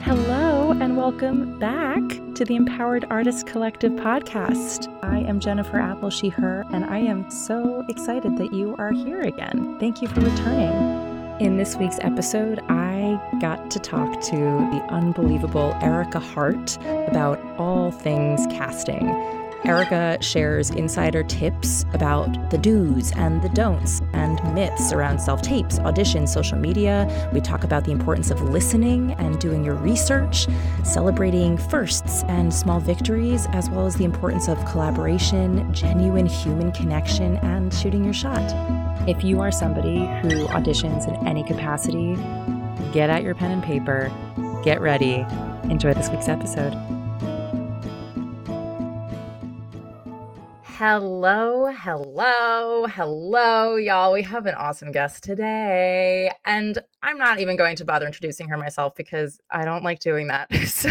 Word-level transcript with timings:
Hello, 0.00 0.72
and 0.72 0.96
welcome 0.96 1.58
back 1.58 2.02
to 2.34 2.44
the 2.44 2.56
Empowered 2.56 3.06
Artist 3.10 3.46
Collective 3.46 3.92
podcast. 3.92 4.88
I 5.02 5.18
am 5.20 5.40
Jennifer 5.40 5.78
Apple, 5.78 6.10
she, 6.10 6.28
her, 6.28 6.64
and 6.72 6.84
I 6.84 6.98
am 6.98 7.30
so 7.30 7.84
excited 7.88 8.36
that 8.38 8.52
you 8.52 8.74
are 8.78 8.92
here 8.92 9.22
again. 9.22 9.78
Thank 9.78 10.02
you 10.02 10.08
for 10.08 10.20
returning. 10.20 11.04
In 11.40 11.56
this 11.56 11.76
week's 11.76 11.98
episode, 12.00 12.60
I 12.68 13.20
got 13.40 13.70
to 13.72 13.78
talk 13.78 14.20
to 14.22 14.36
the 14.36 14.86
unbelievable 14.90 15.76
Erica 15.80 16.20
Hart 16.20 16.76
about 17.08 17.40
all 17.58 17.90
things 17.90 18.46
casting. 18.46 19.08
Erica 19.64 20.18
shares 20.20 20.68
insider 20.70 21.22
tips 21.22 21.86
about 21.94 22.50
the 22.50 22.58
do's 22.58 23.12
and 23.12 23.40
the 23.40 23.48
don'ts 23.48 24.02
and 24.12 24.38
myths 24.54 24.92
around 24.92 25.18
self 25.18 25.40
tapes, 25.40 25.78
auditions, 25.78 26.28
social 26.28 26.58
media. 26.58 27.30
We 27.32 27.40
talk 27.40 27.64
about 27.64 27.84
the 27.84 27.90
importance 27.90 28.30
of 28.30 28.42
listening 28.42 29.12
and 29.12 29.40
doing 29.40 29.64
your 29.64 29.76
research, 29.76 30.46
celebrating 30.84 31.56
firsts 31.56 32.24
and 32.24 32.52
small 32.52 32.78
victories, 32.78 33.46
as 33.52 33.70
well 33.70 33.86
as 33.86 33.96
the 33.96 34.04
importance 34.04 34.48
of 34.48 34.62
collaboration, 34.66 35.72
genuine 35.72 36.26
human 36.26 36.70
connection, 36.70 37.38
and 37.38 37.72
shooting 37.72 38.04
your 38.04 38.12
shot. 38.12 38.44
If 39.08 39.24
you 39.24 39.40
are 39.40 39.50
somebody 39.50 39.98
who 39.98 40.46
auditions 40.48 41.08
in 41.08 41.26
any 41.26 41.42
capacity, 41.42 42.16
get 42.92 43.08
out 43.08 43.22
your 43.22 43.34
pen 43.34 43.50
and 43.50 43.62
paper, 43.62 44.12
get 44.62 44.82
ready, 44.82 45.24
enjoy 45.70 45.94
this 45.94 46.10
week's 46.10 46.28
episode. 46.28 46.93
Hello, 50.86 51.72
hello, 51.72 52.84
hello, 52.84 53.76
y'all. 53.76 54.12
We 54.12 54.20
have 54.20 54.44
an 54.44 54.54
awesome 54.54 54.92
guest 54.92 55.24
today. 55.24 56.30
And 56.44 56.78
I'm 57.02 57.16
not 57.16 57.40
even 57.40 57.56
going 57.56 57.74
to 57.76 57.86
bother 57.86 58.04
introducing 58.04 58.50
her 58.50 58.58
myself 58.58 58.94
because 58.94 59.40
I 59.50 59.64
don't 59.64 59.82
like 59.82 60.00
doing 60.00 60.26
that. 60.26 60.50
So, 60.66 60.90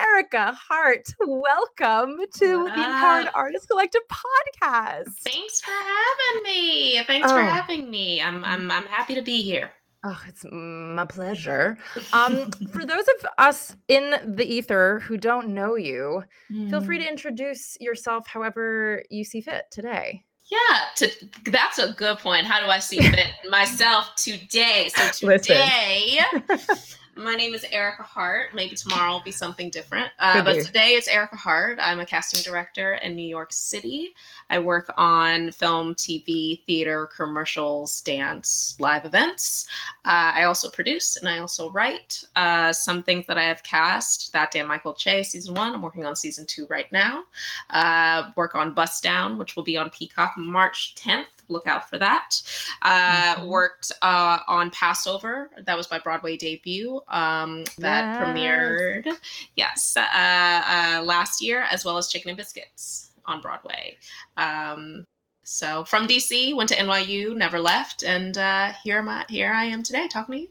Erica 0.00 0.58
Hart, 0.58 1.08
welcome 1.20 2.20
to 2.36 2.46
the 2.46 2.72
Empowered 2.72 3.28
Artist 3.34 3.68
Collective 3.68 4.00
podcast. 4.08 5.12
Thanks 5.20 5.60
for 5.60 5.72
having 5.72 6.42
me. 6.44 7.02
Thanks 7.02 7.30
oh. 7.30 7.34
for 7.34 7.42
having 7.42 7.90
me. 7.90 8.22
I'm 8.22 8.42
I'm 8.46 8.70
I'm 8.70 8.86
happy 8.86 9.14
to 9.14 9.22
be 9.22 9.42
here. 9.42 9.72
Oh, 10.04 10.22
it's 10.28 10.44
my 10.50 11.04
pleasure. 11.04 11.78
Um, 12.12 12.50
for 12.70 12.84
those 12.84 13.04
of 13.18 13.26
us 13.38 13.76
in 13.88 14.14
the 14.36 14.44
ether 14.44 15.00
who 15.00 15.16
don't 15.16 15.48
know 15.48 15.74
you, 15.74 16.22
mm. 16.52 16.70
feel 16.70 16.80
free 16.80 16.98
to 16.98 17.04
mm. 17.04 17.10
introduce 17.10 17.76
yourself 17.80 18.26
however 18.28 19.02
you 19.10 19.24
see 19.24 19.40
fit 19.40 19.64
today. 19.70 20.24
Yeah, 20.48 20.58
to, 20.96 21.10
that's 21.50 21.78
a 21.78 21.92
good 21.92 22.18
point. 22.18 22.46
How 22.46 22.60
do 22.60 22.66
I 22.66 22.78
see 22.78 23.00
fit 23.00 23.26
myself 23.50 24.14
today? 24.16 24.90
So 24.94 25.38
today, 25.38 26.20
My 27.18 27.34
name 27.34 27.54
is 27.54 27.64
Erica 27.72 28.02
Hart. 28.02 28.54
Maybe 28.54 28.76
tomorrow 28.76 29.12
will 29.12 29.22
be 29.22 29.30
something 29.30 29.70
different. 29.70 30.10
Uh, 30.18 30.44
but 30.44 30.62
today 30.62 30.90
it's 30.90 31.08
Erica 31.08 31.36
Hart. 31.36 31.78
I'm 31.80 31.98
a 31.98 32.04
casting 32.04 32.42
director 32.42 32.94
in 32.96 33.16
New 33.16 33.26
York 33.26 33.54
City. 33.54 34.14
I 34.50 34.58
work 34.58 34.92
on 34.98 35.50
film, 35.52 35.94
TV, 35.94 36.62
theater, 36.66 37.08
commercials, 37.16 38.02
dance, 38.02 38.76
live 38.80 39.06
events. 39.06 39.66
Uh, 40.04 40.32
I 40.34 40.44
also 40.44 40.68
produce 40.68 41.16
and 41.16 41.26
I 41.26 41.38
also 41.38 41.70
write. 41.70 42.22
Uh, 42.36 42.70
some 42.74 43.02
things 43.02 43.26
that 43.28 43.38
I 43.38 43.44
have 43.44 43.62
cast 43.62 44.30
That 44.34 44.50
Damn 44.50 44.68
Michael 44.68 44.92
Che 44.92 45.22
season 45.22 45.54
one. 45.54 45.72
I'm 45.72 45.80
working 45.80 46.04
on 46.04 46.16
season 46.16 46.44
two 46.44 46.66
right 46.68 46.90
now. 46.92 47.24
Uh, 47.70 48.30
work 48.36 48.54
on 48.54 48.74
Bust 48.74 49.02
Down, 49.02 49.38
which 49.38 49.56
will 49.56 49.64
be 49.64 49.78
on 49.78 49.88
Peacock 49.88 50.34
March 50.36 50.94
10th 50.96 51.24
look 51.48 51.66
out 51.66 51.88
for 51.88 51.98
that. 51.98 52.40
Uh, 52.82 53.36
mm-hmm. 53.36 53.46
Worked 53.46 53.92
uh, 54.02 54.38
on 54.48 54.70
Pass 54.70 55.06
Over. 55.06 55.50
That 55.64 55.76
was 55.76 55.90
my 55.90 55.98
Broadway 55.98 56.36
debut 56.36 57.00
um, 57.08 57.64
that 57.78 58.04
yes. 58.04 58.20
premiered, 58.20 59.16
yes, 59.56 59.96
uh, 59.96 60.00
uh, 60.02 61.02
last 61.04 61.42
year, 61.42 61.62
as 61.70 61.84
well 61.84 61.96
as 61.96 62.08
Chicken 62.08 62.30
and 62.30 62.36
Biscuits 62.38 63.10
on 63.26 63.40
Broadway. 63.40 63.96
Um, 64.36 65.04
so 65.44 65.84
from 65.84 66.08
DC, 66.08 66.56
went 66.56 66.68
to 66.70 66.76
NYU, 66.76 67.36
never 67.36 67.60
left, 67.60 68.02
and 68.02 68.36
uh, 68.36 68.72
here 68.82 68.98
am 68.98 69.08
I. 69.08 69.24
Here 69.28 69.52
I 69.52 69.64
am 69.64 69.82
today, 69.82 70.08
talking 70.08 70.34
to 70.34 70.40
you. 70.42 70.48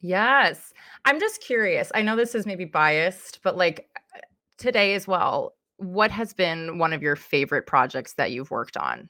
Yes, 0.00 0.72
I'm 1.04 1.18
just 1.18 1.40
curious. 1.40 1.90
I 1.94 2.02
know 2.02 2.14
this 2.14 2.34
is 2.34 2.46
maybe 2.46 2.64
biased, 2.64 3.40
but 3.42 3.56
like 3.56 3.88
today 4.58 4.94
as 4.94 5.08
well. 5.08 5.54
What 5.78 6.10
has 6.10 6.32
been 6.32 6.78
one 6.78 6.92
of 6.92 7.02
your 7.02 7.16
favorite 7.16 7.66
projects 7.66 8.14
that 8.14 8.30
you've 8.30 8.50
worked 8.50 8.76
on? 8.76 9.08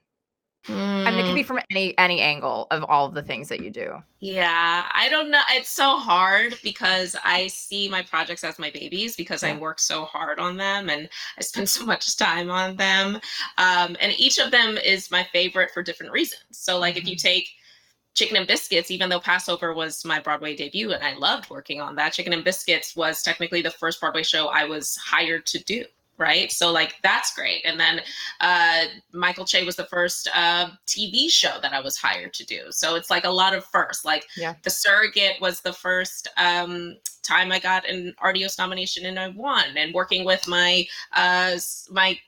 Mm. 0.67 1.07
I 1.07 1.11
mean, 1.11 1.21
it 1.21 1.27
could 1.27 1.35
be 1.35 1.45
mm. 1.45 1.47
from 1.47 1.61
any 1.71 1.97
any 1.97 2.21
angle 2.21 2.67
of 2.71 2.85
all 2.85 3.07
of 3.07 3.15
the 3.15 3.23
things 3.23 3.49
that 3.49 3.61
you 3.61 3.71
do. 3.71 4.03
Yeah, 4.19 4.87
I 4.93 5.09
don't 5.09 5.31
know. 5.31 5.41
It's 5.51 5.69
so 5.69 5.97
hard 5.97 6.59
because 6.63 7.15
I 7.23 7.47
see 7.47 7.89
my 7.89 8.03
projects 8.03 8.43
as 8.43 8.59
my 8.59 8.71
babies 8.71 9.17
because 9.17 9.43
yeah. 9.43 9.51
I 9.51 9.59
work 9.59 9.79
so 9.79 10.05
hard 10.05 10.39
on 10.41 10.57
them 10.57 10.91
and 10.91 11.09
I 11.39 11.43
spend 11.43 11.69
so 11.69 11.87
much 11.87 12.17
time 12.17 12.51
on 12.51 12.77
them. 12.77 13.21
Um, 13.59 13.97
and 14.01 14.13
each 14.19 14.39
of 14.39 14.51
them 14.51 14.77
is 14.77 15.11
my 15.11 15.25
favorite 15.33 15.71
for 15.73 15.83
different 15.83 16.13
reasons. 16.13 16.43
So, 16.51 16.79
like, 16.79 16.95
mm-hmm. 16.95 17.03
if 17.03 17.09
you 17.09 17.17
mm-hmm. 17.17 17.29
take 17.29 17.49
Chicken 18.15 18.37
and 18.39 18.47
Biscuits, 18.47 18.91
even 18.91 19.09
though 19.09 19.21
Pass 19.21 19.49
Over 19.49 19.75
was 19.75 20.05
my 20.05 20.19
Broadway 20.19 20.57
debut 20.57 20.93
and 20.93 21.05
I 21.05 21.15
loved 21.15 21.51
working 21.51 21.81
on 21.81 21.95
that, 21.97 22.15
Chicken 22.15 22.33
and 22.33 22.43
Biscuits 22.43 22.97
was 22.97 23.23
technically 23.23 23.63
the 23.63 23.71
first 23.71 24.01
Broadway 24.01 24.23
show 24.23 24.49
I 24.49 24.65
was 24.65 24.97
hired 24.97 25.47
to 25.47 25.63
do 25.63 25.85
right? 26.19 26.51
So 26.51 26.73
like 26.73 26.97
that's 27.03 27.35
great. 27.35 27.63
And 27.65 27.79
then 27.79 28.01
uh, 28.41 28.85
Michael 29.13 29.45
Che 29.45 29.65
was 29.65 29.77
the 29.77 29.85
first 29.85 30.29
uh, 30.35 30.71
TV 30.87 31.31
show 31.31 31.59
that 31.63 31.73
I 31.73 31.81
was 31.81 31.97
hired 31.97 32.35
to 32.35 32.47
do. 32.47 32.65
So 32.71 32.95
it's 32.95 33.11
like 33.11 33.25
a 33.25 33.31
lot 33.31 33.55
of 33.55 33.65
first. 33.65 34.05
Like 34.05 34.27
yeah. 34.37 34.55
The 34.63 34.71
Surrogate 34.71 35.41
was 35.41 35.61
the 35.61 35.73
first 35.73 36.29
um, 36.37 36.97
time 37.23 37.53
I 37.53 37.59
got 37.59 37.89
an 37.89 38.15
Artios 38.23 38.59
nomination 38.59 39.07
and 39.07 39.19
I 39.19 39.29
won. 39.29 39.77
And 39.77 39.95
working 39.95 40.25
with 40.25 40.47
my 40.49 40.87
uh, 41.13 41.57
my 41.91 42.19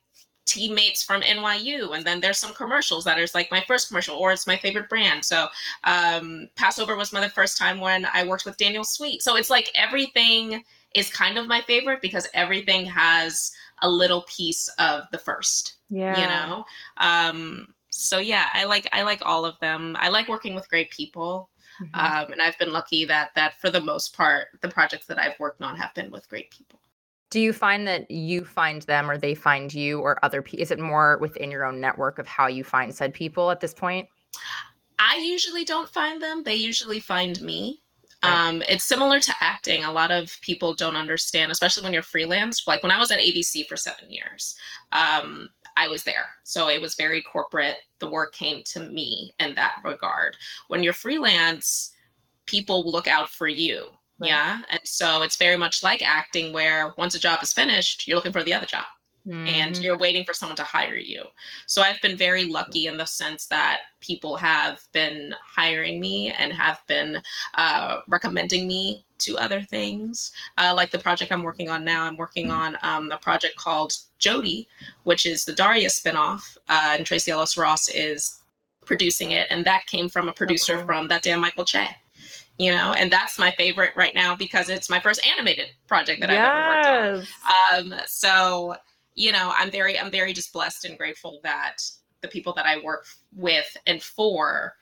teammates 0.48 1.02
from 1.02 1.20
NYU. 1.20 1.94
And 1.94 2.04
then 2.04 2.20
there's 2.20 2.38
some 2.38 2.54
commercials 2.54 3.04
that 3.04 3.18
is 3.18 3.34
like 3.34 3.50
my 3.50 3.62
first 3.68 3.88
commercial 3.88 4.16
or 4.16 4.32
it's 4.32 4.46
my 4.46 4.56
favorite 4.56 4.88
brand. 4.88 5.24
So 5.24 5.46
um, 5.84 6.48
Pass 6.56 6.78
Over 6.78 6.96
was 6.96 7.12
my 7.12 7.28
first 7.28 7.58
time 7.58 7.80
when 7.80 8.06
I 8.12 8.24
worked 8.26 8.46
with 8.46 8.56
Daniel 8.56 8.84
Sweet. 8.84 9.22
So 9.22 9.36
it's 9.36 9.50
like 9.50 9.70
everything 9.74 10.64
is 10.94 11.10
kind 11.10 11.38
of 11.38 11.46
my 11.46 11.60
favorite 11.62 12.00
because 12.00 12.28
everything 12.34 12.86
has 12.86 13.52
a 13.82 13.88
little 13.88 14.22
piece 14.22 14.68
of 14.78 15.04
the 15.12 15.18
first. 15.18 15.76
Yeah. 15.90 16.20
You 16.20 16.26
know? 16.26 16.64
Um, 16.96 17.74
so 17.90 18.18
yeah, 18.18 18.46
I 18.52 18.64
like 18.64 18.88
I 18.92 19.02
like 19.02 19.22
all 19.24 19.44
of 19.44 19.58
them. 19.60 19.96
I 19.98 20.08
like 20.08 20.28
working 20.28 20.54
with 20.54 20.68
great 20.68 20.90
people. 20.90 21.50
Mm-hmm. 21.82 21.94
Um, 21.94 22.32
and 22.32 22.42
I've 22.42 22.58
been 22.58 22.72
lucky 22.72 23.04
that 23.04 23.30
that 23.34 23.60
for 23.60 23.70
the 23.70 23.80
most 23.80 24.16
part, 24.16 24.48
the 24.62 24.68
projects 24.68 25.06
that 25.06 25.18
I've 25.18 25.38
worked 25.38 25.62
on 25.62 25.76
have 25.76 25.94
been 25.94 26.10
with 26.10 26.28
great 26.28 26.50
people. 26.50 26.80
Do 27.30 27.40
you 27.40 27.52
find 27.52 27.86
that 27.86 28.10
you 28.10 28.44
find 28.44 28.82
them 28.82 29.10
or 29.10 29.18
they 29.18 29.34
find 29.34 29.72
you 29.72 30.00
or 30.00 30.22
other 30.24 30.40
people? 30.42 30.62
Is 30.62 30.70
it 30.70 30.78
more 30.78 31.18
within 31.18 31.50
your 31.50 31.64
own 31.64 31.80
network 31.80 32.18
of 32.18 32.26
how 32.26 32.46
you 32.46 32.64
find 32.64 32.94
said 32.94 33.12
people 33.12 33.50
at 33.50 33.60
this 33.60 33.74
point? 33.74 34.08
I 34.98 35.18
usually 35.18 35.64
don't 35.64 35.88
find 35.88 36.22
them. 36.22 36.42
They 36.42 36.54
usually 36.54 37.00
find 37.00 37.40
me. 37.42 37.82
Um, 38.22 38.62
it's 38.68 38.84
similar 38.84 39.20
to 39.20 39.34
acting. 39.40 39.84
A 39.84 39.92
lot 39.92 40.10
of 40.10 40.36
people 40.42 40.74
don't 40.74 40.96
understand, 40.96 41.52
especially 41.52 41.84
when 41.84 41.92
you're 41.92 42.02
freelance. 42.02 42.66
Like 42.66 42.82
when 42.82 42.92
I 42.92 42.98
was 42.98 43.10
at 43.10 43.20
ABC 43.20 43.66
for 43.68 43.76
seven 43.76 44.10
years, 44.10 44.56
um, 44.92 45.48
I 45.76 45.86
was 45.86 46.02
there. 46.02 46.26
So 46.42 46.68
it 46.68 46.80
was 46.80 46.96
very 46.96 47.22
corporate. 47.22 47.76
The 48.00 48.10
work 48.10 48.34
came 48.34 48.62
to 48.72 48.80
me 48.80 49.32
in 49.38 49.54
that 49.54 49.76
regard. 49.84 50.36
When 50.66 50.82
you're 50.82 50.92
freelance, 50.92 51.92
people 52.46 52.90
look 52.90 53.06
out 53.06 53.28
for 53.28 53.46
you. 53.46 53.86
Right. 54.20 54.30
Yeah. 54.30 54.62
And 54.68 54.80
so 54.82 55.22
it's 55.22 55.36
very 55.36 55.56
much 55.56 55.84
like 55.84 56.02
acting, 56.02 56.52
where 56.52 56.92
once 56.98 57.14
a 57.14 57.20
job 57.20 57.40
is 57.42 57.52
finished, 57.52 58.08
you're 58.08 58.16
looking 58.16 58.32
for 58.32 58.42
the 58.42 58.52
other 58.54 58.66
job 58.66 58.84
mm-hmm. 59.28 59.46
and 59.46 59.78
you're 59.78 59.98
waiting 59.98 60.24
for 60.24 60.32
someone 60.32 60.56
to 60.56 60.64
hire 60.64 60.96
you. 60.96 61.24
So 61.66 61.82
I've 61.82 62.00
been 62.00 62.16
very 62.16 62.44
lucky 62.46 62.86
in 62.86 62.96
the 62.96 63.04
sense 63.04 63.46
that 63.46 63.80
people 64.00 64.36
have 64.36 64.80
been 64.92 65.34
hiring 65.44 66.00
me 66.00 66.32
and 66.32 66.52
have 66.52 66.80
been 66.86 67.20
uh, 67.54 68.00
recommending 68.08 68.66
me 68.66 69.04
to 69.18 69.36
other 69.36 69.60
things. 69.60 70.32
Uh, 70.56 70.72
like 70.74 70.90
the 70.90 70.98
project 70.98 71.32
I'm 71.32 71.42
working 71.42 71.68
on 71.68 71.84
now, 71.84 72.04
I'm 72.04 72.16
working 72.16 72.50
on 72.50 72.78
um, 72.82 73.10
a 73.10 73.18
project 73.18 73.56
called 73.56 73.96
Jodie, 74.20 74.66
which 75.04 75.26
is 75.26 75.44
the 75.44 75.52
Daria 75.52 75.88
spinoff, 75.88 76.56
uh, 76.68 76.94
and 76.96 77.04
Tracee 77.04 77.32
Ellis 77.32 77.56
Ross 77.56 77.88
is 77.88 78.40
producing 78.84 79.32
it. 79.32 79.46
And 79.50 79.64
that 79.64 79.86
came 79.86 80.08
from 80.08 80.28
a 80.28 80.32
producer 80.32 80.76
okay. 80.76 80.86
from 80.86 81.08
That 81.08 81.22
Damn 81.22 81.40
Michael 81.40 81.64
Che 81.64 81.88
you 82.58 82.72
know 82.72 82.92
and 82.92 83.10
that's 83.10 83.38
my 83.38 83.52
favorite 83.52 83.92
right 83.96 84.14
now 84.14 84.34
because 84.34 84.68
it's 84.68 84.90
my 84.90 85.00
first 85.00 85.24
animated 85.24 85.68
project 85.86 86.20
that 86.20 86.30
yes. 86.30 86.40
i've 86.40 86.96
ever 86.96 87.16
worked 87.16 87.92
on 87.92 87.92
um, 87.94 88.00
so 88.06 88.74
you 89.18 89.32
know, 89.32 89.52
I'm 89.58 89.70
very, 89.70 89.98
I'm 89.98 90.12
very 90.12 90.32
just 90.32 90.52
blessed 90.52 90.84
and 90.84 90.96
grateful 90.96 91.40
that 91.42 91.78
the 92.20 92.28
people 92.28 92.52
that 92.52 92.66
I 92.66 92.78
work 92.78 93.04
with 93.34 93.76
and 93.86 94.00
for 94.00 94.74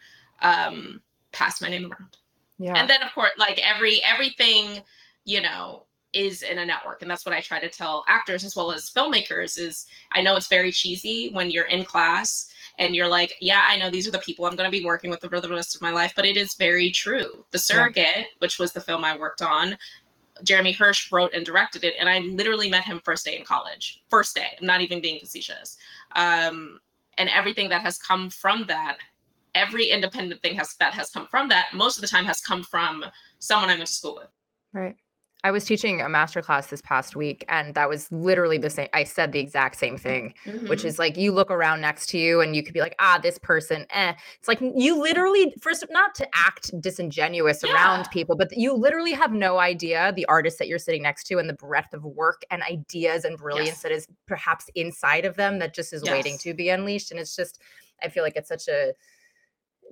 um, 0.42 1.00
pass 1.32 1.62
my 1.62 1.70
name 1.70 1.90
around. 1.90 2.18
Yeah. 2.58 2.74
And 2.76 2.88
then 2.88 3.02
of 3.02 3.12
course, 3.14 3.30
like 3.38 3.58
every 3.64 4.02
everything, 4.04 4.82
you 5.24 5.40
know, 5.40 5.84
is 6.12 6.42
in 6.42 6.58
a 6.58 6.66
network, 6.66 7.00
and 7.00 7.10
that's 7.10 7.24
what 7.24 7.34
I 7.34 7.40
try 7.40 7.58
to 7.60 7.68
tell 7.70 8.04
actors 8.08 8.44
as 8.44 8.54
well 8.54 8.72
as 8.72 8.90
filmmakers. 8.90 9.58
Is 9.58 9.86
I 10.12 10.20
know 10.20 10.36
it's 10.36 10.48
very 10.48 10.70
cheesy 10.70 11.30
when 11.32 11.50
you're 11.50 11.64
in 11.64 11.84
class 11.84 12.52
and 12.78 12.94
you're 12.94 13.08
like, 13.08 13.34
yeah, 13.40 13.64
I 13.66 13.78
know 13.78 13.88
these 13.88 14.06
are 14.06 14.10
the 14.10 14.18
people 14.18 14.44
I'm 14.44 14.56
going 14.56 14.70
to 14.70 14.78
be 14.78 14.84
working 14.84 15.08
with 15.08 15.20
for 15.20 15.40
the 15.40 15.48
rest 15.48 15.74
of 15.74 15.80
my 15.80 15.90
life, 15.92 16.12
but 16.14 16.26
it 16.26 16.36
is 16.36 16.54
very 16.54 16.90
true. 16.90 17.42
The 17.52 17.58
Surrogate, 17.58 18.16
yeah. 18.16 18.24
which 18.40 18.58
was 18.58 18.72
the 18.72 18.82
film 18.82 19.02
I 19.02 19.16
worked 19.16 19.40
on, 19.40 19.78
Jeremy 20.44 20.74
Hersh 20.74 21.10
wrote 21.12 21.32
and 21.34 21.44
directed 21.44 21.84
it, 21.84 21.94
and 21.98 22.08
I 22.08 22.18
literally 22.20 22.68
met 22.68 22.84
him 22.84 23.00
first 23.04 23.24
day 23.24 23.36
in 23.38 23.44
college. 23.44 24.02
First 24.10 24.34
day. 24.34 24.56
I'm 24.60 24.66
not 24.66 24.80
even 24.80 25.00
being 25.00 25.18
facetious. 25.18 25.76
Um, 26.14 26.80
and 27.18 27.28
everything 27.30 27.68
that 27.70 27.82
has 27.82 27.98
come 27.98 28.30
from 28.30 28.64
that, 28.68 28.98
every 29.54 29.86
independent 29.86 30.42
thing 30.42 30.54
has 30.56 30.74
that 30.80 30.92
has 30.94 31.10
come 31.10 31.26
from 31.26 31.48
that, 31.48 31.66
most 31.72 31.96
of 31.96 32.02
the 32.02 32.08
time 32.08 32.24
has 32.24 32.40
come 32.40 32.62
from 32.62 33.04
someone 33.38 33.70
I 33.70 33.76
went 33.76 33.86
to 33.86 33.94
school 33.94 34.16
with. 34.16 34.28
Right. 34.72 34.96
I 35.46 35.52
was 35.52 35.64
teaching 35.64 36.00
a 36.00 36.08
master 36.08 36.43
class 36.43 36.66
this 36.66 36.82
past 36.82 37.14
week, 37.14 37.44
and 37.48 37.72
that 37.76 37.88
was 37.88 38.10
literally 38.10 38.58
the 38.58 38.69
same. 38.69 38.88
I 38.93 39.04
said 39.04 39.31
the 39.31 39.38
exact 39.38 39.76
same 39.76 39.96
thing, 39.96 40.34
mm-hmm. 40.44 40.66
which 40.66 40.84
is 40.84 40.98
like 40.98 41.16
you 41.16 41.31
look 41.31 41.52
around 41.52 41.81
next 41.81 42.08
to 42.08 42.19
you 42.19 42.40
and 42.40 42.56
you 42.56 42.64
could 42.64 42.75
be 42.75 42.81
like, 42.81 42.96
ah, 42.98 43.20
this 43.22 43.38
person, 43.38 43.87
eh. 43.90 44.14
It's 44.40 44.48
like 44.48 44.60
you 44.60 45.00
literally, 45.00 45.54
first, 45.60 45.84
not 45.88 46.16
to 46.16 46.26
act 46.34 46.72
disingenuous 46.81 47.62
yeah. 47.64 47.72
around 47.72 48.10
people, 48.10 48.34
but 48.34 48.48
you 48.56 48.72
literally 48.72 49.12
have 49.12 49.32
no 49.32 49.58
idea 49.58 50.12
the 50.16 50.26
artist 50.26 50.58
that 50.58 50.66
you're 50.66 50.81
sitting 50.81 51.04
next 51.04 51.28
to 51.28 51.38
and 51.38 51.49
the 51.49 51.54
breadth 51.54 51.94
of 51.94 52.02
work 52.02 52.42
and 52.50 52.64
ideas 52.64 53.25
and 53.25 53.38
brilliance 53.38 53.69
yes. 53.69 53.82
that 53.82 53.92
is 53.92 54.08
perhaps 54.26 54.69
inside 54.75 55.25
of 55.25 55.37
them 55.37 55.60
that 55.60 55.75
just 55.75 55.92
is 55.92 56.02
yes. 56.04 56.10
waiting 56.10 56.37
to 56.38 56.54
be 56.54 56.70
unleashed. 56.70 57.12
And 57.12 57.20
it's 57.20 57.37
just, 57.37 57.60
I 58.02 58.08
feel 58.08 58.25
like 58.25 58.34
it's 58.34 58.49
such 58.49 58.66
a, 58.66 58.94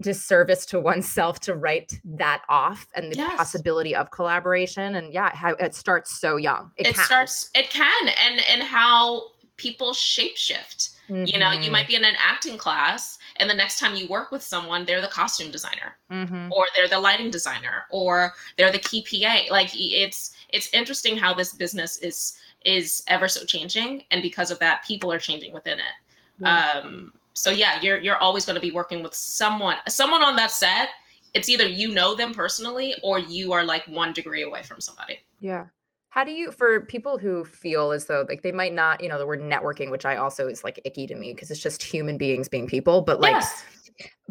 disservice 0.01 0.67
to 0.67 0.81
oneself 0.81 1.41
to 1.41 1.55
write 1.55 2.01
that 2.05 2.43
off 2.49 2.87
and 2.95 3.13
the 3.13 3.17
yes. 3.17 3.37
possibility 3.37 3.95
of 3.95 4.11
collaboration 4.11 4.97
and 4.97 5.13
yeah 5.13 5.35
how 5.35 5.51
it 5.55 5.75
starts 5.75 6.19
so 6.19 6.37
young 6.37 6.71
it, 6.77 6.89
it 6.89 6.97
starts 6.97 7.51
it 7.55 7.71
can 7.71 8.09
and 8.09 8.41
and 8.51 8.63
how 8.63 9.23
people 9.57 9.93
shapeshift 9.93 10.97
mm-hmm. 11.09 11.25
you 11.27 11.39
know 11.39 11.53
you 11.53 11.61
mm-hmm. 11.61 11.73
might 11.73 11.87
be 11.87 11.95
in 11.95 12.05
an 12.05 12.17
acting 12.19 12.59
class 12.59 13.19
and 13.37 13.49
the 13.49 13.55
next 13.55 13.79
time 13.79 13.95
you 13.95 14.09
work 14.09 14.33
with 14.33 14.43
someone 14.43 14.85
they're 14.85 15.01
the 15.01 15.09
costume 15.09 15.51
designer 15.53 15.97
mm-hmm. 16.11 16.53
or 16.53 16.67
they're 16.75 16.89
the 16.89 16.99
lighting 16.99 17.31
designer 17.31 17.85
or 17.91 18.33
they're 18.59 18.73
the 18.73 18.79
key 18.79 19.03
pa 19.09 19.53
like 19.53 19.71
it's 19.75 20.35
it's 20.49 20.73
interesting 20.75 21.17
how 21.17 21.33
this 21.33 21.53
business 21.53 21.99
is 21.99 22.37
is 22.65 23.05
ever 23.07 23.29
so 23.29 23.45
changing 23.45 24.03
and 24.11 24.23
because 24.23 24.51
of 24.51 24.59
that 24.59 24.85
people 24.85 25.13
are 25.13 25.21
changing 25.21 25.53
within 25.53 25.79
it 25.79 26.45
um 26.45 27.13
so 27.35 27.51
yeah, 27.51 27.81
you're 27.81 27.99
you're 27.99 28.17
always 28.17 28.47
going 28.47 28.55
to 28.55 28.61
be 28.61 28.71
working 28.71 29.03
with 29.03 29.15
someone 29.15 29.77
someone 29.89 30.23
on 30.23 30.37
that 30.37 30.51
set. 30.51 30.91
It's 31.35 31.49
either 31.49 31.67
you 31.67 31.93
know 31.93 32.15
them 32.15 32.33
personally 32.33 32.95
or 33.03 33.19
you 33.19 33.53
are 33.53 33.65
like 33.65 33.85
one 33.89 34.13
degree 34.13 34.43
away 34.43 34.63
from 34.63 34.81
somebody. 34.81 35.19
Yeah. 35.41 35.67
How 36.11 36.23
do 36.23 36.31
you 36.31 36.53
for 36.53 36.83
people 36.83 37.19
who 37.19 37.45
feel 37.45 37.91
as 37.91 38.07
though 38.07 38.25
like 38.29 38.43
they 38.43 38.53
might 38.53 38.73
not, 38.73 39.03
you 39.03 39.09
know, 39.09 39.19
the 39.19 39.27
word 39.27 39.41
networking, 39.41 39.91
which 39.91 40.05
I 40.05 40.17
also 40.17 40.47
is 40.47 40.63
like 40.63 40.81
icky 40.85 41.09
to 41.09 41.17
me 41.17 41.35
because 41.35 41.51
it's 41.51 41.61
just 41.61 41.83
human 41.83 42.17
beings 42.17 42.49
being 42.49 42.69
people, 42.69 43.03
but 43.03 43.21
like 43.21 43.33
yes. 43.33 43.65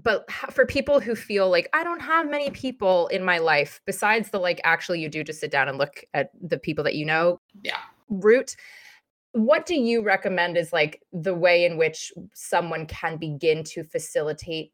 but 0.02 0.32
for 0.32 0.66
people 0.66 1.02
who 1.02 1.14
feel 1.14 1.50
like 1.50 1.68
I 1.74 1.84
don't 1.84 2.00
have 2.00 2.30
many 2.30 2.52
people 2.52 3.08
in 3.08 3.22
my 3.22 3.38
life 3.38 3.82
besides 3.86 4.30
the 4.30 4.40
like 4.40 4.62
actually 4.64 5.02
you 5.02 5.10
do 5.10 5.26
just 5.26 5.42
sit 5.42 5.52
down 5.52 5.68
and 5.68 5.78
look 5.78 6.06
at 6.14 6.30
the 6.42 6.58
people 6.58 6.86
that 6.86 6.96
you 6.96 7.06
know. 7.06 7.42
Yeah. 7.64 7.80
Route 8.08 8.56
what 9.34 9.66
do 9.66 9.76
you 9.76 10.02
recommend 10.02 10.58
is 10.58 10.72
like 10.72 11.02
the 11.12 11.34
way 11.34 11.66
in 11.66 11.76
which 11.76 12.14
someone 12.34 12.86
can 12.86 13.18
begin 13.18 13.64
to 13.64 13.84
facilitate 13.84 14.72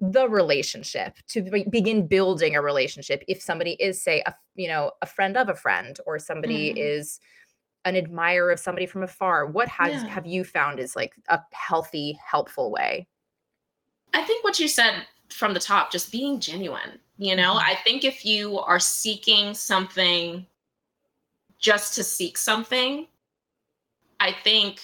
the 0.00 0.28
relationship 0.28 1.16
to 1.28 1.42
be- 1.42 1.66
begin 1.70 2.06
building 2.06 2.56
a 2.56 2.62
relationship 2.62 3.22
if 3.28 3.40
somebody 3.40 3.72
is 3.72 4.02
say 4.02 4.22
a 4.26 4.34
you 4.54 4.66
know 4.66 4.90
a 5.02 5.06
friend 5.06 5.36
of 5.36 5.48
a 5.48 5.54
friend 5.54 5.98
or 6.06 6.18
somebody 6.18 6.72
mm. 6.72 6.76
is 6.76 7.20
an 7.84 7.96
admirer 7.96 8.50
of 8.50 8.58
somebody 8.58 8.86
from 8.86 9.02
afar 9.02 9.46
what 9.46 9.68
has 9.68 10.02
yeah. 10.02 10.08
have 10.08 10.26
you 10.26 10.42
found 10.42 10.80
is 10.80 10.96
like 10.96 11.12
a 11.28 11.38
healthy 11.52 12.18
helpful 12.24 12.70
way 12.70 13.06
i 14.14 14.22
think 14.22 14.42
what 14.42 14.58
you 14.58 14.66
said 14.66 15.06
from 15.28 15.52
the 15.52 15.60
top 15.60 15.92
just 15.92 16.10
being 16.10 16.40
genuine 16.40 16.98
you 17.18 17.36
know 17.36 17.54
mm. 17.54 17.62
i 17.62 17.74
think 17.84 18.02
if 18.02 18.24
you 18.24 18.58
are 18.60 18.80
seeking 18.80 19.52
something 19.52 20.46
just 21.58 21.94
to 21.94 22.02
seek 22.02 22.38
something 22.38 23.06
I 24.20 24.32
think 24.44 24.80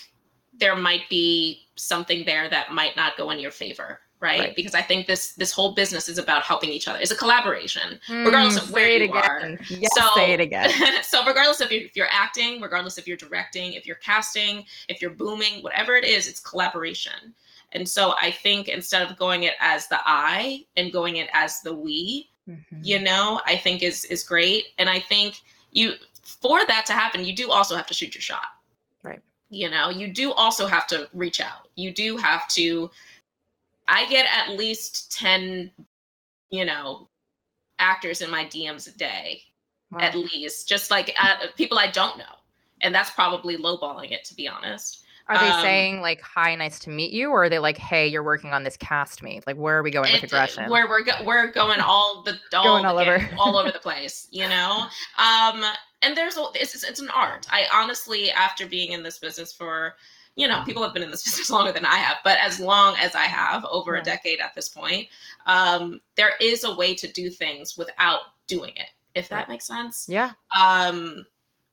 there 0.59 0.75
might 0.75 1.09
be 1.09 1.67
something 1.77 2.25
there 2.25 2.49
that 2.49 2.73
might 2.73 2.97
not 2.97 3.17
go 3.17 3.31
in 3.31 3.38
your 3.38 3.50
favor. 3.50 4.00
Right? 4.19 4.41
right? 4.41 4.56
Because 4.56 4.75
I 4.75 4.81
think 4.81 5.06
this 5.06 5.35
this 5.35 5.53
whole 5.53 5.75
business 5.75 6.09
is 6.09 6.17
about 6.17 6.43
helping 6.43 6.71
each 6.71 6.88
other. 6.88 6.99
It's 6.99 7.11
a 7.11 7.17
collaboration, 7.17 8.00
mm, 8.09 8.25
regardless 8.25 8.56
of 8.56 8.71
where 8.71 8.88
you 8.88 9.05
again. 9.05 9.15
are. 9.15 9.59
Yes, 9.69 9.91
so, 9.94 10.09
say 10.15 10.33
it 10.33 10.41
again. 10.41 10.71
so 11.03 11.23
regardless 11.27 11.61
of 11.61 11.71
if 11.71 11.94
you're 11.94 12.09
acting, 12.11 12.62
regardless 12.62 12.97
if 12.97 13.06
you're 13.06 13.19
directing, 13.19 13.75
if 13.75 13.87
you're 13.87 13.97
casting, 13.97 14.65
if 14.88 15.03
you're 15.03 15.11
booming, 15.11 15.62
whatever 15.62 15.97
it 15.97 16.05
is, 16.05 16.29
it's 16.29 16.41
collaboration. 16.41 17.35
And 17.73 17.87
so 17.87 18.15
I 18.19 18.31
think 18.31 18.69
instead 18.69 19.03
of 19.03 19.19
going 19.19 19.43
it 19.43 19.53
as 19.61 19.87
the 19.88 19.99
I 20.06 20.65
and 20.79 20.91
going 20.91 21.17
it 21.17 21.29
as 21.35 21.61
the 21.61 21.75
we, 21.75 22.31
mm-hmm. 22.49 22.81
you 22.83 23.00
know, 23.00 23.43
I 23.44 23.56
think 23.56 23.83
is 23.83 24.06
is 24.06 24.23
great. 24.23 24.69
And 24.79 24.88
I 24.88 24.99
think 24.99 25.43
you 25.73 25.93
for 26.23 26.65
that 26.67 26.87
to 26.87 26.94
happen, 26.94 27.23
you 27.23 27.37
do 27.37 27.50
also 27.50 27.77
have 27.77 27.87
to 27.88 27.94
shoot 27.94 28.15
your 28.15 28.23
shot 28.23 28.56
you 29.50 29.70
know 29.70 29.91
you 29.91 30.08
do 30.08 30.32
also 30.32 30.67
have 30.67 30.87
to 30.88 31.08
reach 31.12 31.41
out. 31.41 31.69
You 31.76 31.93
do 31.93 32.17
have 32.17 32.49
to 32.49 32.91
i 33.88 34.05
get 34.06 34.26
at 34.26 34.56
least 34.56 35.12
10 35.12 35.70
you 36.50 36.64
know 36.64 37.08
actors 37.79 38.20
in 38.23 38.31
my 38.31 38.44
dms 38.44 38.93
a 38.93 38.99
day 38.99 39.43
wow. 39.93 40.00
at 40.00 40.14
least 40.14 40.69
just 40.69 40.91
like 40.91 41.14
at, 41.23 41.55
people 41.56 41.79
i 41.79 41.91
don't 41.91 42.19
know. 42.19 42.25
And 42.82 42.94
that's 42.94 43.11
probably 43.11 43.56
lowballing 43.56 44.11
it 44.11 44.25
to 44.25 44.35
be 44.35 44.49
honest 44.49 45.06
are 45.28 45.38
they 45.38 45.50
um, 45.50 45.62
saying 45.62 46.00
like 46.00 46.20
hi 46.20 46.55
nice 46.55 46.78
to 46.78 46.90
meet 46.90 47.12
you 47.12 47.31
or 47.31 47.44
are 47.44 47.49
they 47.49 47.58
like 47.58 47.76
hey 47.76 48.06
you're 48.06 48.23
working 48.23 48.52
on 48.52 48.64
this 48.64 48.76
cast 48.76 49.23
me 49.23 49.40
like 49.46 49.56
where 49.56 49.78
are 49.78 49.82
we 49.82 49.90
going 49.90 50.12
with 50.12 50.23
aggression? 50.23 50.70
where 50.70 50.88
we're 50.88 51.02
go- 51.02 51.25
we're 51.25 51.50
going 51.50 51.81
all 51.81 52.23
the 52.23 52.38
all, 52.56 52.64
going 52.64 52.84
all 52.84 52.99
over. 52.99 53.28
all 53.38 53.56
over 53.56 53.70
the 53.70 53.78
place 53.78 54.28
you 54.31 54.49
know? 54.49 54.87
Um 55.19 55.64
and 56.02 56.17
there's 56.17 56.37
a 56.37 56.44
it's, 56.55 56.84
it's 56.84 57.00
an 57.00 57.11
art. 57.11 57.46
I 57.50 57.67
honestly 57.73 58.31
after 58.31 58.67
being 58.67 58.93
in 58.93 59.02
this 59.02 59.19
business 59.19 59.52
for 59.52 59.94
you 60.37 60.46
know 60.46 60.62
people 60.64 60.82
have 60.82 60.93
been 60.93 61.02
in 61.02 61.11
this 61.11 61.25
business 61.25 61.50
longer 61.50 61.73
than 61.73 61.87
i 61.87 61.96
have 61.96 62.19
but 62.23 62.37
as 62.38 62.61
long 62.61 62.94
as 63.00 63.14
i 63.14 63.23
have 63.23 63.64
over 63.64 63.96
a 63.96 64.02
decade 64.02 64.38
at 64.38 64.55
this 64.55 64.69
point 64.69 65.08
um, 65.46 66.00
there 66.17 66.32
is 66.40 66.62
a 66.64 66.76
way 66.76 66.94
to 66.94 67.11
do 67.11 67.31
things 67.31 67.78
without 67.78 68.20
doing 68.46 68.73
it 68.76 68.90
if 69.17 69.31
that 69.31 69.49
makes 69.49 69.67
sense. 69.67 70.06
Yeah. 70.08 70.32
Um, 70.58 71.26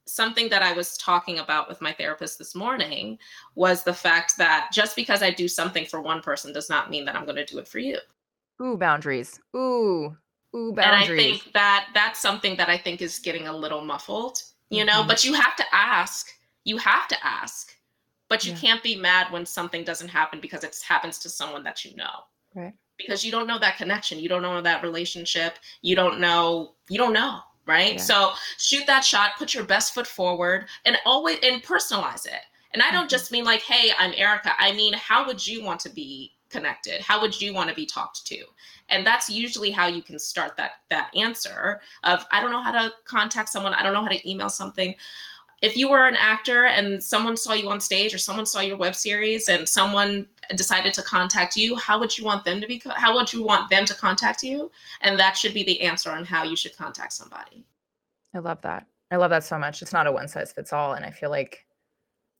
something 0.05 0.49
that 0.49 0.61
i 0.61 0.73
was 0.73 0.97
talking 0.97 1.39
about 1.39 1.67
with 1.67 1.81
my 1.81 1.93
therapist 1.93 2.37
this 2.37 2.55
morning 2.55 3.17
was 3.55 3.83
the 3.83 3.93
fact 3.93 4.37
that 4.37 4.69
just 4.71 4.95
because 4.95 5.23
i 5.23 5.31
do 5.31 5.47
something 5.47 5.85
for 5.85 6.01
one 6.01 6.21
person 6.21 6.51
does 6.51 6.69
not 6.69 6.89
mean 6.89 7.05
that 7.05 7.15
i'm 7.15 7.25
going 7.25 7.35
to 7.35 7.45
do 7.45 7.57
it 7.57 7.67
for 7.67 7.79
you 7.79 7.97
ooh 8.61 8.77
boundaries 8.77 9.39
ooh 9.55 10.15
Ooh, 10.55 10.73
boundaries. 10.73 11.09
And 11.09 11.19
I 11.19 11.23
think 11.23 11.53
that 11.53 11.89
that's 11.93 12.19
something 12.19 12.55
that 12.57 12.69
I 12.69 12.77
think 12.77 13.01
is 13.01 13.19
getting 13.19 13.47
a 13.47 13.55
little 13.55 13.83
muffled, 13.83 14.41
you 14.69 14.85
know, 14.85 14.99
mm-hmm. 14.99 15.07
but 15.07 15.23
you 15.23 15.33
have 15.33 15.55
to 15.55 15.65
ask. 15.71 16.27
You 16.63 16.77
have 16.77 17.07
to 17.07 17.25
ask. 17.25 17.75
But 18.29 18.45
you 18.45 18.53
yeah. 18.53 18.59
can't 18.59 18.83
be 18.83 18.95
mad 18.95 19.31
when 19.31 19.45
something 19.45 19.83
doesn't 19.83 20.07
happen 20.07 20.39
because 20.39 20.63
it 20.63 20.77
happens 20.87 21.19
to 21.19 21.29
someone 21.29 21.63
that 21.63 21.83
you 21.83 21.95
know. 21.95 22.23
Right. 22.55 22.73
Because 22.97 23.25
you 23.25 23.31
don't 23.31 23.47
know 23.47 23.59
that 23.59 23.77
connection. 23.77 24.19
You 24.19 24.29
don't 24.29 24.43
know 24.43 24.61
that 24.61 24.83
relationship. 24.83 25.57
You 25.81 25.95
don't 25.95 26.19
know, 26.19 26.75
you 26.89 26.97
don't 26.97 27.13
know, 27.13 27.39
right? 27.65 27.95
Yeah. 27.95 28.01
So 28.01 28.31
shoot 28.57 28.85
that 28.87 29.03
shot, 29.03 29.31
put 29.37 29.53
your 29.53 29.63
best 29.63 29.93
foot 29.93 30.07
forward 30.07 30.65
and 30.85 30.97
always 31.05 31.39
and 31.43 31.63
personalize 31.63 32.25
it. 32.25 32.41
And 32.73 32.81
I 32.81 32.91
don't 32.91 33.01
mm-hmm. 33.01 33.09
just 33.09 33.31
mean 33.31 33.45
like, 33.45 33.61
hey, 33.61 33.91
I'm 33.97 34.13
Erica. 34.15 34.51
I 34.57 34.73
mean, 34.73 34.93
how 34.93 35.25
would 35.27 35.45
you 35.45 35.63
want 35.63 35.79
to 35.81 35.89
be 35.89 36.33
connected? 36.49 37.01
How 37.01 37.19
would 37.21 37.39
you 37.39 37.53
want 37.53 37.69
to 37.69 37.75
be 37.75 37.85
talked 37.85 38.25
to? 38.27 38.43
And 38.89 39.05
that's 39.05 39.29
usually 39.29 39.71
how 39.71 39.87
you 39.87 40.01
can 40.01 40.19
start 40.19 40.55
that 40.57 40.71
that 40.89 41.09
answer 41.15 41.81
of 42.03 42.25
I 42.31 42.41
don't 42.41 42.51
know 42.51 42.61
how 42.61 42.71
to 42.71 42.91
contact 43.05 43.49
someone, 43.49 43.73
I 43.73 43.83
don't 43.83 43.93
know 43.93 44.03
how 44.03 44.09
to 44.09 44.29
email 44.29 44.49
something. 44.49 44.95
If 45.63 45.77
you 45.77 45.89
were 45.89 46.05
an 46.09 46.17
actor 46.17 46.65
and 46.65 47.01
someone 47.01 47.37
saw 47.37 47.53
you 47.53 47.69
on 47.69 47.79
stage 47.79 48.13
or 48.13 48.17
someone 48.17 48.45
saw 48.45 48.59
your 48.59 48.75
web 48.75 48.93
series 48.93 49.47
and 49.47 49.67
someone 49.67 50.27
decided 50.55 50.93
to 50.95 51.01
contact 51.01 51.55
you, 51.55 51.77
how 51.77 51.97
would 52.01 52.17
you 52.17 52.25
want 52.25 52.43
them 52.43 52.59
to 52.59 52.67
be 52.67 52.81
how 52.93 53.15
would 53.15 53.31
you 53.31 53.41
want 53.43 53.69
them 53.69 53.85
to 53.85 53.95
contact 53.95 54.43
you? 54.43 54.69
And 54.99 55.17
that 55.17 55.37
should 55.37 55.53
be 55.53 55.63
the 55.63 55.79
answer 55.79 56.11
on 56.11 56.25
how 56.25 56.43
you 56.43 56.57
should 56.57 56.75
contact 56.75 57.13
somebody. 57.13 57.63
I 58.35 58.39
love 58.39 58.59
that. 58.63 58.87
I 59.09 59.15
love 59.15 59.29
that 59.29 59.45
so 59.45 59.57
much. 59.57 59.81
It's 59.81 59.93
not 59.93 60.05
a 60.05 60.11
one 60.11 60.27
size 60.27 60.51
fits 60.51 60.73
all 60.73 60.95
and 60.95 61.05
I 61.05 61.11
feel 61.11 61.29
like 61.29 61.65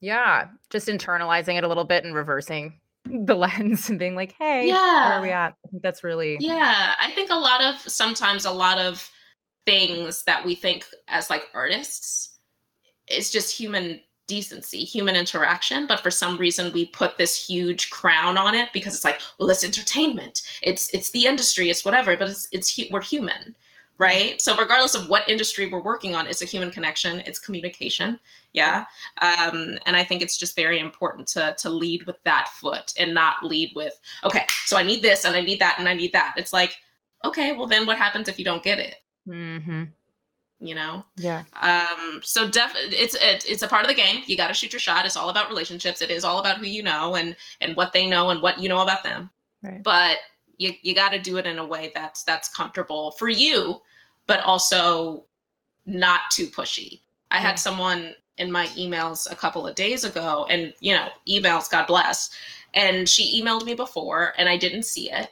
yeah, 0.02 0.50
just 0.70 0.90
internalizing 0.90 1.58
it 1.58 1.64
a 1.64 1.68
little 1.70 1.86
bit 1.86 2.04
and 2.04 2.14
reversing 2.14 2.78
the 3.06 3.36
lens 3.36 3.90
and 3.90 3.98
being 3.98 4.16
like, 4.16 4.36
hey, 4.38 4.68
yeah. 4.68 5.08
where 5.08 5.20
are 5.20 5.22
we 5.22 5.32
at? 5.32 5.56
That's 5.82 6.04
really 6.04 6.36
Yeah. 6.42 6.94
I 7.00 7.10
think 7.12 7.30
a 7.30 7.36
lot 7.36 7.64
of 7.64 7.80
sometimes 7.80 8.44
a 8.44 8.52
lot 8.52 8.80
of 8.80 9.10
things 9.66 10.26
that 10.26 10.46
we 10.46 10.56
think 10.56 10.86
as 11.08 11.30
like 11.30 11.44
artists 11.54 12.33
is 13.08 13.32
just 13.32 13.56
human 13.56 14.00
decency, 14.28 14.80
human 14.80 15.16
interaction. 15.16 15.86
But 15.88 16.00
for 16.00 16.12
some 16.12 16.38
reason 16.38 16.74
we 16.74 16.88
put 16.88 17.18
this 17.18 17.36
huge 17.46 17.90
crown 17.90 18.38
on 18.38 18.56
it 18.56 18.70
because 18.74 18.96
it's 18.96 19.04
like, 19.04 19.20
well, 19.40 19.50
it's 19.50 19.64
entertainment. 19.64 20.42
It's 20.62 20.90
it's 20.94 21.12
the 21.12 21.26
industry, 21.26 21.70
it's 21.70 21.86
whatever, 21.86 22.16
but 22.18 22.30
it's 22.30 22.48
it's 22.52 22.80
we're 22.92 23.02
human 23.02 23.56
right? 23.98 24.42
So 24.42 24.56
regardless 24.58 24.96
of 24.96 25.10
what 25.10 25.28
industry 25.30 25.70
we're 25.70 25.82
working 25.82 26.16
on, 26.16 26.28
it's 26.28 26.42
a 26.42 26.46
human 26.46 26.72
connection, 26.72 27.22
it's 27.26 27.40
communication. 27.40 28.20
Yeah. 28.54 28.86
Um, 29.22 29.78
and 29.86 29.96
I 29.96 30.04
think 30.04 30.22
it's 30.22 30.38
just 30.38 30.56
very 30.56 30.80
important 30.80 31.28
to 31.30 31.56
to 31.60 31.70
lead 31.70 32.06
with 32.06 32.22
that 32.24 32.50
foot 32.50 32.94
and 33.00 33.14
not 33.14 33.44
lead 33.44 33.72
with, 33.76 34.00
okay, 34.24 34.46
so 34.66 34.78
I 34.78 34.84
need 34.84 35.02
this 35.02 35.26
and 35.26 35.36
I 35.36 35.42
need 35.42 35.60
that 35.60 35.76
and 35.80 35.88
I 35.88 35.94
need 35.94 36.14
that. 36.14 36.34
It's 36.38 36.54
like, 36.54 36.76
okay, 37.24 37.54
well 37.54 37.68
then 37.68 37.86
what 37.86 37.98
happens 37.98 38.28
if 38.28 38.40
you 38.40 38.46
don't 38.46 38.64
get 38.64 38.80
it? 38.80 38.96
Mm-hmm. 39.28 39.84
You 40.64 40.76
know? 40.76 41.04
Yeah. 41.18 41.44
Um 41.62 42.22
so 42.24 42.48
def 42.50 42.74
it's 42.76 43.16
it, 43.16 43.46
it's 43.48 43.64
a 43.64 43.68
part 43.68 43.84
of 43.84 43.90
the 43.90 43.96
game 43.96 44.24
you 44.26 44.38
got 44.38 44.48
to 44.48 44.54
shoot 44.54 44.74
your 44.74 44.80
shot. 44.80 45.06
It's 45.06 45.18
all 45.18 45.30
about 45.30 45.50
relationships. 45.50 46.02
It 46.02 46.10
is 46.10 46.24
all 46.24 46.40
about 46.40 46.58
who 46.58 46.66
you 46.66 46.84
know 46.84 47.16
and 47.16 47.36
and 47.62 47.76
what 47.76 47.94
they 47.94 48.08
know 48.08 48.30
and 48.30 48.42
what 48.42 48.60
you 48.60 48.70
know 48.70 48.82
about 48.82 49.04
them. 49.04 49.30
Right. 49.62 49.82
but 49.82 50.18
you 50.58 50.74
you 50.82 50.94
got 50.94 51.14
to 51.14 51.20
do 51.20 51.38
it 51.38 51.46
in 51.46 51.58
a 51.58 51.66
way 51.66 51.92
that's 51.96 52.24
that's 52.24 52.50
comfortable 52.50 53.12
for 53.12 53.30
you 53.30 53.82
but 54.28 54.42
also 54.42 55.26
not 55.86 56.22
too 56.32 56.48
pushy. 56.48 57.02
I 57.32 57.38
had 57.40 57.60
someone 57.60 58.16
in 58.38 58.52
my 58.52 58.68
emails 58.68 59.30
a 59.32 59.36
couple 59.36 59.68
of 59.68 59.76
days 59.76 60.04
ago 60.04 60.46
and 60.50 60.74
you 60.80 60.94
know 60.94 61.08
emails 61.28 61.70
god 61.70 61.86
bless 61.86 62.32
and 62.74 63.08
she 63.08 63.42
emailed 63.42 63.64
me 63.64 63.76
before 63.76 64.34
and 64.38 64.50
i 64.50 64.58
didn't 64.58 64.84
see 64.84 65.12
it. 65.12 65.30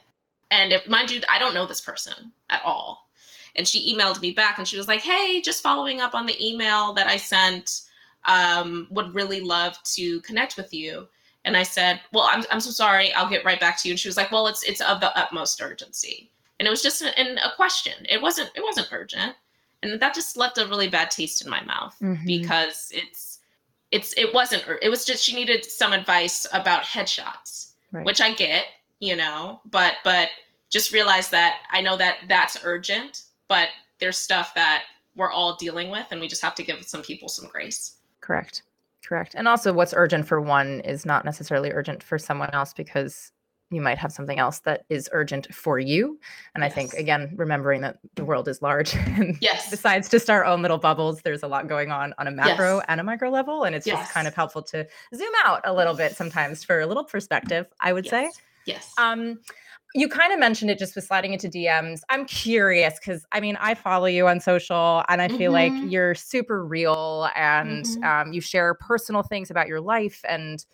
And 0.50 0.72
if, 0.72 0.86
mind 0.86 1.10
you 1.10 1.20
i 1.28 1.38
don't 1.38 1.54
know 1.54 1.66
this 1.66 1.80
person 1.80 2.32
at 2.50 2.62
all 2.64 3.08
and 3.56 3.66
she 3.68 3.94
emailed 3.94 4.20
me 4.20 4.32
back 4.32 4.58
and 4.58 4.66
she 4.66 4.76
was 4.76 4.88
like 4.88 5.00
hey 5.00 5.40
just 5.40 5.62
following 5.62 6.00
up 6.00 6.14
on 6.14 6.26
the 6.26 6.36
email 6.46 6.92
that 6.94 7.06
i 7.06 7.16
sent 7.16 7.82
um, 8.24 8.86
would 8.90 9.14
really 9.14 9.40
love 9.40 9.76
to 9.82 10.20
connect 10.20 10.56
with 10.56 10.72
you. 10.72 11.08
And 11.44 11.56
i 11.56 11.64
said 11.64 12.00
well 12.12 12.28
I'm, 12.30 12.44
I'm 12.52 12.60
so 12.60 12.70
sorry. 12.70 13.12
I'll 13.14 13.28
get 13.28 13.44
right 13.44 13.58
back 13.58 13.80
to 13.82 13.88
you. 13.88 13.92
And 13.94 13.98
she 14.00 14.08
was 14.08 14.16
like 14.16 14.30
well 14.30 14.46
it's 14.46 14.62
it's 14.62 14.80
of 14.80 15.00
the 15.00 15.16
utmost 15.18 15.60
urgency. 15.60 16.30
And 16.60 16.66
it 16.68 16.70
was 16.70 16.82
just 16.82 17.02
a, 17.02 17.08
a 17.44 17.52
question. 17.56 17.94
It 18.08 18.22
wasn't 18.22 18.50
it 18.54 18.62
wasn't 18.62 18.88
urgent. 18.92 19.34
And 19.82 19.98
that 20.00 20.14
just 20.14 20.36
left 20.36 20.58
a 20.58 20.66
really 20.68 20.86
bad 20.88 21.10
taste 21.10 21.42
in 21.44 21.50
my 21.50 21.62
mouth 21.64 21.96
Mhm. 22.00 22.24
because 22.24 22.92
it's 22.94 23.40
it's 23.90 24.14
it 24.16 24.32
wasn't 24.32 24.62
it 24.80 24.88
was 24.88 25.04
just 25.04 25.24
she 25.24 25.34
needed 25.34 25.64
some 25.64 25.92
advice 25.92 26.46
about 26.52 26.84
headshots 26.84 27.72
Right. 27.90 28.06
which 28.06 28.20
i 28.22 28.32
get 28.32 28.64
you 29.00 29.16
know 29.16 29.60
but 29.66 29.94
but 30.04 30.28
just 30.70 30.92
realize 30.92 31.28
that 31.30 31.58
i 31.70 31.80
know 31.82 31.96
that 31.98 32.18
that's 32.28 32.56
urgent 32.64 33.24
but 33.52 33.68
there's 34.00 34.16
stuff 34.16 34.54
that 34.54 34.84
we're 35.14 35.30
all 35.30 35.56
dealing 35.56 35.90
with 35.90 36.06
and 36.10 36.20
we 36.22 36.26
just 36.26 36.40
have 36.40 36.54
to 36.54 36.62
give 36.62 36.82
some 36.84 37.02
people 37.02 37.28
some 37.28 37.46
grace 37.48 37.96
Correct. 38.22 38.62
Correct. 39.04 39.34
And 39.34 39.46
also, 39.48 39.72
what's 39.72 39.92
urgent 39.92 40.26
for 40.26 40.40
one 40.40 40.80
is 40.80 41.04
not 41.04 41.24
necessarily 41.24 41.70
urgent 41.72 42.02
for 42.02 42.18
someone 42.18 42.50
else 42.54 42.72
because 42.72 43.32
you 43.70 43.80
might 43.82 43.98
have 43.98 44.12
something 44.12 44.38
else 44.38 44.60
that 44.60 44.84
is 44.88 45.08
urgent 45.12 45.52
for 45.52 45.78
you. 45.78 46.18
And 46.54 46.62
I 46.62 46.68
think, 46.68 46.94
again, 46.94 47.32
remembering 47.36 47.80
that 47.80 47.98
the 48.14 48.24
world 48.24 48.46
is 48.46 48.62
large 48.62 48.94
and 49.16 49.36
yes 49.40 49.70
besides 49.70 50.08
just 50.08 50.30
our 50.30 50.44
own 50.44 50.62
little 50.62 50.78
bubbles, 50.78 51.20
there's 51.22 51.42
a 51.42 51.48
lot 51.48 51.66
going 51.68 51.90
on 51.90 52.14
on 52.18 52.26
a 52.28 52.30
macro 52.30 52.76
Yes. 52.76 52.84
and 52.88 53.00
a 53.00 53.04
micro 53.04 53.28
level. 53.28 53.64
And 53.64 53.74
it's 53.74 53.86
just 53.86 54.12
kind 54.12 54.28
of 54.28 54.34
helpful 54.34 54.62
to 54.62 54.86
zoom 55.14 55.32
out 55.44 55.60
a 55.64 55.74
little 55.74 55.94
bit 55.94 56.14
sometimes 56.16 56.62
for 56.64 56.80
a 56.80 56.86
little 56.86 57.04
perspective, 57.04 57.66
I 57.80 57.92
would 57.92 58.06
say. 58.06 58.22
yes. 58.24 58.40
yes 58.66 58.94
Um, 58.98 59.40
you 59.94 60.08
kind 60.08 60.32
of 60.32 60.38
mentioned 60.38 60.70
it 60.70 60.78
just 60.78 60.94
with 60.96 61.04
sliding 61.04 61.32
into 61.32 61.48
DMs. 61.48 62.00
I'm 62.08 62.24
curious 62.24 62.98
because 62.98 63.26
I 63.32 63.40
mean, 63.40 63.56
I 63.60 63.74
follow 63.74 64.06
you 64.06 64.26
on 64.26 64.40
social 64.40 65.04
and 65.08 65.20
I 65.20 65.28
feel 65.28 65.52
like 65.52 65.74
Mhm. 65.74 65.90
you're 65.90 66.14
super 66.14 66.64
real 66.64 67.28
and 67.36 67.84
Mhm. 67.84 68.04
um, 68.04 68.32
you 68.32 68.40
share 68.40 68.74
personal 68.74 69.22
things 69.22 69.50
about 69.50 69.68
your 69.68 69.80
life 69.80 70.20
and 70.28 70.64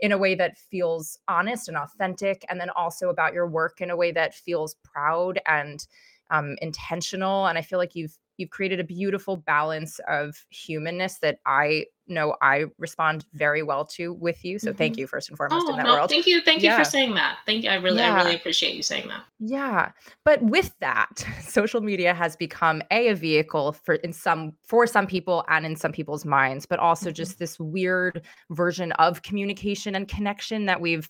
in 0.00 0.12
a 0.12 0.18
way 0.18 0.34
that 0.34 0.58
feels 0.58 1.18
honest 1.26 1.68
and 1.68 1.76
authentic. 1.76 2.44
And 2.50 2.60
then 2.60 2.68
also 2.70 3.08
about 3.08 3.32
your 3.32 3.46
work 3.46 3.80
in 3.80 3.90
a 3.90 3.96
way 3.96 4.12
that 4.12 4.34
feels 4.34 4.74
proud 4.84 5.40
and 5.46 5.86
um, 6.30 6.56
intentional. 6.60 7.46
And 7.46 7.56
I 7.56 7.62
feel 7.62 7.78
like 7.78 7.94
you've 7.94 8.18
you've 8.36 8.50
created 8.50 8.80
a 8.80 8.84
beautiful 8.84 9.36
balance 9.36 9.98
of 10.08 10.36
humanness 10.50 11.18
that 11.18 11.38
I 11.46 11.86
know 12.08 12.36
I 12.40 12.66
respond 12.78 13.24
very 13.32 13.62
well 13.64 13.84
to 13.86 14.12
with 14.12 14.44
you. 14.44 14.58
So 14.58 14.72
thank 14.72 14.94
Mhm. 14.94 14.98
you 14.98 15.06
first 15.08 15.28
and 15.28 15.36
foremost 15.36 15.66
oh 15.66 15.70
in 15.72 15.76
that 15.78 15.86
no 15.86 15.94
world. 15.94 16.08
thank 16.10 16.26
you 16.26 16.40
thank 16.42 16.62
you 16.62 16.72
for 16.72 16.84
saying 16.84 17.14
that 17.14 17.38
thank 17.46 17.64
you 17.64 17.70
i 17.70 17.74
really 17.74 18.00
i 18.00 18.14
really 18.22 18.36
appreciate 18.36 18.74
you 18.76 18.82
saying 18.82 19.08
that 19.08 19.22
Yeah. 19.40 19.90
But 20.24 20.40
with 20.42 20.72
that, 20.80 21.26
social 21.42 21.80
media 21.80 22.14
has 22.14 22.36
become 22.36 22.80
a, 22.90 23.08
a 23.08 23.14
vehicle 23.14 23.72
for 23.72 23.94
in 23.96 24.12
some 24.12 24.52
for 24.64 24.86
some 24.86 25.06
people 25.06 25.44
and 25.48 25.66
in 25.66 25.76
some 25.76 25.92
people's 25.92 26.24
minds, 26.24 26.64
but 26.64 26.78
also 26.78 27.10
Mhm. 27.10 27.14
just 27.14 27.38
this 27.38 27.58
weird 27.60 28.22
version 28.50 28.92
of 28.92 29.22
communication 29.22 29.94
and 29.94 30.08
connection 30.08 30.66
that 30.66 30.80
we've 30.80 31.08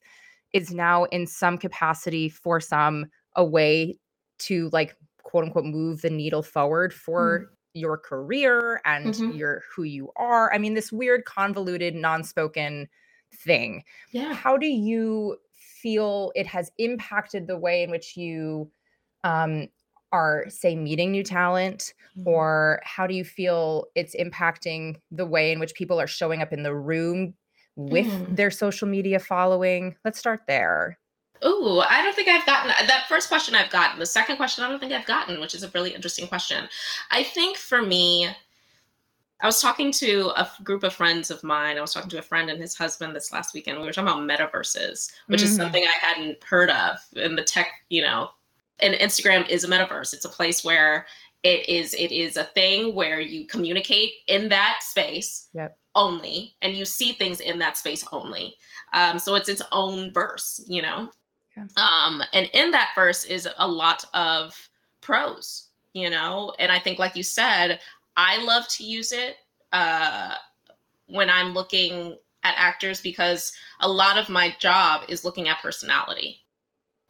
is 0.52 0.72
now 0.72 1.04
in 1.04 1.26
some 1.26 1.58
capacity 1.58 2.28
for 2.28 2.58
some 2.60 3.06
a 3.36 3.44
way 3.44 3.98
to 4.38 4.70
like 4.72 4.96
quote 5.26 5.44
unquote 5.44 5.66
move 5.66 6.02
the 6.02 6.10
needle 6.10 6.42
forward 6.42 6.94
for 6.94 7.46
your 7.74 7.98
career 7.98 8.80
and 8.86 9.18
Mhm. 9.18 9.30
your 9.30 9.62
who 9.74 9.82
you 9.84 10.10
are. 10.16 10.52
I 10.54 10.58
mean, 10.58 10.74
this 10.74 10.92
weird, 10.92 11.26
convoluted, 11.26 11.94
non-spoken 11.94 12.88
thing 13.34 13.84
yeah 14.12 14.40
how 14.44 14.56
do 14.56 14.66
you 14.66 15.36
feel 15.54 16.32
it 16.34 16.46
has 16.46 16.70
impacted 16.78 17.46
the 17.46 17.58
way 17.58 17.82
in 17.82 17.90
which 17.90 18.16
you 18.16 18.70
um, 19.24 19.68
are 20.12 20.46
say 20.48 20.76
meeting 20.76 21.10
new 21.12 21.24
talent 21.24 21.92
Mhm. 22.14 22.26
or 22.26 22.80
how 22.84 23.06
do 23.06 23.14
you 23.14 23.24
feel 23.24 23.86
it's 23.94 24.14
impacting 24.16 24.96
the 25.10 25.26
way 25.26 25.52
in 25.52 25.60
which 25.60 25.74
people 25.74 26.00
are 26.00 26.06
showing 26.06 26.42
up 26.42 26.52
in 26.52 26.62
the 26.62 26.74
room 26.74 27.34
with 27.76 28.22
Mm. 28.22 28.26
their 28.28 28.50
social 28.50 28.88
media 28.88 29.18
following 29.18 29.96
let's 30.04 30.18
start 30.18 30.42
there 30.48 30.98
Ooh, 31.44 31.80
I 31.80 32.02
don't 32.02 32.14
think 32.14 32.28
I've 32.28 32.46
gotten 32.46 32.68
that 32.68 33.06
first 33.08 33.28
question 33.28 33.54
I've 33.54 33.70
gotten. 33.70 33.98
The 33.98 34.06
second 34.06 34.36
question 34.36 34.64
I 34.64 34.68
don't 34.68 34.78
think 34.78 34.92
I've 34.92 35.06
gotten, 35.06 35.40
which 35.40 35.54
is 35.54 35.62
a 35.62 35.70
really 35.70 35.94
interesting 35.94 36.26
question. 36.26 36.68
I 37.10 37.22
think 37.22 37.56
for 37.56 37.82
me, 37.82 38.28
I 39.42 39.46
was 39.46 39.60
talking 39.60 39.92
to 39.92 40.30
a 40.36 40.50
group 40.64 40.82
of 40.82 40.94
friends 40.94 41.30
of 41.30 41.42
mine. 41.44 41.76
I 41.76 41.82
was 41.82 41.92
talking 41.92 42.08
to 42.10 42.18
a 42.18 42.22
friend 42.22 42.48
and 42.48 42.58
his 42.60 42.74
husband 42.74 43.14
this 43.14 43.32
last 43.32 43.52
weekend. 43.52 43.78
We 43.78 43.84
were 43.84 43.92
talking 43.92 44.08
about 44.08 44.22
metaverses, 44.26 45.12
which 45.26 45.42
is 45.42 45.52
Mhm. 45.52 45.56
something 45.56 45.84
I 45.84 46.06
hadn't 46.06 46.42
heard 46.42 46.70
of 46.70 46.98
in 47.12 47.36
the 47.36 47.44
tech, 47.44 47.70
you 47.90 48.00
know. 48.02 48.30
And 48.78 48.94
Instagram 48.94 49.46
is 49.48 49.64
a 49.64 49.68
metaverse. 49.68 50.14
It's 50.14 50.24
a 50.24 50.30
place 50.30 50.64
where 50.64 51.06
it 51.42 51.68
is 51.68 51.92
it 51.94 52.10
is 52.12 52.36
a 52.38 52.44
thing 52.44 52.94
where 52.94 53.20
you 53.20 53.46
communicate 53.46 54.14
in 54.26 54.48
that 54.48 54.78
space 54.82 55.48
Yep. 55.52 55.78
only 55.94 56.56
and 56.62 56.74
you 56.74 56.84
see 56.86 57.12
things 57.12 57.40
in 57.40 57.58
that 57.58 57.76
space 57.76 58.04
only. 58.12 58.56
Um, 58.94 59.18
so 59.18 59.34
it's 59.34 59.48
its 59.50 59.62
own 59.70 60.12
verse, 60.14 60.64
you 60.66 60.80
know. 60.82 61.10
Um, 61.76 62.22
and 62.32 62.48
in 62.52 62.70
that 62.72 62.90
verse 62.94 63.24
is 63.24 63.48
a 63.58 63.68
lot 63.68 64.04
of 64.14 64.68
prose, 65.00 65.68
you 65.92 66.10
know. 66.10 66.54
And 66.58 66.70
I 66.70 66.78
think, 66.78 66.98
like 66.98 67.16
you 67.16 67.22
said, 67.22 67.80
I 68.16 68.42
love 68.42 68.68
to 68.68 68.84
use 68.84 69.12
it 69.12 69.36
uh, 69.72 70.34
when 71.06 71.30
I'm 71.30 71.54
looking 71.54 72.16
at 72.42 72.54
actors 72.56 73.00
because 73.00 73.52
a 73.80 73.88
lot 73.88 74.18
of 74.18 74.28
my 74.28 74.54
job 74.58 75.02
is 75.08 75.24
looking 75.24 75.48
at 75.48 75.60
personality, 75.62 76.44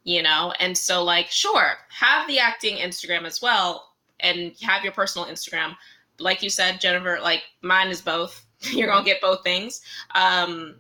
you 0.05 0.23
know. 0.23 0.53
And 0.61 0.77
so, 0.77 1.03
like, 1.03 1.31
sure, 1.31 1.75
have 1.91 2.27
the 2.29 2.39
acting 2.39 2.77
Instagram 2.77 3.25
as 3.25 3.43
well, 3.43 3.91
and 4.21 4.53
have 4.63 4.85
your 4.85 4.93
personal 4.93 5.29
Instagram. 5.29 5.77
Like 6.19 6.43
you 6.43 6.51
said, 6.51 6.81
Jennifer, 6.81 7.19
like 7.21 7.43
mine 7.63 7.89
is 7.89 8.01
both. 8.01 8.45
You're 8.61 8.89
gonna 8.89 9.05
get 9.05 9.21
both 9.21 9.43
things. 9.43 9.83
Um, 10.15 10.77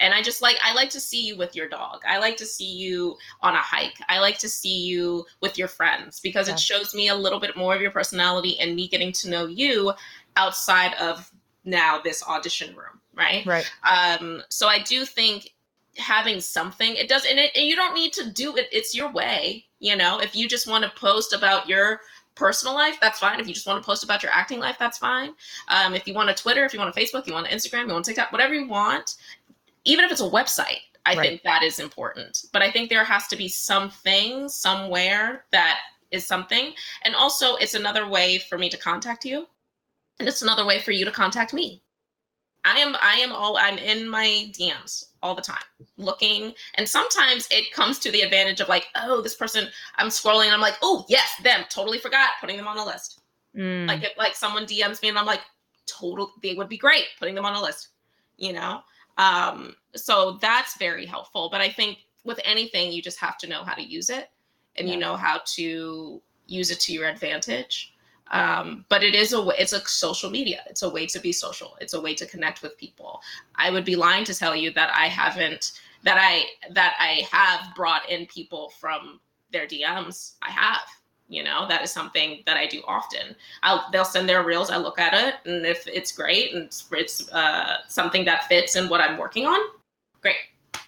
and 0.00 0.14
I 0.14 0.22
just 0.22 0.42
like 0.42 0.56
I 0.62 0.74
like 0.74 0.90
to 0.90 1.00
see 1.00 1.24
you 1.24 1.36
with 1.36 1.54
your 1.54 1.68
dog. 1.68 2.02
I 2.06 2.18
like 2.18 2.36
to 2.38 2.46
see 2.46 2.70
you 2.70 3.16
on 3.42 3.54
a 3.54 3.58
hike. 3.58 3.98
I 4.08 4.20
like 4.20 4.38
to 4.38 4.48
see 4.48 4.80
you 4.80 5.26
with 5.40 5.58
your 5.58 5.68
friends 5.68 6.20
because 6.20 6.48
it 6.48 6.58
shows 6.58 6.94
me 6.94 7.08
a 7.08 7.14
little 7.14 7.40
bit 7.40 7.56
more 7.56 7.74
of 7.74 7.80
your 7.80 7.90
personality 7.90 8.58
and 8.60 8.74
me 8.74 8.88
getting 8.88 9.12
to 9.12 9.30
know 9.30 9.46
you 9.46 9.92
outside 10.36 10.94
of 10.94 11.30
now 11.64 12.00
this 12.02 12.22
audition 12.26 12.74
room, 12.74 13.00
right? 13.14 13.44
right 13.46 13.70
Um, 13.88 14.42
so 14.48 14.68
I 14.68 14.80
do 14.80 15.04
think 15.04 15.52
having 15.98 16.40
something 16.40 16.94
it 16.94 17.08
does 17.08 17.24
and, 17.26 17.38
it, 17.38 17.50
and 17.56 17.66
you 17.66 17.74
don't 17.74 17.94
need 17.94 18.12
to 18.12 18.30
do 18.30 18.56
it 18.56 18.68
it's 18.70 18.94
your 18.94 19.10
way 19.10 19.64
you 19.80 19.96
know 19.96 20.20
if 20.20 20.36
you 20.36 20.48
just 20.48 20.68
want 20.68 20.84
to 20.84 20.90
post 21.00 21.32
about 21.32 21.68
your 21.68 22.00
personal 22.36 22.72
life 22.72 22.96
that's 23.00 23.18
fine 23.18 23.40
if 23.40 23.48
you 23.48 23.54
just 23.54 23.66
want 23.66 23.82
to 23.82 23.84
post 23.84 24.04
about 24.04 24.22
your 24.22 24.30
acting 24.30 24.60
life 24.60 24.76
that's 24.78 24.96
fine 24.96 25.30
um, 25.68 25.94
if 25.94 26.06
you 26.06 26.14
want 26.14 26.30
a 26.30 26.34
twitter 26.34 26.64
if 26.64 26.72
you 26.72 26.78
want 26.78 26.96
a 26.96 26.98
facebook 26.98 27.26
you 27.26 27.32
want 27.32 27.48
an 27.48 27.52
instagram 27.52 27.88
you 27.88 27.92
want 27.92 28.04
tiktok 28.04 28.30
whatever 28.30 28.54
you 28.54 28.68
want 28.68 29.16
even 29.88 30.04
if 30.04 30.12
it's 30.12 30.20
a 30.20 30.30
website 30.30 30.80
i 31.06 31.14
Right. 31.14 31.20
think 31.30 31.42
that 31.42 31.62
is 31.62 31.78
important. 31.80 32.44
But 32.52 32.62
i 32.62 32.70
think 32.70 32.88
there 32.90 33.04
has 33.04 33.26
to 33.28 33.36
be 33.36 33.48
something 33.48 34.48
somewhere 34.48 35.44
that 35.52 35.78
is 36.10 36.26
something. 36.26 36.72
And 37.04 37.14
also 37.14 37.56
it's 37.56 37.74
another 37.74 38.08
way 38.08 38.38
for 38.38 38.56
me 38.58 38.68
to 38.70 38.76
contact 38.76 39.24
you. 39.24 39.46
And 40.18 40.28
it's 40.28 40.42
another 40.42 40.64
way 40.64 40.78
for 40.80 40.92
you 40.92 41.04
to 41.04 41.10
contact 41.10 41.52
me. 41.52 41.82
I 42.64 42.78
am 42.78 42.96
I 43.00 43.14
am 43.14 43.32
all 43.32 43.56
I'm 43.56 43.78
in 43.78 44.08
my 44.08 44.50
DMs 44.58 45.04
all 45.22 45.34
the 45.34 45.42
time 45.42 45.62
looking. 45.96 46.54
And 46.74 46.88
sometimes 46.88 47.46
it 47.50 47.72
comes 47.72 47.98
to 48.00 48.10
the 48.10 48.22
advantage 48.22 48.60
of 48.60 48.68
like 48.68 48.86
oh 48.96 49.20
this 49.22 49.36
person 49.36 49.68
I'm 49.96 50.08
scrolling 50.08 50.46
and 50.46 50.54
I'm 50.54 50.60
like 50.60 50.76
oh 50.82 51.04
yes 51.08 51.30
them. 51.42 51.64
Totally 51.70 51.98
forgot 51.98 52.30
putting 52.40 52.56
them 52.56 52.68
on 52.68 52.78
a 52.78 52.84
list. 52.84 53.20
Mm, 53.56 53.86
like 53.88 54.02
if 54.02 54.16
like 54.18 54.34
someone 54.34 54.66
DMs 54.66 55.02
me 55.02 55.08
and 55.08 55.18
I'm 55.18 55.26
like 55.26 55.40
total 55.86 56.32
they 56.42 56.54
would 56.54 56.68
be 56.68 56.76
great 56.76 57.04
putting 57.18 57.34
them 57.34 57.46
on 57.46 57.54
a 57.54 57.62
list 57.62 57.88
you 58.36 58.52
know 58.52 58.82
um 59.18 59.74
so 59.94 60.38
that's 60.40 60.76
very 60.78 61.04
helpful 61.06 61.48
but 61.50 61.60
I 61.60 61.68
think 61.68 61.98
with 62.24 62.40
anything 62.44 62.92
you 62.92 63.02
just 63.02 63.18
have 63.20 63.36
to 63.38 63.46
know 63.46 63.62
how 63.64 63.74
to 63.74 63.82
use 63.82 64.10
it 64.10 64.30
and 64.76 64.88
Yeah. 64.88 64.94
you 64.94 65.00
know 65.00 65.16
how 65.16 65.40
to 65.56 66.22
use 66.46 66.70
it 66.70 66.80
to 66.80 66.92
your 66.92 67.06
advantage. 67.08 67.92
Um, 68.30 68.84
but 68.90 69.02
it 69.02 69.14
is 69.14 69.32
a 69.32 69.40
way 69.40 69.54
it's 69.58 69.72
a 69.72 69.80
social 69.86 70.30
media. 70.30 70.62
It's 70.66 70.82
a 70.82 70.88
way 70.88 71.06
to 71.06 71.18
be 71.18 71.32
social. 71.32 71.76
It's 71.80 71.94
a 71.94 72.00
way 72.00 72.14
to 72.14 72.26
connect 72.26 72.62
with 72.62 72.76
people. 72.76 73.20
I 73.54 73.70
would 73.70 73.84
be 73.86 73.96
lying 73.96 74.24
to 74.24 74.34
tell 74.34 74.54
you 74.54 74.70
that 74.72 74.90
i 74.94 75.06
haven't 75.08 75.72
that 76.04 76.18
i 76.20 76.44
that 76.72 76.94
i 76.98 77.26
have 77.32 77.74
brought 77.74 78.08
in 78.10 78.26
people 78.26 78.70
from 78.80 79.20
their 79.52 79.66
dms 79.66 80.34
i 80.42 80.50
have 80.50 80.82
You 81.28 81.44
know, 81.44 81.68
that 81.68 81.82
is 81.82 81.90
something 81.90 82.42
that 82.46 82.56
I 82.56 82.66
do 82.66 82.82
often. 82.88 83.36
I'll 83.62 83.86
they'll 83.92 84.04
send 84.04 84.28
their 84.28 84.42
reels, 84.42 84.70
I 84.70 84.78
look 84.78 84.98
at 84.98 85.12
it, 85.12 85.34
and 85.44 85.66
if 85.66 85.86
it's 85.86 86.10
great 86.10 86.54
and 86.54 86.64
it's, 86.64 86.86
it's 86.90 87.30
uh, 87.32 87.78
something 87.86 88.24
that 88.24 88.48
fits 88.48 88.76
in 88.76 88.88
what 88.88 89.00
I'm 89.02 89.18
working 89.18 89.46
on, 89.46 89.58
great. 90.22 90.36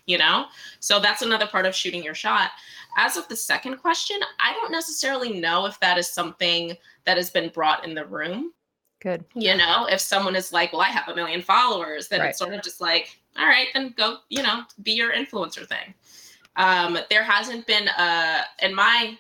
You 0.06 0.18
know, 0.18 0.47
so 0.80 0.99
that's 0.99 1.23
another 1.23 1.47
part 1.47 1.66
of 1.66 1.75
shooting 1.75 2.02
your 2.02 2.14
shot. 2.14 2.50
As 2.97 3.16
of 3.16 3.28
the 3.28 3.37
second 3.37 3.76
question, 3.76 4.18
I 4.40 4.52
don't 4.54 4.73
necessarily 4.73 5.38
know 5.38 5.66
if 5.66 5.78
that 5.80 5.99
is 5.99 6.09
something 6.11 6.76
that 7.04 7.16
has 7.16 7.30
been 7.30 7.50
brought 7.50 7.85
in 7.87 7.94
the 7.94 8.04
room. 8.06 8.52
Good. 9.00 9.25
You 9.35 9.56
know, 9.56 9.87
if 9.88 10.00
someone 10.00 10.37
is 10.37 10.52
like, 10.52 10.73
well, 10.73 10.82
I 10.82 10.88
have 10.88 11.09
a 11.09 11.14
million 11.14 11.42
followers, 11.42 12.09
then 12.09 12.20
Right. 12.20 12.30
it's 12.30 12.38
sort 12.38 12.52
of 12.54 12.62
just 12.62 12.80
like, 12.80 13.18
all 13.38 13.47
right, 13.47 13.68
then 13.73 13.94
go, 13.97 14.18
you 14.28 14.42
know, 14.42 14.64
be 14.82 14.92
your 14.92 15.12
influencer 15.12 15.66
thing. 15.66 15.94
Um, 16.56 16.99
there 17.09 17.23
hasn't 17.23 17.66
been 17.66 17.88
a 17.88 18.42
in 18.62 18.75
my 18.75 19.16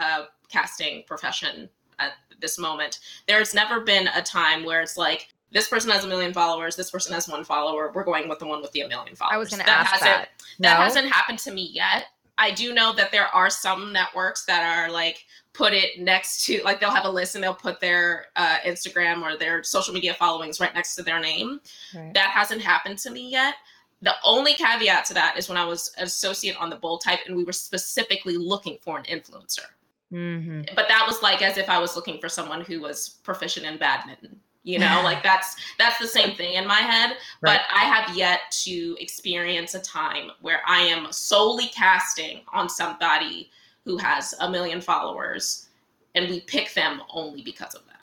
uh, 0.00 0.24
casting 0.48 1.02
profession 1.06 1.68
at 1.98 2.12
this 2.40 2.58
moment, 2.58 3.00
there's 3.26 3.54
never 3.54 3.80
been 3.80 4.08
a 4.08 4.22
time 4.22 4.64
where 4.64 4.80
it's 4.80 4.96
like 4.96 5.28
this 5.52 5.68
person 5.68 5.90
has 5.90 6.04
a 6.04 6.08
million 6.08 6.32
followers, 6.32 6.76
this 6.76 6.90
person 6.90 7.12
has 7.12 7.28
one 7.28 7.44
follower. 7.44 7.92
We're 7.94 8.04
going 8.04 8.28
with 8.28 8.38
the 8.38 8.46
one 8.46 8.62
with 8.62 8.72
the 8.72 8.80
a 8.80 8.88
million 8.88 9.14
followers. 9.14 9.34
I 9.34 9.38
was 9.38 9.50
going 9.50 9.62
to 9.64 9.70
ask 9.70 9.90
hasn't 9.90 10.06
that. 10.10 10.28
that 10.60 10.78
No? 10.78 10.84
hasn't 10.84 11.12
happened 11.12 11.38
to 11.40 11.50
me 11.52 11.70
yet. 11.72 12.06
I 12.38 12.50
do 12.50 12.72
know 12.72 12.94
that 12.94 13.12
there 13.12 13.26
are 13.26 13.50
some 13.50 13.92
networks 13.92 14.46
that 14.46 14.62
are 14.64 14.90
like 14.90 15.24
put 15.52 15.74
it 15.74 16.00
next 16.00 16.44
to 16.46 16.62
like 16.64 16.80
they'll 16.80 16.90
have 16.90 17.04
a 17.04 17.10
list 17.10 17.34
and 17.34 17.44
they'll 17.44 17.54
put 17.54 17.78
their 17.78 18.26
uh, 18.36 18.56
Instagram 18.64 19.22
or 19.22 19.36
their 19.36 19.62
social 19.62 19.92
media 19.92 20.14
followings 20.14 20.58
right 20.58 20.74
next 20.74 20.94
to 20.94 21.02
their 21.02 21.20
name. 21.20 21.60
Right. 21.94 22.14
That 22.14 22.30
hasn't 22.30 22.62
happened 22.62 22.98
to 23.00 23.10
me 23.10 23.28
yet. 23.30 23.54
The 24.02 24.14
only 24.24 24.54
caveat 24.54 25.04
to 25.06 25.14
that 25.14 25.38
is 25.38 25.48
when 25.48 25.56
I 25.56 25.64
was 25.64 25.92
an 25.96 26.04
associate 26.04 26.56
on 26.56 26.70
the 26.70 26.76
Bold 26.76 27.02
Type 27.02 27.20
and 27.26 27.36
we 27.36 27.44
were 27.44 27.52
specifically 27.52 28.36
looking 28.36 28.78
for 28.80 28.98
an 28.98 29.04
influencer. 29.04 29.66
hmm 30.10 30.62
But 30.74 30.88
that 30.88 31.04
was 31.06 31.22
like 31.22 31.40
as 31.40 31.56
if 31.56 31.70
I 31.70 31.78
was 31.78 31.96
looking 31.96 32.18
for 32.20 32.28
someone 32.28 32.62
who 32.62 32.80
was 32.80 33.20
proficient 33.22 33.64
in 33.64 33.78
badminton. 33.78 34.38
You 34.64 34.78
know, 34.78 35.00
like 35.04 35.22
that's 35.22 35.56
that's 35.78 35.98
the 35.98 36.06
same 36.06 36.34
thing 36.36 36.54
in 36.54 36.66
my 36.66 36.80
head. 36.80 37.16
Right. 37.40 37.58
But 37.58 37.60
I 37.74 37.84
have 37.84 38.16
yet 38.16 38.40
to 38.64 38.96
experience 39.00 39.74
a 39.74 39.80
time 39.80 40.30
where 40.40 40.60
I 40.66 40.80
am 40.80 41.12
solely 41.12 41.68
casting 41.68 42.40
on 42.52 42.68
somebody 42.68 43.50
who 43.84 43.96
has 43.98 44.34
a 44.40 44.50
million 44.50 44.80
followers 44.80 45.68
and 46.14 46.28
we 46.28 46.40
pick 46.40 46.74
them 46.74 47.02
only 47.10 47.42
because 47.42 47.74
of 47.74 47.84
that. 47.86 48.01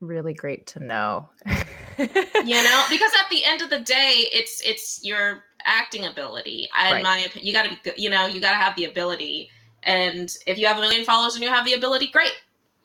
Really 0.00 0.34
great 0.34 0.66
to 0.68 0.80
know. 0.80 1.28
You 1.98 2.62
know, 2.62 2.84
because 2.90 3.10
at 3.18 3.30
the 3.30 3.42
end 3.42 3.62
of 3.62 3.70
the 3.70 3.78
day, 3.80 4.28
it's 4.30 4.60
it's 4.62 5.02
your 5.02 5.44
acting 5.64 6.04
ability. 6.04 6.68
In 6.88 6.92
Right. 6.92 7.02
my 7.02 7.18
opinion, 7.20 7.46
you 7.46 7.52
got 7.54 7.62
to 7.62 7.70
be, 7.70 7.78
good- 7.82 7.94
you 7.98 8.10
know, 8.10 8.26
you 8.26 8.38
got 8.38 8.50
to 8.50 8.56
have 8.58 8.76
the 8.76 8.84
ability. 8.84 9.50
And 9.84 10.30
if 10.46 10.58
you 10.58 10.66
have 10.66 10.76
a 10.76 10.80
million 10.82 11.06
followers 11.06 11.34
and 11.36 11.42
you 11.42 11.48
have 11.48 11.64
the 11.64 11.72
ability, 11.72 12.08
great. 12.08 12.32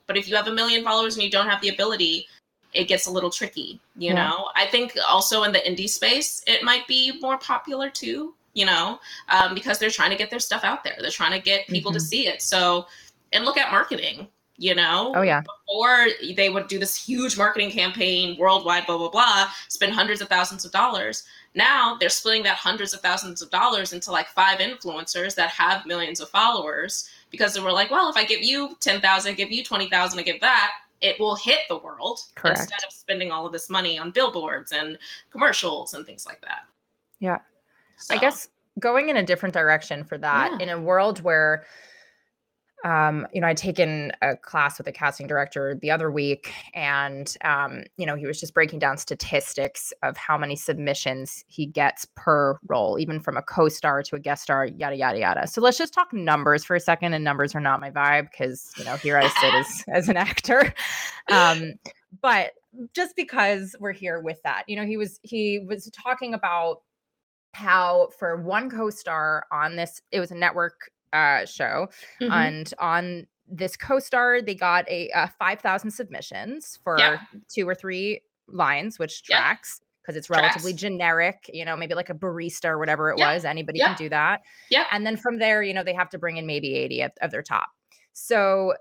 But 0.08 0.16
if 0.16 0.30
you 0.30 0.36
have 0.38 0.48
a 0.48 0.54
million 0.54 0.82
followers 0.86 1.16
and 1.16 1.24
you 1.24 1.30
don't 1.30 1.50
have 1.50 1.60
the 1.62 1.68
ability, 1.68 2.26
it 2.74 2.86
gets 2.88 3.06
a 3.08 3.12
little 3.12 3.30
tricky. 3.30 3.82
You 3.98 4.14
Yeah. 4.14 4.30
know, 4.30 4.50
I 4.56 4.66
think 4.68 4.98
also 5.06 5.44
in 5.44 5.52
the 5.52 5.60
indie 5.60 5.90
space, 5.90 6.42
it 6.48 6.64
might 6.64 6.88
be 6.88 7.20
more 7.20 7.38
popular 7.38 7.90
too. 7.90 8.34
You 8.54 8.66
know, 8.66 9.00
um, 9.28 9.54
because 9.54 9.78
they're 9.78 9.90
trying 9.90 10.12
to 10.12 10.18
get 10.18 10.30
their 10.30 10.40
stuff 10.40 10.64
out 10.64 10.86
there. 10.86 10.96
They're 11.02 11.12
trying 11.12 11.34
to 11.34 11.40
get 11.40 11.68
people 11.68 11.92
to 11.92 12.00
Mhm. 12.00 12.02
see 12.02 12.28
it. 12.28 12.42
So, 12.42 12.88
and 13.34 13.44
look 13.44 13.58
at 13.58 13.72
marketing. 13.72 14.30
You 14.62 14.76
know, 14.76 15.12
Oh 15.16 15.24
yeah. 15.24 15.42
or 15.68 16.06
they 16.36 16.50
would 16.50 16.68
do 16.68 16.78
this 16.78 16.96
huge 16.96 17.36
marketing 17.36 17.72
campaign 17.72 18.38
worldwide, 18.38 18.86
blah, 18.86 19.00
blah, 19.00 19.10
blah, 19.10 19.50
spend 19.70 19.92
hundreds 19.92 20.22
of 20.22 20.30
thousands 20.30 20.66
of 20.66 20.72
dollars. 20.72 21.24
Now 21.56 21.98
they're 22.00 22.10
splitting 22.10 22.44
that 22.44 22.58
hundreds 22.58 22.94
of 22.94 23.00
thousands 23.02 23.42
of 23.42 23.50
dollars 23.50 23.92
into 23.92 24.12
like 24.12 24.28
five 24.28 24.60
influencers 24.60 25.34
that 25.34 25.50
have 25.50 25.88
millions 25.88 26.20
of 26.22 26.30
followers 26.30 27.10
because 27.32 27.56
they 27.56 27.60
were 27.60 27.72
like, 27.72 27.90
well, 27.90 28.08
if 28.08 28.16
I 28.16 28.24
give 28.24 28.44
you 28.44 28.76
10,000, 28.82 29.32
I 29.32 29.34
give 29.34 29.52
you 29.52 29.64
20,000, 29.64 30.20
I 30.20 30.22
give 30.22 30.40
that, 30.42 30.72
it 31.02 31.20
will 31.20 31.36
hit 31.36 31.62
the 31.68 31.80
world 31.80 32.20
Correct. 32.36 32.60
instead 32.60 32.84
of 32.86 32.94
spending 32.94 33.32
all 33.32 33.48
of 33.48 33.52
this 33.54 33.68
money 33.68 33.98
on 33.98 34.12
billboards 34.12 34.74
and 34.74 34.96
commercials 35.32 35.96
and 35.96 36.06
things 36.06 36.28
like 36.28 36.42
that. 36.42 36.66
Yeah. 37.20 37.40
I 38.12 38.18
guess 38.20 38.48
going 38.80 39.10
in 39.10 39.18
a 39.18 39.24
different 39.24 39.54
direction 39.54 40.04
for 40.04 40.20
that 40.20 40.52
Yeah. 40.52 40.58
in 40.60 40.70
a 40.70 40.80
world 40.80 41.22
where 41.24 41.66
um, 42.84 43.28
you 43.34 43.42
know, 43.42 43.48
I'd 43.48 43.58
taken 43.58 44.12
a 44.22 44.36
class 44.36 44.78
with 44.78 44.88
a 44.88 44.92
casting 44.92 45.28
director 45.28 45.78
the 45.82 45.92
other 45.92 46.12
week, 46.12 46.54
and 46.74 47.36
um, 47.44 47.84
you 47.98 48.06
know, 48.06 48.16
he 48.16 48.26
was 48.26 48.40
just 48.40 48.54
breaking 48.54 48.80
down 48.80 48.98
statistics 48.98 49.94
of 50.04 50.18
how 50.18 50.38
many 50.38 50.56
submissions 50.56 51.44
he 51.48 51.66
gets 51.66 52.08
per 52.16 52.58
role, 52.68 52.98
even 53.00 53.20
from 53.20 53.38
a 53.38 53.42
co-star 53.42 54.04
to 54.04 54.16
a 54.16 54.20
guest 54.20 54.44
star, 54.44 54.66
yada 54.66 54.96
yada 54.96 55.20
yada. 55.20 55.48
So 55.48 55.62
let's 55.62 55.78
just 55.78 55.94
talk 55.94 56.12
numbers 56.14 56.64
for 56.64 56.76
a 56.76 56.80
second. 56.80 57.14
And 57.14 57.24
numbers 57.24 57.54
are 57.56 57.60
not 57.60 57.80
my 57.80 57.92
vibe 57.92 58.30
because 58.32 58.72
you 58.78 58.86
know, 58.86 58.96
here 58.98 59.18
I 59.18 59.28
sit 59.28 59.54
as 59.54 59.84
as 59.88 60.10
an 60.10 60.18
actor. 60.18 60.74
Um, 61.32 61.74
but 62.22 62.52
just 62.94 63.16
because 63.16 63.76
we're 63.80 63.94
here 63.94 64.20
with 64.20 64.42
that, 64.44 64.64
you 64.68 64.76
know, 64.76 64.86
he 64.86 64.98
was 64.98 65.20
he 65.24 65.60
was 65.60 65.90
talking 65.92 66.34
about 66.34 66.82
how 67.54 68.10
for 68.18 68.42
one 68.42 68.70
co-star 68.70 69.46
on 69.52 69.76
this, 69.76 70.02
it 70.12 70.20
was 70.20 70.32
a 70.32 70.36
network 70.36 70.90
uh, 71.14 71.46
show, 71.46 71.88
Mhm. 72.22 72.32
and 72.32 72.74
on 72.80 73.28
this 73.48 73.76
co-star, 73.76 74.42
they 74.42 74.56
got 74.56 74.88
a 74.90 75.10
uh, 75.12 75.28
five 75.40 75.60
thousand 75.60 75.92
submissions 75.92 76.80
for 76.84 76.98
Yep. 77.00 77.20
two 77.50 77.68
or 77.68 77.76
three 77.76 78.22
lines, 78.48 78.98
which 79.00 79.24
tracks 79.24 79.82
because 80.02 80.16
it's 80.16 80.30
relatively 80.30 80.72
Tracks. 80.72 80.82
generic. 80.82 81.50
You 81.54 81.64
know, 81.66 81.76
maybe 81.76 81.94
like 81.94 82.10
a 82.10 82.14
barista 82.16 82.66
or 82.70 82.80
whatever 82.80 83.12
it 83.12 83.20
Yep. 83.20 83.28
was. 83.36 83.46
Anybody 83.46 83.80
can 83.80 83.96
do 83.98 84.10
that. 84.10 84.42
Yeah. 84.70 84.86
And 84.92 85.06
then 85.06 85.16
from 85.18 85.38
there, 85.38 85.62
you 85.62 85.74
know, 85.74 85.84
they 85.84 85.94
have 85.94 86.10
to 86.10 86.18
bring 86.18 86.38
in 86.38 86.46
maybe 86.48 86.74
eighty 86.76 87.02
of, 87.02 87.12
of 87.22 87.30
their 87.32 87.44
top. 87.44 87.70
So 88.14 88.74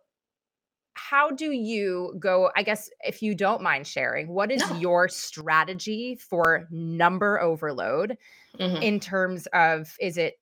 how 0.94 1.30
do 1.30 1.52
you 1.52 2.14
go 2.18 2.50
i 2.56 2.62
guess 2.62 2.90
if 3.04 3.22
you 3.22 3.34
don't 3.34 3.62
mind 3.62 3.86
sharing 3.86 4.28
what 4.28 4.50
is 4.50 4.60
No. 4.70 4.76
your 4.76 5.08
strategy 5.08 6.16
for 6.16 6.66
number 6.70 7.40
overload 7.40 8.18
Mhm. 8.58 8.82
in 8.82 9.00
terms 9.00 9.46
of 9.54 9.96
is 10.00 10.18
it 10.18 10.38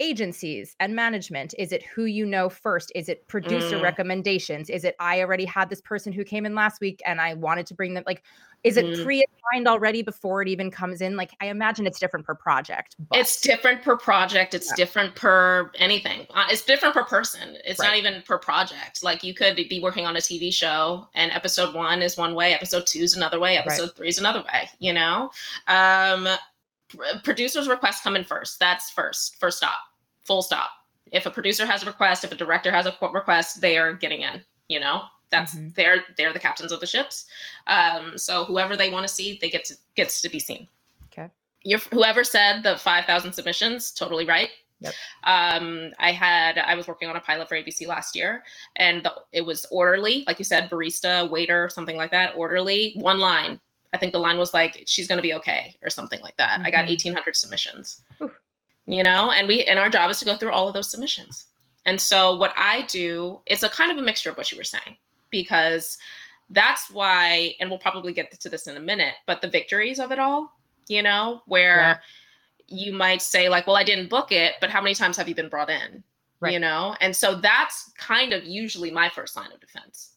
agencies 0.00 0.74
and 0.80 0.94
management 0.94 1.54
is 1.58 1.70
it 1.72 1.82
who 1.94 2.04
you 2.04 2.26
know 2.26 2.48
first 2.48 2.90
is 2.94 3.08
it 3.08 3.26
producer 3.28 3.78
Mm. 3.78 3.82
recommendations 3.82 4.68
is 4.68 4.82
it 4.84 4.96
i 4.98 5.20
already 5.20 5.44
had 5.44 5.70
this 5.70 5.80
person 5.80 6.12
who 6.12 6.24
came 6.24 6.44
in 6.44 6.54
last 6.54 6.80
week 6.80 7.00
and 7.06 7.20
i 7.20 7.34
wanted 7.34 7.66
to 7.66 7.74
bring 7.74 7.94
them 7.94 8.02
like 8.06 8.22
is 8.64 8.76
it 8.76 8.86
Mm. 8.86 9.04
pre-assigned 9.04 9.68
already 9.68 10.02
before 10.02 10.42
it 10.42 10.48
even 10.48 10.70
comes 10.70 11.00
in 11.00 11.16
like 11.16 11.30
i 11.40 11.46
imagine 11.46 11.86
it's 11.86 12.00
different 12.00 12.26
per 12.26 12.34
project 12.34 12.96
but 13.08 13.18
It's 13.18 13.40
different 13.40 13.82
per 13.82 13.96
project. 13.96 14.52
It's 14.54 14.68
Yeah. 14.70 14.84
different 14.84 15.14
per 15.14 15.70
anything. 15.76 16.26
Uh, 16.34 16.46
It's 16.50 16.62
different 16.62 16.94
per 16.94 17.04
person. 17.04 17.56
It's 17.64 17.80
not 17.80 17.96
even 17.96 18.22
per 18.22 18.38
project. 18.38 19.02
Like 19.04 19.22
you 19.22 19.34
could 19.34 19.54
be 19.56 19.80
working 19.82 20.06
on 20.06 20.16
a 20.16 20.20
TV 20.20 20.52
show, 20.52 21.08
and 21.14 21.30
episode 21.32 21.74
one 21.74 22.02
is 22.02 22.16
one 22.16 22.34
way, 22.34 22.52
episode 22.54 22.86
two 22.86 23.00
is 23.00 23.16
another 23.16 23.38
way, 23.38 23.56
episode 23.58 23.94
three 23.96 24.08
is 24.08 24.18
another 24.18 24.42
way. 24.42 24.68
You 24.78 24.92
know, 24.94 25.30
um, 25.68 26.26
producers' 27.22 27.68
requests 27.68 28.02
come 28.02 28.16
in 28.16 28.24
first. 28.24 28.58
That's 28.60 28.90
first. 28.90 29.36
First 29.38 29.58
stop. 29.58 29.78
Full 30.24 30.42
stop. 30.42 30.70
If 31.12 31.26
a 31.26 31.30
producer 31.30 31.66
has 31.66 31.82
a 31.82 31.86
request, 31.86 32.24
if 32.24 32.32
a 32.32 32.36
director 32.36 32.70
has 32.70 32.86
a 32.86 32.96
request, 33.12 33.60
they 33.60 33.78
are 33.78 33.92
getting 33.92 34.22
in. 34.22 34.42
You 34.68 34.80
know, 34.80 35.02
that's 35.30 35.54
Mhm. 35.54 35.74
they're 35.74 36.04
they're 36.16 36.32
the 36.32 36.38
captains 36.38 36.72
of 36.72 36.80
the 36.80 36.86
ships. 36.86 37.26
Um, 37.66 38.16
so 38.18 38.44
whoever 38.44 38.76
they 38.76 38.90
want 38.90 39.06
to 39.06 39.12
see, 39.14 39.38
they 39.40 39.50
get 39.50 39.64
to 39.66 39.76
gets 39.94 40.20
to 40.22 40.28
be 40.28 40.38
seen 40.38 40.68
your 41.64 41.78
whoever 41.90 42.22
said 42.22 42.62
the 42.62 42.76
5000 42.76 43.32
submissions 43.32 43.90
totally 43.90 44.26
right 44.26 44.50
Yep. 44.80 44.92
um 45.24 45.92
i 45.98 46.12
had 46.12 46.58
i 46.58 46.74
was 46.74 46.86
working 46.86 47.08
on 47.08 47.16
a 47.16 47.20
pilot 47.20 47.48
for 47.48 47.56
abc 47.56 47.86
last 47.86 48.14
year 48.14 48.42
and 48.76 49.02
the, 49.02 49.14
it 49.32 49.40
was 49.40 49.64
orderly 49.70 50.24
like 50.26 50.38
you 50.38 50.44
said 50.44 50.68
barista 50.68 51.28
waiter 51.30 51.70
something 51.70 51.96
like 51.96 52.10
that 52.10 52.34
orderly 52.36 52.92
one 52.96 53.18
line 53.18 53.58
i 53.94 53.96
think 53.96 54.12
the 54.12 54.18
line 54.18 54.36
was 54.38 54.52
like 54.52 54.82
she's 54.86 55.08
going 55.08 55.16
to 55.18 55.22
be 55.22 55.34
okay 55.34 55.74
or 55.82 55.88
something 55.88 56.20
like 56.20 56.36
that 56.36 56.60
i 56.64 56.70
got 56.70 56.84
Mhm. 56.84 56.88
1800 56.90 57.34
submissions 57.36 58.02
Oof. 58.20 58.32
you 58.86 59.02
know 59.02 59.30
and 59.30 59.48
we 59.48 59.64
and 59.64 59.78
our 59.78 59.88
job 59.88 60.10
is 60.10 60.18
to 60.18 60.24
go 60.26 60.36
through 60.36 60.52
all 60.52 60.68
of 60.68 60.74
those 60.74 60.90
submissions 60.90 61.46
and 61.86 61.98
so 62.00 62.36
what 62.36 62.52
i 62.56 62.82
do 62.82 63.40
it's 63.46 63.62
a 63.62 63.68
kind 63.68 63.90
of 63.90 63.98
a 63.98 64.02
mixture 64.02 64.30
of 64.30 64.36
what 64.36 64.50
you 64.52 64.58
were 64.58 64.64
saying 64.64 64.96
because 65.30 65.96
that's 66.50 66.90
why 66.90 67.54
and 67.60 67.70
we'll 67.70 67.78
probably 67.78 68.12
get 68.12 68.30
to 68.38 68.48
this 68.50 68.66
in 68.66 68.76
a 68.76 68.80
minute 68.80 69.14
but 69.26 69.40
the 69.40 69.48
victories 69.48 69.98
of 69.98 70.12
it 70.12 70.18
all 70.18 70.52
you 70.88 71.02
know 71.02 71.40
where 71.46 71.76
Yeah. 71.76 71.98
you 72.68 72.92
might 72.92 73.22
say 73.22 73.48
like 73.48 73.66
well 73.66 73.76
i 73.76 73.84
didn't 73.84 74.10
book 74.10 74.32
it 74.32 74.54
but 74.60 74.70
how 74.70 74.80
many 74.82 74.94
times 74.94 75.16
have 75.16 75.28
you 75.28 75.34
been 75.34 75.48
brought 75.48 75.70
in 75.70 76.02
Right. 76.40 76.52
you 76.52 76.58
know 76.58 76.94
and 77.00 77.14
so 77.16 77.36
that's 77.36 77.90
kind 77.96 78.32
of 78.34 78.44
usually 78.44 78.90
my 78.90 79.08
first 79.08 79.34
line 79.36 79.50
of 79.52 79.60
defense 79.60 80.10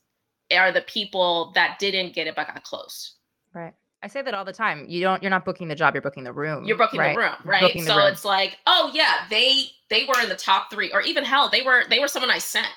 are 0.51 0.71
the 0.73 0.81
people 0.81 1.51
that 1.55 1.77
didn't 1.79 2.13
get 2.13 2.27
it 2.27 2.35
but 2.35 2.47
got 2.47 2.63
close 2.63 3.13
right. 3.57 3.73
I 4.03 4.07
say 4.07 4.21
that 4.21 4.33
all 4.33 4.45
the 4.45 4.53
time. 4.53 4.85
You 4.87 5.01
don't 5.01 5.21
you're 5.21 5.29
not 5.29 5.45
booking 5.45 5.67
the 5.67 5.75
job 5.75 5.95
you're 5.95 6.01
booking 6.01 6.23
the 6.23 6.33
room 6.33 6.65
you're 6.65 6.77
booking 6.77 6.99
right? 6.99 7.15
the 7.15 7.21
room 7.21 7.35
right? 7.43 7.73
the 7.73 7.81
so 7.81 7.97
room. 7.97 8.07
it's 8.07 8.23
like 8.23 8.57
oh 8.67 8.91
yeah 8.93 9.25
they 9.29 9.65
they 9.89 10.05
were 10.05 10.21
in 10.21 10.29
the 10.29 10.35
top 10.35 10.69
three 10.71 10.91
or 10.91 11.01
even 11.01 11.23
hell 11.23 11.49
they 11.49 11.61
were 11.61 11.83
they 11.89 11.99
were 11.99 12.07
someone 12.07 12.31
i 12.31 12.37
sent. 12.37 12.67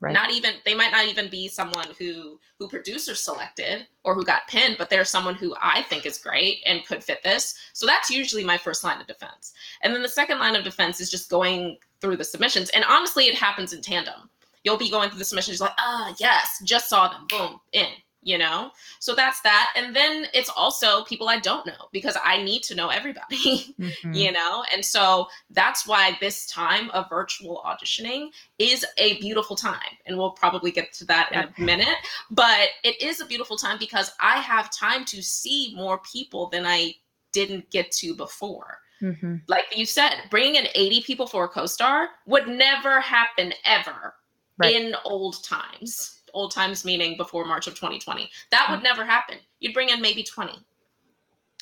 Right. 0.00 0.14
not 0.14 0.30
even 0.30 0.52
they 0.64 0.76
might 0.76 0.92
not 0.92 1.06
even 1.06 1.28
be 1.28 1.48
someone 1.48 1.88
who 1.98 2.38
who 2.60 2.68
producers 2.68 3.20
selected 3.20 3.88
or 4.04 4.14
who 4.14 4.24
got 4.24 4.46
pinned 4.46 4.76
but 4.78 4.88
they're 4.88 5.04
someone 5.04 5.34
who 5.34 5.56
i 5.60 5.82
think 5.82 6.06
is 6.06 6.18
great 6.18 6.58
and 6.66 6.86
could 6.86 7.02
fit 7.02 7.20
this. 7.24 7.58
So 7.72 7.84
that's 7.84 8.08
usually 8.08 8.44
my 8.44 8.58
first 8.58 8.84
line 8.84 9.00
of 9.00 9.08
defense. 9.08 9.54
And 9.82 9.92
then 9.92 10.02
the 10.02 10.08
second 10.08 10.38
line 10.38 10.54
of 10.54 10.62
defense 10.62 11.00
is 11.00 11.10
just 11.10 11.28
going 11.30 11.78
through 12.00 12.16
the 12.16 12.22
submissions. 12.24 12.70
And 12.70 12.84
honestly 12.88 13.24
it 13.24 13.34
happens 13.34 13.72
in 13.72 13.82
tandem. 13.82 14.30
You'll 14.62 14.76
be 14.76 14.90
going 14.90 15.08
through 15.10 15.18
the 15.18 15.24
submissions 15.24 15.60
like, 15.60 15.72
ah, 15.78 16.14
yes, 16.20 16.60
just 16.64 16.88
saw 16.88 17.08
them, 17.08 17.26
boom, 17.28 17.58
in, 17.72 17.86
you 18.28 18.36
know? 18.36 18.70
So 19.00 19.14
that's 19.14 19.40
that. 19.40 19.72
And 19.74 19.96
then 19.96 20.26
it's 20.34 20.50
also 20.50 21.02
people 21.04 21.30
I 21.30 21.38
don't 21.38 21.66
know 21.66 21.88
because 21.92 22.16
I 22.22 22.42
need 22.42 22.62
to 22.64 22.74
know 22.74 22.88
everybody, 22.88 23.74
mm-hmm. 23.80 24.12
you 24.12 24.32
know? 24.32 24.64
And 24.72 24.84
so 24.84 25.28
that's 25.50 25.86
why 25.86 26.18
this 26.20 26.46
time 26.46 26.90
of 26.90 27.08
virtual 27.08 27.62
auditioning 27.64 28.28
is 28.58 28.84
a 28.98 29.18
beautiful 29.18 29.56
time. 29.56 29.96
And 30.04 30.18
we'll 30.18 30.32
probably 30.32 30.70
get 30.70 30.92
to 30.94 31.06
that 31.06 31.32
in 31.32 31.38
a 31.38 31.66
minute. 31.66 31.96
But 32.30 32.68
it 32.84 33.00
is 33.00 33.22
a 33.22 33.26
beautiful 33.26 33.56
time 33.56 33.78
because 33.78 34.12
I 34.20 34.40
have 34.40 34.70
time 34.76 35.06
to 35.06 35.22
see 35.22 35.72
more 35.74 35.98
people 36.00 36.50
than 36.50 36.66
I 36.66 36.96
didn't 37.32 37.70
get 37.70 37.90
to 37.92 38.14
before. 38.14 38.78
Mm-hmm. 39.00 39.36
Like 39.46 39.64
you 39.74 39.86
said, 39.86 40.24
bringing 40.28 40.56
in 40.56 40.66
80 40.74 41.02
people 41.02 41.26
for 41.26 41.44
a 41.44 41.48
co 41.48 41.64
star 41.64 42.08
would 42.26 42.46
never 42.46 43.00
happen 43.00 43.54
ever 43.64 44.14
right. 44.58 44.74
in 44.74 44.94
old 45.04 45.42
times. 45.42 46.17
Old 46.34 46.52
times 46.52 46.84
meaning 46.84 47.16
before 47.16 47.44
March 47.44 47.66
of 47.66 47.74
2020. 47.74 48.30
That 48.50 48.68
would 48.70 48.82
never 48.82 49.04
happen. 49.04 49.36
You'd 49.60 49.74
bring 49.74 49.88
in 49.88 50.00
maybe 50.00 50.22
20, 50.22 50.52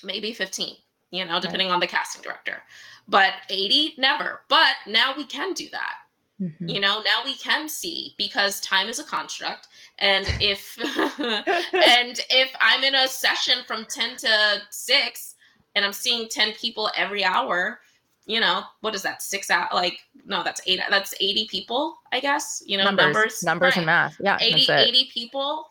maybe 0.03 0.33
15, 0.33 0.77
you 1.11 1.25
know, 1.25 1.41
depending 1.41 1.69
right. 1.69 1.75
on 1.75 1.81
the 1.81 1.87
casting 1.87 2.23
director. 2.23 2.63
But 3.09 3.35
80, 3.49 3.95
never. 3.99 4.41
But 4.49 4.75
now 4.87 5.15
we 5.17 5.25
can 5.25 5.53
do 5.53 5.69
that. 5.71 5.95
Mm-hmm. 6.41 6.69
You 6.69 6.81
know, 6.81 7.01
now 7.01 7.25
we 7.25 7.35
can 7.37 7.69
see 7.69 8.15
because 8.19 8.61
time 8.61 8.89
is 8.89 8.99
a 8.99 9.05
construct. 9.05 9.69
And 9.99 10.27
if 10.41 10.77
and 11.19 12.21
if 12.31 12.51
I'm 12.61 12.85
in 12.85 12.95
a 12.95 13.09
session 13.09 13.59
from 13.67 13.87
10 13.87 14.17
to 14.19 14.63
6 14.69 15.35
and 15.75 15.85
I'm 15.85 15.93
seeing 15.93 16.29
10 16.29 16.53
people 16.53 16.91
every 16.97 17.25
hour, 17.25 17.81
you 18.27 18.41
know, 18.41 18.63
what 18.81 18.95
is 18.95 19.03
that? 19.03 19.23
Six 19.23 19.51
out 19.51 19.73
like 19.73 20.01
no, 20.27 20.43
that's 20.43 20.61
eight 20.67 20.81
that's 20.91 21.15
80 21.21 21.47
people, 21.49 21.97
I 22.13 22.21
guess. 22.21 22.63
You 22.67 22.77
know, 22.77 22.85
numbers 22.85 23.05
numbers, 23.05 23.43
numbers 23.45 23.71
right. 23.73 23.77
and 23.79 23.87
math. 23.87 24.17
Yeah. 24.21 24.37
80, 24.41 24.71
80 24.71 25.11
people. 25.15 25.67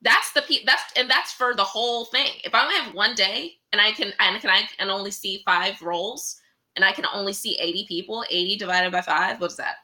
That's 0.00 0.32
the 0.32 0.42
pe- 0.42 0.64
that's 0.64 0.82
and 0.96 1.10
that's 1.10 1.32
for 1.32 1.54
the 1.54 1.64
whole 1.64 2.04
thing. 2.04 2.28
If 2.44 2.54
I 2.54 2.62
only 2.62 2.76
have 2.76 2.94
one 2.94 3.16
day 3.16 3.54
and 3.72 3.80
I 3.80 3.90
can 3.90 4.12
and 4.20 4.40
can 4.40 4.48
I 4.48 4.62
can 4.78 4.88
only 4.90 5.10
see 5.10 5.42
five 5.44 5.82
roles 5.82 6.40
and 6.76 6.84
I 6.84 6.92
can 6.92 7.04
only 7.12 7.32
see 7.32 7.58
80 7.58 7.86
people, 7.88 8.24
80 8.30 8.56
divided 8.56 8.92
by 8.92 9.00
five, 9.00 9.40
what's 9.40 9.56
that? 9.56 9.76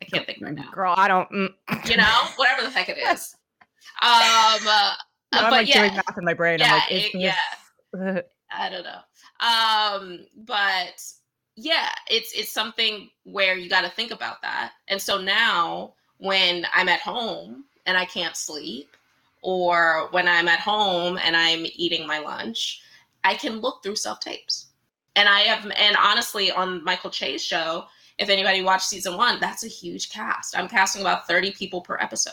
I 0.00 0.04
can't 0.04 0.26
think 0.26 0.38
right 0.40 0.54
now. 0.54 0.70
Girl, 0.70 0.94
I 0.96 1.08
don't 1.08 1.28
mm. 1.32 1.48
you 1.90 1.96
know, 1.96 2.22
whatever 2.36 2.62
the 2.62 2.70
heck 2.70 2.88
it 2.88 2.98
is. 2.98 3.34
Um 4.00 4.12
uh, 4.68 4.92
no, 5.34 5.40
I'm 5.40 5.50
like 5.50 5.68
yeah. 5.68 5.80
doing 5.80 5.94
math 5.94 6.16
in 6.16 6.24
my 6.24 6.34
brain. 6.34 6.60
Yeah, 6.60 6.66
I'm 6.66 6.96
like, 6.96 7.14
it, 7.14 7.14
yeah. 7.14 8.20
I 8.56 8.70
don't 8.70 8.84
know. 8.84 9.00
Um, 9.40 10.26
but 10.36 11.02
yeah, 11.56 11.90
it's 12.08 12.32
it's 12.32 12.52
something 12.52 13.10
where 13.24 13.56
you 13.56 13.68
got 13.68 13.82
to 13.82 13.90
think 13.90 14.10
about 14.10 14.42
that. 14.42 14.72
And 14.88 15.00
so 15.00 15.20
now 15.20 15.94
when 16.18 16.66
I'm 16.74 16.88
at 16.88 17.00
home 17.00 17.64
and 17.86 17.96
I 17.96 18.04
can't 18.04 18.36
sleep, 18.36 18.96
or 19.42 20.08
when 20.10 20.26
I'm 20.26 20.48
at 20.48 20.58
home 20.58 21.18
and 21.22 21.36
I'm 21.36 21.66
eating 21.76 22.04
my 22.04 22.18
lunch, 22.18 22.82
I 23.22 23.34
can 23.34 23.60
look 23.60 23.82
through 23.82 23.96
self 23.96 24.18
tapes. 24.20 24.66
And 25.14 25.28
I 25.28 25.40
have, 25.42 25.70
and 25.76 25.96
honestly, 25.96 26.50
on 26.50 26.82
Michael 26.84 27.10
Che's 27.10 27.44
show, 27.44 27.84
if 28.18 28.28
anybody 28.28 28.62
watched 28.62 28.88
season 28.88 29.16
one, 29.16 29.38
that's 29.40 29.64
a 29.64 29.68
huge 29.68 30.10
cast. 30.10 30.56
I'm 30.56 30.68
casting 30.68 31.00
about 31.00 31.26
30 31.28 31.52
people 31.52 31.80
per 31.80 31.96
episode. 32.00 32.32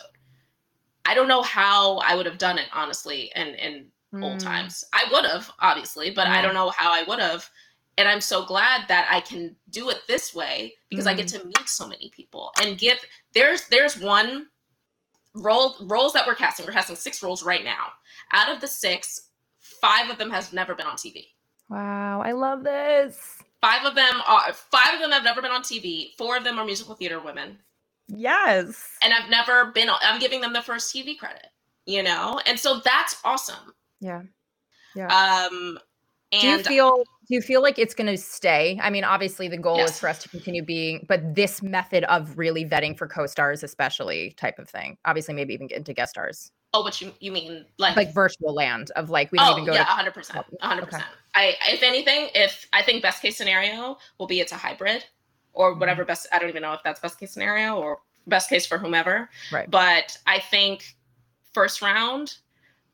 I 1.06 1.14
don't 1.14 1.28
know 1.28 1.44
how 1.44 1.98
I 1.98 2.16
would 2.16 2.26
have 2.26 2.38
done 2.38 2.58
it, 2.58 2.68
honestly, 2.74 3.32
and 3.36 3.56
and 3.58 3.86
mm. 4.14 4.24
old 4.24 4.40
times. 4.40 4.84
I 4.94 5.06
would 5.12 5.26
have, 5.26 5.50
obviously, 5.60 6.12
but 6.12 6.28
I 6.28 6.42
don't 6.42 6.54
know 6.54 6.70
how 6.70 6.94
I 6.94 7.04
would 7.04 7.20
have. 7.20 7.50
And 7.98 8.08
I'm 8.08 8.22
so 8.22 8.46
glad 8.46 8.88
that 8.88 9.08
I 9.12 9.20
can 9.20 9.56
do 9.70 9.90
it 9.90 10.02
this 10.08 10.34
way 10.34 10.74
because 10.90 11.06
mm. 11.06 11.10
I 11.10 11.14
get 11.14 11.28
mm. 11.28 11.42
to 11.42 11.48
meet 11.48 11.68
so 11.68 11.88
many 11.88 12.10
people 12.16 12.52
and 12.62 12.78
give 12.78 12.98
there's 13.34 13.68
there's 13.68 14.00
one 14.00 14.48
role 15.36 15.76
roles 15.82 16.14
that 16.14 16.26
we're 16.26 16.36
casting. 16.36 16.66
We're 16.66 16.74
casting 16.74 16.96
six 16.96 17.22
roles 17.22 17.44
right 17.44 17.64
now. 17.64 17.88
Out 18.32 18.54
of 18.54 18.62
the 18.62 18.68
six, 18.68 19.30
five 19.60 20.10
of 20.10 20.18
them 20.18 20.32
has 20.32 20.54
never 20.54 20.74
been 20.74 20.88
on 20.88 20.96
TV. 20.96 21.28
Wow, 21.70 22.22
I 22.22 22.32
love 22.32 22.64
this. 22.64 23.38
Five 23.62 23.86
of 23.86 23.96
them 23.96 24.22
are 24.28 24.54
five 24.54 24.96
of 24.96 25.00
them 25.00 25.12
have 25.12 25.24
never 25.24 25.42
been 25.42 25.52
on 25.52 25.62
TV. 25.62 26.16
Four 26.18 26.38
of 26.38 26.44
them 26.44 26.60
are 26.60 26.66
musical 26.66 26.96
theater 26.96 27.20
women. 27.20 27.60
Yes. 28.08 28.98
And 29.02 29.14
I've 29.14 29.30
never 29.30 29.72
been 29.72 29.90
I'm 29.90 30.20
giving 30.20 30.42
them 30.42 30.54
the 30.54 30.62
first 30.62 30.94
TV 30.94 31.18
credit, 31.18 31.48
you 31.86 32.04
know? 32.04 32.40
And 32.46 32.60
so 32.60 32.80
that's 32.84 33.18
awesome. 33.24 33.74
Yeah. 34.04 34.22
Yeah. 34.96 35.08
Um, 35.08 35.80
and 36.32 36.42
do 36.42 36.48
you 36.48 36.64
feel 36.64 36.98
do 37.28 37.36
you 37.36 37.42
feel 37.42 37.62
like 37.62 37.80
it's 37.80 37.94
going 37.94 38.08
to 38.08 38.18
stay? 38.18 38.80
I 38.82 38.90
mean, 38.90 39.04
obviously 39.04 39.48
the 39.48 39.58
goal 39.58 39.78
yes. 39.78 39.92
is 39.92 40.00
for 40.00 40.10
us 40.10 40.20
to 40.24 40.30
continue 40.30 40.64
being, 40.64 41.06
but 41.08 41.36
this 41.36 41.62
method 41.62 42.04
of 42.06 42.38
really 42.38 42.66
vetting 42.66 42.98
for 42.98 43.08
co-stars, 43.08 43.64
especially 43.64 44.32
type 44.32 44.60
of 44.60 44.70
thing. 44.70 44.98
Obviously, 45.06 45.34
maybe 45.34 45.54
even 45.54 45.68
get 45.68 45.78
into 45.78 45.94
guest 45.94 46.12
stars. 46.12 46.52
Oh, 46.74 46.82
what 46.82 47.00
you 47.00 47.14
you 47.20 47.32
mean 47.32 47.66
like 47.78 47.96
like 47.96 48.14
virtual 48.14 48.54
land 48.54 48.92
of 48.96 49.10
like 49.10 49.32
we 49.32 49.38
don't 49.38 49.48
oh, 49.48 49.52
even 49.54 49.66
go 49.66 49.74
yeah, 49.74 49.84
hundred 49.84 50.14
percent, 50.14 50.44
hundred 50.60 50.86
percent. 50.86 51.06
I 51.36 51.56
if 51.70 51.84
anything, 51.84 52.30
if 52.34 52.68
I 52.74 52.82
think 52.82 53.04
best 53.04 53.22
case 53.22 53.38
scenario 53.38 53.98
will 54.18 54.28
be 54.28 54.40
it's 54.40 54.52
a 54.52 54.58
hybrid 54.58 55.06
or 55.54 55.72
mm-hmm. 55.72 55.80
whatever 55.80 56.04
best. 56.04 56.28
I 56.34 56.40
don't 56.40 56.50
even 56.50 56.64
know 56.64 56.74
if 56.74 56.82
that's 56.84 57.00
best 57.00 57.20
case 57.20 57.32
scenario 57.32 57.76
or 57.76 58.00
best 58.26 58.50
case 58.50 58.66
for 58.66 58.80
whomever. 58.80 59.30
Right. 59.52 59.70
But 59.70 60.18
I 60.26 60.40
think 60.40 60.96
first 61.54 61.82
round 61.82 62.38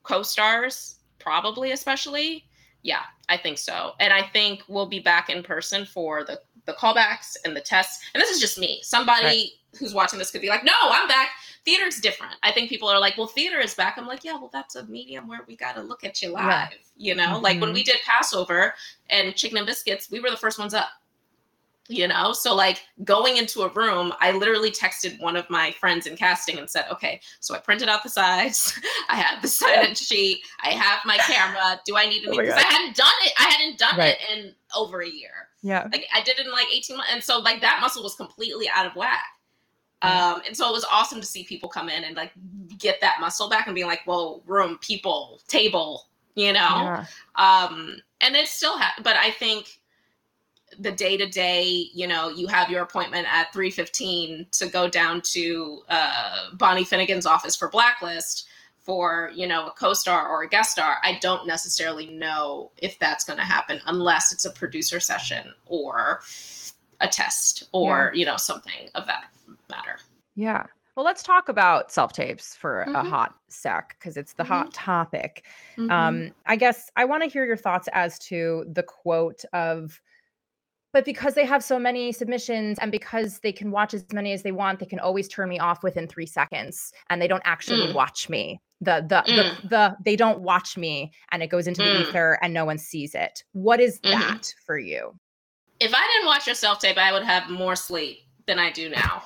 co-stars 0.03 0.98
probably 1.19 1.71
especially 1.71 2.45
yeah 2.81 3.01
i 3.27 3.37
think 3.37 3.57
so 3.57 3.93
and 3.99 4.13
i 4.13 4.21
think 4.21 4.63
we'll 4.67 4.85
be 4.85 4.99
back 4.99 5.29
in 5.29 5.43
person 5.43 5.85
for 5.85 6.23
the 6.23 6.39
the 6.65 6.73
callbacks 6.73 7.35
and 7.45 7.55
the 7.55 7.61
tests 7.61 8.03
and 8.13 8.21
this 8.21 8.29
is 8.29 8.39
just 8.39 8.59
me 8.59 8.79
somebody 8.83 9.25
right. 9.25 9.49
who's 9.79 9.93
watching 9.93 10.19
this 10.19 10.31
could 10.31 10.41
be 10.41 10.49
like 10.49 10.63
no 10.63 10.73
i'm 10.83 11.07
back 11.07 11.29
theater's 11.65 11.99
different 11.99 12.35
i 12.43 12.51
think 12.51 12.69
people 12.69 12.87
are 12.87 12.99
like 12.99 13.17
well 13.17 13.27
theater 13.27 13.59
is 13.59 13.73
back 13.73 13.97
i'm 13.97 14.07
like 14.07 14.23
yeah 14.23 14.33
well 14.33 14.49
that's 14.53 14.75
a 14.75 14.85
medium 14.85 15.27
where 15.27 15.39
we 15.47 15.55
got 15.55 15.75
to 15.75 15.81
look 15.81 16.03
at 16.03 16.21
you 16.21 16.31
live 16.31 16.45
right. 16.45 16.77
you 16.95 17.15
know 17.15 17.23
mm-hmm. 17.23 17.43
like 17.43 17.59
when 17.59 17.73
we 17.73 17.81
mm-hmm. 17.81 17.91
did 17.91 18.01
passover 18.05 18.73
and 19.09 19.35
chicken 19.35 19.57
and 19.57 19.67
biscuits 19.67 20.11
we 20.11 20.19
were 20.19 20.29
the 20.29 20.37
first 20.37 20.59
ones 20.59 20.73
up 20.73 20.89
you 21.89 22.07
know? 22.07 22.31
So 22.31 22.55
like 22.55 22.81
going 23.03 23.37
into 23.37 23.61
a 23.61 23.69
room 23.69 24.13
i 24.19 24.31
literally 24.31 24.71
texted 24.71 25.19
one 25.19 25.35
of 25.35 25.49
my 25.49 25.71
friends 25.71 26.05
in 26.05 26.15
casting 26.15 26.57
and 26.59 26.69
said 26.69 26.85
okay 26.91 27.19
so 27.39 27.55
i 27.55 27.57
printed 27.57 27.87
out 27.87 28.03
the 28.03 28.09
sides 28.09 28.77
i 29.09 29.15
have 29.15 29.41
the 29.41 29.47
sign 29.47 29.95
sheet 29.95 30.39
i 30.63 30.69
have 30.69 30.99
my 31.05 31.17
camera 31.17 31.79
do 31.85 31.95
i 31.95 32.05
need 32.05 32.21
to 32.21 32.29
oh 32.29 32.37
because 32.37 32.53
i 32.53 32.61
hadn't 32.61 32.95
done 32.95 33.07
it 33.21 33.33
i 33.39 33.43
hadn't 33.43 33.77
done 33.79 33.97
right. 33.97 34.17
it 34.19 34.37
in 34.37 34.53
over 34.75 35.01
a 35.01 35.09
year. 35.09 35.31
Yeah. 35.61 35.87
Like 35.91 36.05
i 36.13 36.21
did 36.21 36.39
it 36.39 36.45
in 36.45 36.51
like 36.51 36.67
18 36.71 36.97
months 36.97 37.11
and 37.13 37.23
so 37.23 37.39
like 37.39 37.61
that 37.61 37.79
muscle 37.81 38.03
was 38.03 38.15
completely 38.15 38.69
out 38.73 38.85
of 38.85 38.95
whack. 38.95 39.25
Um 40.01 40.41
and 40.45 40.55
so 40.55 40.69
it 40.69 40.71
was 40.71 40.85
awesome 40.91 41.19
to 41.19 41.27
see 41.27 41.43
people 41.43 41.69
come 41.69 41.89
in 41.89 42.03
and 42.03 42.15
like 42.15 42.31
get 42.77 43.01
that 43.01 43.17
muscle 43.19 43.49
back 43.49 43.67
and 43.67 43.75
being 43.75 43.87
like 43.87 44.01
whoa 44.05 44.41
room 44.45 44.77
people 44.81 45.41
table 45.47 46.05
you 46.35 46.53
know? 46.53 46.59
Yeah. 46.59 47.05
um 47.35 47.97
and 48.21 48.35
it 48.35 48.47
still 48.47 48.77
ha- 48.77 48.95
but 49.03 49.15
i 49.17 49.31
think 49.31 49.78
the 50.79 50.91
day 50.91 51.17
to 51.17 51.27
day, 51.27 51.89
you 51.93 52.07
know, 52.07 52.29
you 52.29 52.47
have 52.47 52.69
your 52.69 52.81
appointment 52.81 53.27
at 53.29 53.53
3:15 53.53 54.49
to 54.51 54.67
go 54.67 54.89
down 54.89 55.21
to 55.33 55.83
uh, 55.89 56.51
Bonnie 56.53 56.85
Finnegan's 56.85 57.25
office 57.25 57.55
for 57.55 57.69
Blacklist 57.69 58.47
for, 58.79 59.31
you 59.35 59.45
know, 59.45 59.67
a 59.67 59.71
co-star 59.71 60.27
or 60.27 60.43
a 60.43 60.49
guest 60.49 60.71
star. 60.71 60.97
I 61.03 61.19
don't 61.21 61.45
necessarily 61.45 62.07
know 62.07 62.71
if 62.77 62.97
that's 62.97 63.23
going 63.23 63.37
to 63.37 63.45
happen 63.45 63.79
unless 63.85 64.31
it's 64.31 64.45
a 64.45 64.51
producer 64.51 64.99
session 64.99 65.53
or 65.67 66.21
a 67.01 67.07
test 67.07 67.65
or, 67.71 68.11
yeah. 68.13 68.19
you 68.19 68.25
know, 68.25 68.37
something 68.37 68.89
of 68.95 69.05
that 69.05 69.25
matter. 69.69 69.99
Yeah. 70.35 70.65
Well, 70.95 71.05
let's 71.05 71.23
talk 71.23 71.49
about 71.49 71.91
self 71.91 72.13
tapes 72.13 72.55
for 72.55 72.83
mm-hmm. 72.87 72.95
a 72.95 73.03
hot 73.03 73.35
sec 73.47 73.95
because 73.99 74.17
it's 74.17 74.33
the 74.33 74.43
mm-hmm. 74.43 74.53
hot 74.53 74.73
topic. 74.73 75.45
Mm-hmm. 75.77 75.91
Um, 75.91 76.31
I 76.45 76.55
guess 76.55 76.89
I 76.95 77.05
want 77.05 77.23
to 77.23 77.29
hear 77.29 77.45
your 77.45 77.57
thoughts 77.57 77.87
as 77.93 78.17
to 78.19 78.65
the 78.73 78.83
quote 78.83 79.43
of 79.53 80.01
but 80.91 81.05
because 81.05 81.35
they 81.35 81.45
have 81.45 81.63
so 81.63 81.77
many 81.77 82.11
submissions 82.11 82.77
and 82.79 82.91
because 82.91 83.39
they 83.39 83.51
can 83.51 83.71
watch 83.71 83.93
as 83.93 84.05
many 84.13 84.31
as 84.31 84.43
they 84.43 84.51
want 84.51 84.79
they 84.79 84.85
can 84.85 84.99
always 84.99 85.27
turn 85.27 85.49
me 85.49 85.59
off 85.59 85.83
within 85.83 86.07
three 86.07 86.25
seconds 86.25 86.91
and 87.09 87.21
they 87.21 87.27
don't 87.27 87.43
actually 87.45 87.87
mm. 87.87 87.93
watch 87.93 88.29
me 88.29 88.59
the 88.81 89.05
the, 89.07 89.31
mm. 89.31 89.35
the 89.35 89.67
the 89.67 89.97
they 90.03 90.15
don't 90.15 90.41
watch 90.41 90.77
me 90.77 91.11
and 91.31 91.43
it 91.43 91.47
goes 91.47 91.67
into 91.67 91.81
mm. 91.81 91.85
the 91.85 92.09
ether 92.09 92.39
and 92.41 92.53
no 92.53 92.65
one 92.65 92.77
sees 92.77 93.15
it 93.15 93.43
what 93.53 93.79
is 93.79 93.99
mm-hmm. 94.01 94.19
that 94.19 94.53
for 94.65 94.77
you 94.77 95.13
if 95.79 95.93
i 95.93 96.07
didn't 96.13 96.27
watch 96.27 96.45
your 96.45 96.55
self 96.55 96.79
tape 96.79 96.97
i 96.97 97.11
would 97.11 97.23
have 97.23 97.49
more 97.49 97.75
sleep 97.75 98.19
than 98.47 98.59
i 98.59 98.71
do 98.71 98.89
now 98.89 99.23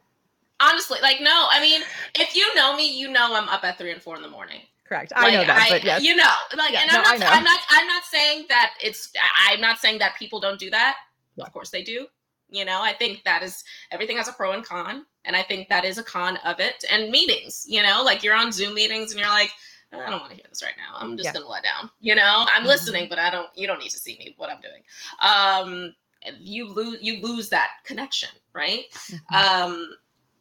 honestly 0.60 0.98
like 1.02 1.20
no 1.20 1.46
i 1.50 1.60
mean 1.60 1.82
if 2.14 2.36
you 2.36 2.54
know 2.54 2.76
me 2.76 2.98
you 2.98 3.10
know 3.10 3.34
i'm 3.34 3.48
up 3.48 3.64
at 3.64 3.78
three 3.78 3.90
and 3.90 4.02
four 4.02 4.16
in 4.16 4.22
the 4.22 4.28
morning 4.28 4.60
correct. 4.84 5.12
I 5.14 5.30
know 5.30 5.44
that, 5.44 5.66
I, 5.66 5.68
but 5.68 5.84
yes. 5.84 6.02
You 6.02 6.16
know, 6.16 6.34
like, 6.56 6.72
yeah, 6.72 6.82
and 6.82 6.90
I'm, 6.90 7.18
not, 7.18 7.32
I'm 7.32 7.44
not, 7.44 7.60
I'm 7.70 7.86
not 7.86 8.04
saying 8.04 8.46
that 8.48 8.74
it's, 8.82 9.12
I'm 9.48 9.60
not 9.60 9.78
saying 9.78 9.98
that 9.98 10.16
people 10.18 10.40
don't 10.40 10.58
do 10.58 10.70
that. 10.70 10.96
Yeah. 11.36 11.44
Of 11.44 11.52
course 11.52 11.70
they 11.70 11.82
do. 11.82 12.06
You 12.50 12.66
know, 12.66 12.82
I 12.82 12.92
think 12.92 13.24
that 13.24 13.42
is 13.42 13.64
everything 13.90 14.18
has 14.18 14.28
a 14.28 14.32
pro 14.32 14.52
and 14.52 14.62
con, 14.62 15.06
and 15.24 15.34
I 15.34 15.42
think 15.42 15.70
that 15.70 15.86
is 15.86 15.96
a 15.96 16.02
con 16.02 16.36
of 16.44 16.60
it. 16.60 16.84
And 16.90 17.10
meetings, 17.10 17.64
you 17.66 17.82
know, 17.82 18.02
like 18.04 18.22
you're 18.22 18.34
on 18.34 18.52
Zoom 18.52 18.74
meetings 18.74 19.12
and 19.12 19.20
you're 19.20 19.28
like, 19.30 19.50
I 19.90 20.10
don't 20.10 20.20
want 20.20 20.30
to 20.30 20.36
hear 20.36 20.46
this 20.48 20.62
right 20.62 20.74
now. 20.76 20.98
I'm 20.98 21.16
just 21.16 21.26
yeah. 21.26 21.32
gonna 21.32 21.48
let 21.48 21.64
down. 21.64 21.90
You 22.00 22.14
know, 22.14 22.22
I'm 22.48 22.60
mm-hmm. 22.60 22.66
listening, 22.66 23.06
but 23.08 23.18
I 23.18 23.30
don't. 23.30 23.48
You 23.54 23.66
don't 23.66 23.78
need 23.78 23.90
to 23.90 23.98
see 23.98 24.16
me 24.18 24.34
what 24.36 24.50
I'm 24.50 24.60
doing. 24.60 24.82
Um, 25.20 25.94
you 26.38 26.68
lose 26.68 26.98
you 27.02 27.22
lose 27.22 27.48
that 27.50 27.68
connection, 27.84 28.30
right? 28.54 28.84
Mm-hmm. 28.92 29.34
Um, 29.34 29.90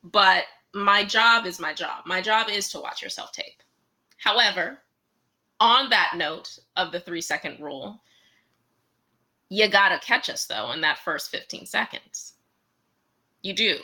but 0.03 0.45
my 0.73 1.03
job 1.03 1.45
is 1.45 1.59
my 1.59 1.73
job. 1.73 2.03
My 2.05 2.21
job 2.21 2.49
is 2.49 2.69
to 2.69 2.79
watch 2.79 3.01
yourself 3.01 3.31
tape. 3.31 3.61
However, 4.21 4.77
on 5.59 5.89
that 5.89 6.13
note 6.15 6.59
of 6.77 6.91
the 6.91 6.99
three 6.99 7.21
second 7.21 7.59
rule, 7.59 8.01
you 9.49 9.67
got 9.67 9.89
to 9.89 10.05
catch 10.05 10.29
us 10.29 10.45
though 10.45 10.71
in 10.71 10.81
that 10.81 10.99
first 10.99 11.31
15 11.31 11.65
seconds. 11.65 12.33
You 13.41 13.53
do. 13.53 13.77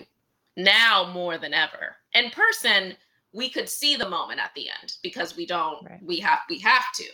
Now 0.56 1.10
more 1.12 1.40
than 1.40 1.56
ever. 1.56 1.96
In 2.14 2.30
person, 2.30 2.96
we 3.34 3.50
could 3.50 3.68
see 3.68 3.96
the 3.96 4.10
moment 4.10 4.40
at 4.40 4.52
the 4.56 4.70
end 4.70 4.98
because 5.02 5.36
we 5.36 5.48
don't 5.48 5.84
right. 5.90 6.04
we 6.04 6.20
have 6.20 6.40
we 6.50 6.60
have 6.60 6.92
to. 6.96 7.06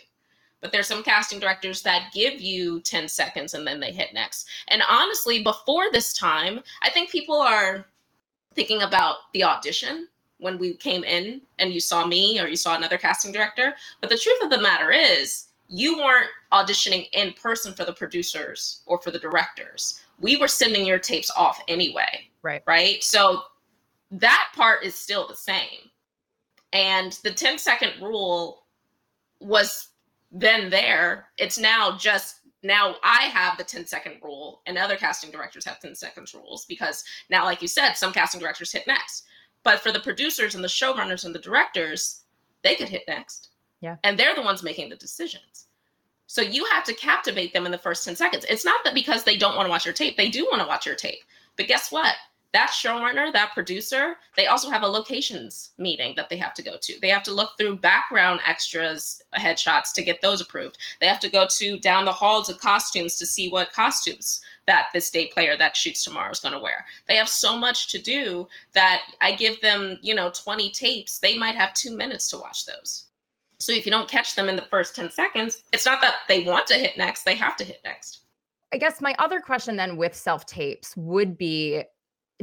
But 0.60 0.70
there's 0.70 0.86
some 0.86 1.02
casting 1.02 1.40
directors 1.40 1.82
that 1.82 2.12
give 2.12 2.42
you 2.42 2.80
10 2.80 3.08
seconds 3.08 3.54
and 3.54 3.66
then 3.66 3.80
they 3.80 3.92
hit 3.92 4.12
next. 4.12 4.46
And 4.68 4.82
honestly, 4.88 5.42
before 5.42 5.90
this 5.90 6.12
time, 6.12 6.60
I 6.82 6.90
think 6.90 7.10
people 7.10 7.40
are 7.40 7.86
thinking 8.54 8.82
about 8.82 9.16
the 9.32 9.44
audition 9.44 10.08
when 10.38 10.58
we 10.58 10.74
came 10.74 11.04
in 11.04 11.40
and 11.58 11.72
you 11.72 11.80
saw 11.80 12.06
me 12.06 12.40
or 12.40 12.46
you 12.46 12.56
saw 12.56 12.76
another 12.76 12.98
casting 12.98 13.32
director. 13.32 13.74
But 14.00 14.10
the 14.10 14.18
truth 14.18 14.42
of 14.42 14.50
the 14.50 14.60
matter 14.60 14.90
is, 14.90 15.46
you 15.68 15.98
weren't 15.98 16.28
auditioning 16.52 17.08
in 17.12 17.32
person 17.32 17.72
for 17.72 17.84
the 17.84 17.92
producers 17.92 18.82
or 18.86 19.00
for 19.00 19.10
the 19.10 19.18
directors. 19.18 20.02
We 20.20 20.36
were 20.36 20.48
sending 20.48 20.86
your 20.86 20.98
tapes 20.98 21.30
off 21.36 21.62
anyway. 21.68 22.28
Right. 22.42 22.62
Right. 22.66 23.02
So 23.02 23.42
that 24.10 24.52
part 24.54 24.84
is 24.84 24.94
still 24.94 25.26
the 25.26 25.34
same. 25.34 25.90
And 26.72 27.18
the 27.24 27.32
10 27.32 27.58
second 27.58 27.92
rule 28.02 28.66
was 29.40 29.88
then 30.30 30.68
there. 30.68 31.28
It's 31.38 31.58
now 31.58 31.96
just 31.96 32.40
now 32.62 32.96
I 33.02 33.24
have 33.24 33.58
the 33.58 33.64
10 33.64 33.86
second 33.86 34.14
rule 34.22 34.62
and 34.66 34.76
other 34.76 34.96
casting 34.96 35.30
directors 35.30 35.64
have 35.66 35.80
10 35.80 35.94
seconds 35.94 36.34
rules 36.34 36.64
because 36.66 37.04
now, 37.30 37.44
like 37.44 37.62
you 37.62 37.68
said, 37.68 37.92
some 37.92 38.12
casting 38.12 38.40
directors 38.40 38.72
hit 38.72 38.86
next. 38.86 39.24
But 39.64 39.80
for 39.80 39.90
the 39.90 40.00
producers 40.00 40.54
and 40.54 40.62
the 40.62 40.68
showrunners 40.68 41.24
and 41.24 41.34
the 41.34 41.40
directors, 41.40 42.22
they 42.62 42.74
could 42.74 42.88
hit 42.88 43.04
next. 43.08 43.50
Yeah. 43.80 43.96
And 44.04 44.18
they're 44.18 44.34
the 44.34 44.42
ones 44.42 44.62
making 44.62 44.90
the 44.90 44.96
decisions. 44.96 45.66
So 46.26 46.40
you 46.42 46.64
have 46.66 46.84
to 46.84 46.94
captivate 46.94 47.52
them 47.52 47.66
in 47.66 47.72
the 47.72 47.78
first 47.78 48.04
10 48.04 48.16
seconds. 48.16 48.46
It's 48.48 48.64
not 48.64 48.82
that 48.84 48.94
because 48.94 49.24
they 49.24 49.36
don't 49.36 49.56
want 49.56 49.66
to 49.66 49.70
watch 49.70 49.84
your 49.84 49.94
tape, 49.94 50.16
they 50.16 50.30
do 50.30 50.46
want 50.50 50.62
to 50.62 50.68
watch 50.68 50.86
your 50.86 50.94
tape. 50.94 51.22
But 51.56 51.68
guess 51.68 51.90
what? 51.90 52.14
that 52.54 52.70
showrunner, 52.70 53.32
that 53.32 53.52
producer, 53.52 54.14
they 54.36 54.46
also 54.46 54.70
have 54.70 54.84
a 54.84 54.86
locations 54.86 55.72
meeting 55.76 56.14
that 56.14 56.28
they 56.28 56.36
have 56.36 56.54
to 56.54 56.62
go 56.62 56.76
to. 56.80 56.94
They 57.02 57.08
have 57.08 57.24
to 57.24 57.32
look 57.32 57.50
through 57.58 57.78
background 57.78 58.40
extras, 58.46 59.20
headshots 59.36 59.92
to 59.94 60.04
get 60.04 60.20
those 60.20 60.40
approved. 60.40 60.78
They 61.00 61.08
have 61.08 61.18
to 61.20 61.28
go 61.28 61.48
to 61.50 61.78
down 61.80 62.04
the 62.04 62.12
hall 62.12 62.44
to 62.44 62.54
costumes 62.54 63.16
to 63.16 63.26
see 63.26 63.50
what 63.50 63.72
costumes 63.72 64.40
that 64.66 64.88
this 64.92 65.10
day 65.10 65.26
player 65.26 65.56
that 65.56 65.76
shoots 65.76 66.04
tomorrow 66.04 66.30
is 66.30 66.40
going 66.40 66.54
to 66.54 66.60
wear. 66.60 66.84
They 67.06 67.16
have 67.16 67.28
so 67.28 67.56
much 67.56 67.88
to 67.88 67.98
do 67.98 68.48
that 68.72 69.02
I 69.20 69.32
give 69.32 69.60
them, 69.60 69.98
you 70.02 70.14
know, 70.14 70.30
20 70.30 70.70
tapes. 70.70 71.18
They 71.18 71.36
might 71.36 71.54
have 71.54 71.74
two 71.74 71.96
minutes 71.96 72.28
to 72.30 72.38
watch 72.38 72.66
those. 72.66 73.04
So 73.58 73.72
if 73.72 73.86
you 73.86 73.92
don't 73.92 74.08
catch 74.08 74.34
them 74.34 74.48
in 74.48 74.56
the 74.56 74.62
first 74.62 74.96
10 74.96 75.10
seconds, 75.10 75.62
it's 75.72 75.86
not 75.86 76.00
that 76.00 76.16
they 76.28 76.44
want 76.44 76.66
to 76.68 76.74
hit 76.74 76.98
next, 76.98 77.24
they 77.24 77.34
have 77.34 77.56
to 77.56 77.64
hit 77.64 77.80
next. 77.84 78.20
I 78.72 78.76
guess 78.76 79.00
my 79.00 79.14
other 79.18 79.40
question 79.40 79.76
then 79.76 79.96
with 79.96 80.14
self 80.14 80.46
tapes 80.46 80.96
would 80.96 81.38
be 81.38 81.84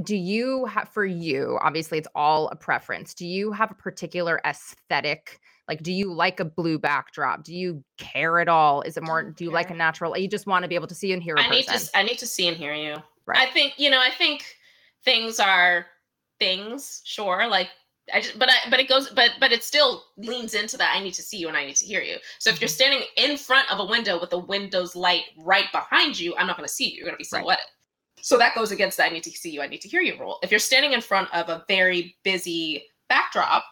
do 0.04 0.15
you 0.15 0.65
have 0.65 0.88
for 0.89 1.06
you 1.06 1.58
obviously 1.62 1.97
it's 1.97 2.08
all 2.15 2.47
a 2.49 2.56
preference 2.56 3.13
do 3.13 3.25
you 3.25 3.51
have 3.51 3.71
a 3.71 3.73
particular 3.73 4.39
aesthetic 4.45 5.39
like 5.67 5.84
do 5.84 5.91
you 5.91 6.13
like 6.13 6.39
a 6.39 6.45
blue 6.45 6.80
backdrop 6.80 7.43
do 7.43 7.54
you 7.54 7.84
care 7.97 8.39
at 8.39 8.47
all 8.47 8.82
is 8.84 8.95
it 8.95 9.04
more 9.04 9.32
do 9.32 9.43
you 9.43 9.49
care. 9.49 9.56
like 9.56 9.69
a 9.69 9.73
natural 9.73 10.17
you 10.17 10.27
just 10.27 10.47
want 10.47 10.63
to 10.63 10.69
be 10.69 10.75
able 10.75 10.88
to 10.88 10.95
see 10.95 11.12
and 11.12 11.21
hear 11.21 11.36
I 11.38 11.49
need 11.49 11.67
to 11.67 11.89
I 11.93 12.04
need 12.04 12.17
to 12.19 12.27
see 12.27 12.47
and 12.47 12.56
hear 12.56 12.73
you 12.73 12.95
right 13.25 13.38
I 13.38 13.51
think 13.51 13.73
you 13.77 13.89
know 13.89 13.99
I 13.99 14.12
think 14.12 14.45
things 15.04 15.39
are 15.39 15.86
things 16.39 17.01
sure 17.04 17.47
like 17.47 17.67
I 18.13 18.21
just, 18.21 18.38
but 18.38 18.49
I, 18.49 18.69
but 18.69 18.80
it 18.80 18.89
goes, 18.89 19.10
but, 19.10 19.32
but 19.39 19.51
it 19.51 19.63
still 19.63 20.04
leans 20.17 20.54
into 20.54 20.75
that. 20.77 20.93
I 20.95 21.01
need 21.01 21.13
to 21.13 21.21
see 21.21 21.38
you 21.38 21.47
and 21.47 21.56
I 21.56 21.65
need 21.65 21.75
to 21.77 21.86
hear 21.86 22.01
you. 22.01 22.17
So 22.39 22.49
if 22.49 22.60
you're 22.60 22.67
mm-hmm. 22.67 22.73
standing 22.73 23.04
in 23.15 23.38
front 23.38 23.71
of 23.71 23.80
a 23.80 23.86
window 23.86 24.19
with 24.19 24.32
the 24.32 24.39
window's 24.39 24.95
light 24.95 25.25
right 25.38 25.71
behind 25.71 26.19
you, 26.19 26.36
I'm 26.36 26.47
not 26.47 26.58
going 26.58 26.67
to 26.67 26.73
see 26.73 26.89
you. 26.89 26.97
You're 26.97 27.06
going 27.06 27.13
to 27.13 27.19
be 27.19 27.23
silhouetted. 27.23 27.60
Right. 27.60 27.80
So 28.19 28.38
that 28.38 28.56
goes 28.56 28.71
against 28.71 28.97
the 28.97 29.06
I 29.06 29.10
need 29.10 29.24
to 29.24 29.32
see 29.32 29.50
you, 29.50 29.62
I 29.62 29.67
need 29.67 29.82
to 29.82 29.88
hear 29.88 30.02
you 30.02 30.19
rule. 30.19 30.39
If 30.43 30.52
you're 30.52 30.60
standing 30.60 30.93
in 30.93 31.02
front 31.02 31.34
of 31.34 31.50
a 31.50 31.63
very 31.67 32.15
busy 32.24 32.84
backdrop, 33.10 33.63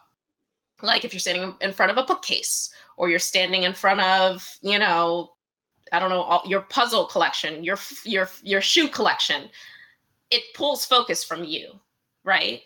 like 0.81 1.03
if 1.05 1.13
you're 1.13 1.19
standing 1.19 1.53
in 1.61 1.73
front 1.73 1.91
of 1.91 1.97
a 1.97 2.03
bookcase 2.03 2.71
or 2.97 3.09
you're 3.09 3.19
standing 3.19 3.63
in 3.63 3.73
front 3.73 4.01
of, 4.01 4.47
you 4.61 4.79
know, 4.79 5.33
I 5.91 5.99
don't 5.99 6.09
know, 6.09 6.21
all, 6.21 6.43
your 6.45 6.61
puzzle 6.61 7.05
collection, 7.05 7.63
your 7.63 7.77
your 8.05 8.29
your 8.43 8.61
shoe 8.61 8.87
collection, 8.87 9.49
it 10.31 10.43
pulls 10.53 10.85
focus 10.85 11.23
from 11.23 11.43
you, 11.43 11.71
right? 12.23 12.61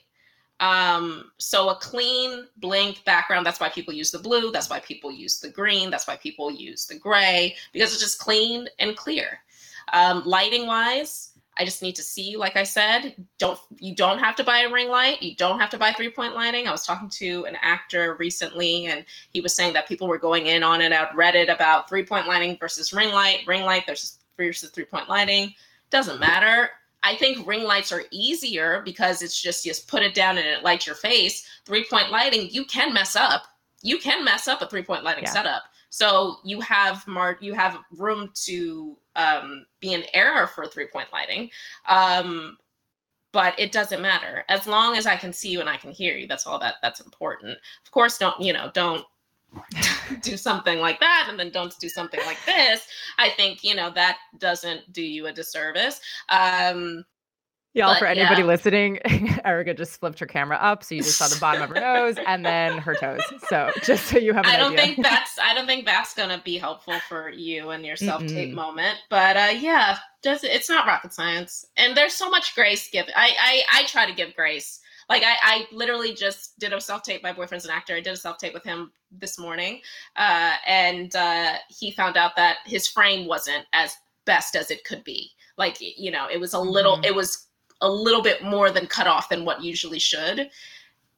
Um, 0.60 1.32
so 1.38 1.70
a 1.70 1.76
clean 1.76 2.46
blank 2.58 3.04
background, 3.06 3.46
that's 3.46 3.60
why 3.60 3.70
people 3.70 3.94
use 3.94 4.12
the 4.12 4.20
blue, 4.20 4.52
that's 4.52 4.70
why 4.70 4.80
people 4.80 5.12
use 5.12 5.40
the 5.40 5.50
green, 5.50 5.90
that's 5.90 6.08
why 6.08 6.16
people 6.16 6.52
use 6.52 6.86
the 6.86 6.98
gray, 6.98 7.56
because 7.74 7.92
it's 7.92 8.02
just 8.02 8.20
clean 8.20 8.68
and 8.80 8.96
clear. 8.96 9.40
Um, 9.92 10.24
lighting 10.26 10.66
wise, 10.66 11.32
I 11.58 11.66
just 11.66 11.82
need 11.82 11.96
to 11.96 12.04
see 12.04 12.24
you. 12.24 12.40
Like 12.40 12.56
I 12.56 12.64
said, 12.64 13.16
don't 13.38 13.60
you 13.78 13.96
don't 13.96 14.20
have 14.20 14.36
to 14.38 14.44
buy 14.44 14.60
a 14.60 14.72
ring 14.72 14.90
light. 14.90 15.22
You 15.22 15.36
don't 15.36 15.60
have 15.60 15.70
to 15.72 15.78
buy 15.78 15.92
three 15.92 16.10
point 16.10 16.36
lighting. 16.36 16.68
I 16.68 16.72
was 16.72 16.86
talking 16.86 17.10
to 17.10 17.46
an 17.46 17.58
actor 17.62 18.16
recently, 18.20 18.88
and 18.88 19.06
he 19.32 19.42
was 19.42 19.56
saying 19.56 19.74
that 19.74 19.88
people 19.88 20.08
were 20.08 20.18
going 20.18 20.48
in 20.48 20.64
on 20.64 20.82
it 20.82 20.92
at 20.92 21.12
Reddit 21.14 21.54
about 21.54 21.88
three 21.88 22.04
point 22.04 22.28
lighting 22.28 22.58
versus 22.60 22.94
ring 22.94 23.14
light, 23.14 23.44
ring 23.46 23.64
light 23.64 23.86
versus 23.86 24.20
versus 24.38 24.70
three 24.72 24.86
point 24.86 25.10
lighting. 25.10 25.54
Doesn't 25.90 26.20
matter. 26.20 26.70
I 27.04 27.16
think 27.16 27.46
ring 27.46 27.64
lights 27.64 27.92
are 27.92 28.04
easier 28.12 28.82
because 28.84 29.22
it's 29.22 29.40
just 29.40 29.64
just 29.64 29.88
put 29.88 30.04
it 30.04 30.16
down 30.16 30.38
and 30.38 30.48
it 30.48 30.64
lights 30.64 30.88
your 30.88 30.96
face. 30.96 31.46
Three 31.66 31.86
point 31.90 32.10
lighting, 32.12 32.50
you 32.50 32.66
can 32.66 32.94
mess 32.94 33.16
up. 33.16 33.44
You 33.82 34.00
can 34.00 34.24
mess 34.24 34.48
up 34.48 34.62
a 34.62 34.68
three 34.68 34.84
point 34.84 35.04
lighting 35.04 35.26
yeah. 35.26 35.32
setup. 35.32 35.64
So 35.90 36.38
you 36.44 36.60
have 36.62 37.06
mar- 37.06 37.38
you 37.42 37.54
have 37.54 37.78
room 37.92 38.32
to 38.46 38.98
um, 39.16 39.66
be 39.80 39.94
an 39.94 40.04
error 40.14 40.48
for 40.48 40.66
three 40.66 40.88
point 40.88 41.08
lighting. 41.12 41.50
Um, 41.88 42.58
but 43.32 43.60
it 43.60 43.72
doesn't 43.72 44.02
matter 44.02 44.46
as 44.48 44.68
long 44.68 44.96
as 44.96 45.08
I 45.08 45.16
can 45.16 45.34
see 45.34 45.50
you 45.50 45.60
and 45.60 45.70
I 45.70 45.78
can 45.78 45.92
hear 45.92 46.16
you. 46.16 46.28
That's 46.28 46.46
all 46.46 46.60
that 46.60 46.76
that's 46.82 47.00
important. 47.00 47.58
Of 47.84 47.92
course, 47.92 48.18
don't 48.18 48.40
you 48.40 48.54
know? 48.54 48.70
Don't 48.74 49.06
do 50.22 50.38
something 50.38 50.80
like 50.80 51.00
that 51.00 51.28
and 51.30 51.40
then 51.40 51.50
don't 51.50 51.78
do 51.80 51.90
something 51.90 52.20
like 52.26 52.38
this. 52.46 52.88
I 53.18 53.30
think 53.30 53.64
you 53.64 53.76
know 53.76 53.92
that 53.92 54.18
doesn't 54.38 54.94
do 54.94 55.02
you 55.02 55.28
a 55.28 55.34
disservice. 55.34 56.00
Um, 56.30 57.04
Y'all, 57.76 57.96
for 57.98 58.06
anybody 58.06 58.42
yeah. 58.42 58.48
listening, 58.48 59.00
Erica 59.46 59.74
just 59.74 60.00
flipped 60.00 60.20
her 60.20 60.28
camera 60.28 60.58
up, 60.58 60.84
so 60.84 60.94
you 60.94 61.02
just 61.02 61.18
saw 61.18 61.28
the 61.28 61.40
bottom 61.40 61.64
of 61.64 61.70
her 61.70 61.80
nose 61.80 62.18
and 62.28 62.46
then 62.46 62.78
her 62.78 62.94
toes. 62.94 63.22
So 63.48 63.72
just 63.84 64.06
so 64.06 64.20
you 64.20 64.32
have, 64.34 64.46
I 64.46 64.58
don't 64.58 64.74
idea. 64.74 64.86
think 64.86 65.04
that's 65.04 65.40
I 65.40 65.56
don't 65.56 65.66
think 65.66 65.86
that's 65.86 66.14
gonna 66.14 66.40
be 66.46 66.60
helpful 66.60 67.00
for 67.10 67.30
you 67.30 67.72
and 67.72 67.84
your 67.84 67.96
self 67.96 68.24
tape 68.28 68.54
moment. 68.54 69.00
But 69.10 69.38
uh, 69.38 69.54
yeah, 69.58 69.98
does 70.22 70.44
it's 70.44 70.70
not 70.70 70.86
rocket 70.86 71.14
science, 71.14 71.66
and 71.76 71.98
there's 71.98 72.14
so 72.14 72.30
much 72.30 72.54
grace 72.54 72.90
given. 72.92 73.12
I 73.16 73.34
I, 73.40 73.82
I 73.82 73.86
try 73.86 74.06
to 74.06 74.14
give 74.14 74.36
grace. 74.36 74.80
Like 75.10 75.24
I, 75.24 75.36
I 75.42 75.68
literally 75.72 76.14
just 76.14 76.60
did 76.60 76.74
a 76.74 76.80
self 76.80 77.02
tape. 77.02 77.24
My 77.24 77.34
boyfriend's 77.34 77.66
an 77.66 77.72
actor. 77.72 77.96
I 77.96 78.02
did 78.02 78.14
a 78.14 78.18
self 78.18 78.38
tape 78.38 78.54
with 78.54 78.64
him 78.64 78.92
this 79.12 79.40
morning, 79.40 79.82
uh, 80.16 80.54
and 80.68 81.16
uh, 81.16 81.54
he 81.70 81.92
found 81.92 82.18
out 82.18 82.36
that 82.36 82.58
his 82.66 82.88
frame 82.88 83.28
wasn't 83.28 83.66
as 83.74 83.96
best 84.26 84.56
as 84.56 84.70
it 84.70 84.84
could 84.84 85.04
be. 85.04 85.32
Like 85.58 85.78
you 85.80 86.12
know, 86.12 86.28
it 86.32 86.40
was 86.40 86.54
a 86.54 86.60
little. 86.60 86.98
Mm-hmm. 86.98 87.06
It 87.06 87.16
was 87.16 87.48
a 87.84 87.90
little 87.90 88.22
bit 88.22 88.44
more 88.44 88.72
than 88.72 88.88
cut 88.88 89.06
off 89.06 89.30
than 89.30 89.46
what 89.46 89.62
usually 89.62 90.00
should 90.00 90.50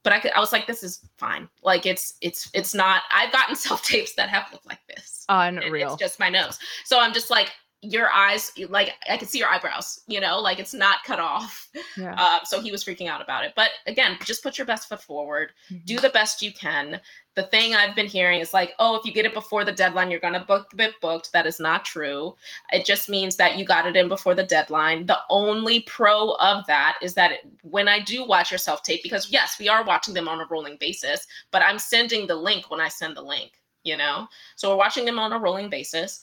but 0.06 0.12
I 0.12 0.20
could, 0.20 0.30
I 0.36 0.38
was 0.38 0.52
like, 0.52 0.68
this 0.68 0.84
is 0.84 1.00
fine. 1.18 1.48
Like 1.64 1.84
it's, 1.84 2.14
it's, 2.20 2.48
it's 2.54 2.76
not, 2.76 3.02
I've 3.12 3.32
gotten 3.32 3.56
self 3.66 3.82
tapes 3.82 4.14
that 4.14 4.28
have 4.28 4.44
looked 4.52 4.64
like 4.64 4.78
this. 4.86 5.24
Unreal. 5.28 5.94
It's 5.94 6.00
just 6.00 6.20
my 6.20 6.28
nose. 6.28 6.60
So 6.84 7.00
I'm 7.00 7.12
just 7.12 7.28
like, 7.28 7.50
your 7.82 8.10
eyes, 8.12 8.52
like 8.68 8.92
I 9.10 9.16
can 9.16 9.26
see 9.26 9.38
your 9.38 9.48
eyebrows, 9.48 10.02
you 10.06 10.20
know, 10.20 10.38
like 10.38 10.60
it's 10.60 10.72
not 10.72 11.02
cut 11.04 11.18
off. 11.18 11.68
Yeah. 11.96 12.14
Uh, 12.16 12.44
so 12.44 12.60
he 12.60 12.70
was 12.70 12.84
freaking 12.84 13.08
out 13.08 13.20
about 13.20 13.44
it. 13.44 13.52
But 13.56 13.70
again, 13.88 14.16
just 14.24 14.44
put 14.44 14.58
your 14.58 14.66
best 14.66 14.88
foot 14.88 15.02
forward, 15.02 15.50
mm-hmm. 15.70 15.84
do 15.84 15.98
the 15.98 16.10
best 16.10 16.40
you 16.40 16.52
can 16.52 17.00
the 17.36 17.42
thing 17.42 17.74
I've 17.74 17.94
been 17.94 18.06
hearing 18.06 18.40
is 18.40 18.54
like, 18.54 18.72
oh, 18.78 18.96
if 18.96 19.04
you 19.04 19.12
get 19.12 19.26
it 19.26 19.34
before 19.34 19.62
the 19.62 19.70
deadline, 19.70 20.10
you're 20.10 20.20
going 20.20 20.32
to 20.32 20.40
book 20.40 20.68
it 20.78 20.94
booked. 21.02 21.32
That 21.32 21.46
is 21.46 21.60
not 21.60 21.84
true. 21.84 22.34
It 22.72 22.86
just 22.86 23.10
means 23.10 23.36
that 23.36 23.58
you 23.58 23.64
got 23.66 23.86
it 23.86 23.94
in 23.94 24.08
before 24.08 24.34
the 24.34 24.42
deadline. 24.42 25.04
The 25.04 25.18
only 25.28 25.80
pro 25.80 26.32
of 26.36 26.66
that 26.66 26.96
is 27.02 27.12
that 27.14 27.32
it, 27.32 27.40
when 27.60 27.88
I 27.88 28.00
do 28.00 28.24
watch 28.24 28.50
your 28.50 28.58
self 28.58 28.82
tape, 28.82 29.02
because 29.02 29.30
yes, 29.30 29.58
we 29.58 29.68
are 29.68 29.84
watching 29.84 30.14
them 30.14 30.28
on 30.28 30.40
a 30.40 30.46
rolling 30.50 30.78
basis, 30.80 31.26
but 31.50 31.62
I'm 31.62 31.78
sending 31.78 32.26
the 32.26 32.34
link 32.34 32.70
when 32.70 32.80
I 32.80 32.88
send 32.88 33.14
the 33.14 33.22
link, 33.22 33.52
you 33.84 33.98
know? 33.98 34.26
So 34.56 34.70
we're 34.70 34.76
watching 34.76 35.04
them 35.04 35.18
on 35.18 35.34
a 35.34 35.38
rolling 35.38 35.68
basis. 35.68 36.22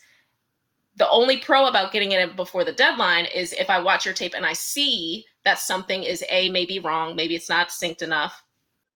The 0.95 1.09
only 1.09 1.37
pro 1.37 1.67
about 1.67 1.91
getting 1.91 2.11
it 2.11 2.27
in 2.27 2.35
before 2.35 2.63
the 2.63 2.73
deadline 2.73 3.25
is 3.25 3.53
if 3.53 3.69
I 3.69 3.79
watch 3.79 4.03
your 4.03 4.15
tape 4.15 4.33
and 4.35 4.47
I 4.47 4.53
see 4.53 5.25
that 5.45 5.59
something 5.59 6.03
is 6.03 6.23
A, 6.29 6.49
maybe 6.49 6.79
wrong, 6.79 7.15
maybe 7.15 7.35
it's 7.35 7.49
not 7.49 7.69
synced 7.69 8.01
enough 8.01 8.42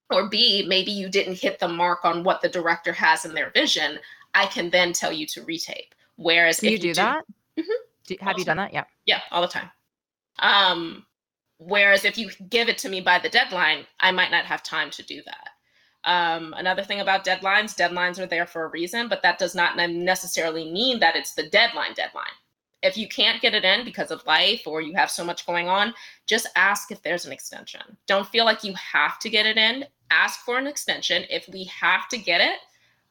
or 0.09 0.29
B, 0.29 0.65
maybe 0.67 0.91
you 0.91 1.09
didn't 1.09 1.39
hit 1.39 1.59
the 1.59 1.67
mark 1.67 2.05
on 2.05 2.23
what 2.23 2.41
the 2.41 2.49
director 2.49 2.93
has 2.93 3.25
in 3.25 3.33
their 3.33 3.49
vision, 3.51 3.99
I 4.33 4.45
can 4.45 4.69
then 4.69 4.93
tell 4.93 5.11
you 5.11 5.25
to 5.27 5.41
retape. 5.41 5.89
Whereas 6.15 6.59
do 6.59 6.69
you 6.69 6.77
do, 6.77 6.87
you 6.87 6.93
do 6.93 7.01
that? 7.01 7.25
Mm-hmm, 7.59 7.71
do, 8.07 8.15
have 8.21 8.39
you 8.39 8.45
done 8.45 8.57
that? 8.57 8.73
Yeah. 8.73 8.85
Yeah, 9.05 9.21
all 9.31 9.41
the 9.41 9.47
time. 9.47 9.69
Um, 10.39 11.05
whereas 11.57 12.05
if 12.05 12.17
you 12.17 12.29
give 12.49 12.69
it 12.69 12.77
to 12.79 12.89
me 12.89 13.01
by 13.01 13.19
the 13.19 13.29
deadline, 13.29 13.85
I 13.99 14.11
might 14.11 14.31
not 14.31 14.45
have 14.45 14.63
time 14.63 14.89
to 14.91 15.03
do 15.03 15.21
that. 15.25 15.49
Um, 16.03 16.53
another 16.57 16.83
thing 16.83 17.01
about 17.01 17.25
deadlines, 17.25 17.75
deadlines 17.75 18.17
are 18.17 18.27
there 18.27 18.45
for 18.45 18.63
a 18.63 18.69
reason, 18.69 19.09
but 19.09 19.21
that 19.23 19.39
does 19.39 19.53
not 19.53 19.75
necessarily 19.75 20.71
mean 20.71 20.99
that 20.99 21.15
it's 21.15 21.33
the 21.33 21.49
deadline 21.49 21.93
deadline. 21.95 22.25
If 22.83 22.95
you 22.95 23.09
can't 23.09 23.41
get 23.41 23.55
it 23.55 23.65
in 23.65 23.83
because 23.83 24.11
of 24.11 24.25
life 24.25 24.61
or 24.65 24.81
you 24.81 24.95
have 24.95 25.11
so 25.11 25.25
much 25.25 25.45
going 25.45 25.67
on, 25.67 25.93
just 26.27 26.47
ask 26.55 26.91
if 26.91 27.01
there's 27.01 27.25
an 27.25 27.33
extension. 27.33 27.81
Don't 28.05 28.27
feel 28.27 28.45
like 28.45 28.63
you 28.63 28.73
have 28.75 29.19
to 29.19 29.29
get 29.29 29.45
it 29.45 29.57
in. 29.57 29.83
Ask 30.11 30.41
for 30.41 30.57
an 30.57 30.67
extension. 30.67 31.25
If 31.29 31.47
we 31.49 31.65
have 31.65 32.07
to 32.09 32.17
get 32.17 32.41
it, 32.41 32.59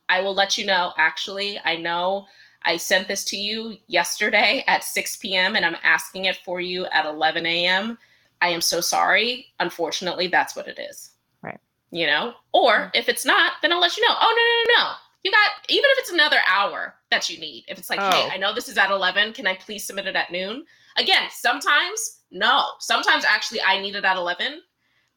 I 0.08 0.20
will 0.20 0.34
let 0.34 0.56
you 0.56 0.66
know. 0.66 0.92
Actually, 0.96 1.58
I 1.64 1.76
know 1.76 2.26
I 2.62 2.76
sent 2.76 3.08
this 3.08 3.24
to 3.26 3.36
you 3.36 3.76
yesterday 3.86 4.64
at 4.66 4.84
6 4.84 5.16
p.m. 5.16 5.56
and 5.56 5.64
I'm 5.64 5.76
asking 5.82 6.24
it 6.26 6.36
for 6.44 6.60
you 6.60 6.86
at 6.86 7.06
11 7.06 7.46
a.m. 7.46 7.98
I 8.42 8.48
am 8.48 8.60
so 8.60 8.80
sorry. 8.80 9.46
Unfortunately, 9.60 10.28
that's 10.28 10.56
what 10.56 10.68
it 10.68 10.78
is 10.78 11.10
Right. 11.42 11.58
you 11.90 12.06
know? 12.06 12.34
Or 12.52 12.90
if 12.94 13.08
it's 13.08 13.24
not, 13.24 13.54
then 13.62 13.72
I'll 13.72 13.80
let 13.80 13.96
you 13.96 14.02
know. 14.06 14.14
Oh, 14.20 14.34
no, 14.36 14.72
no, 14.72 14.82
no, 14.84 14.88
no. 14.88 14.94
You 15.24 15.32
got, 15.32 15.50
even 15.68 15.90
if 15.92 15.98
it's 15.98 16.12
another 16.12 16.38
hour 16.48 16.94
that 17.10 17.28
you 17.28 17.38
need, 17.40 17.64
if 17.68 17.78
it's 17.78 17.90
like, 17.90 17.98
oh. 18.00 18.10
hey, 18.10 18.28
I 18.32 18.36
know 18.36 18.54
this 18.54 18.68
is 18.68 18.78
at 18.78 18.90
11, 18.90 19.32
can 19.32 19.46
I 19.46 19.54
please 19.54 19.84
submit 19.84 20.06
it 20.06 20.14
at 20.14 20.30
noon? 20.30 20.64
Again, 20.98 21.24
sometimes, 21.30 22.20
no. 22.30 22.64
Sometimes 22.78 23.24
actually 23.24 23.60
I 23.62 23.80
need 23.80 23.96
it 23.96 24.04
at 24.04 24.16
11 24.16 24.62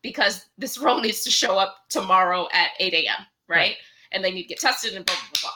because 0.01 0.47
this 0.57 0.77
role 0.79 1.01
needs 1.01 1.23
to 1.23 1.31
show 1.31 1.57
up 1.57 1.89
tomorrow 1.89 2.47
at 2.53 2.69
8 2.79 2.93
a.m., 2.93 3.25
right? 3.47 3.57
right? 3.57 3.75
And 4.11 4.23
they 4.23 4.31
need 4.31 4.43
to 4.43 4.49
get 4.49 4.59
tested 4.59 4.95
and 4.95 5.05
blah, 5.05 5.15
blah, 5.15 5.29
blah, 5.33 5.41
blah. 5.41 5.51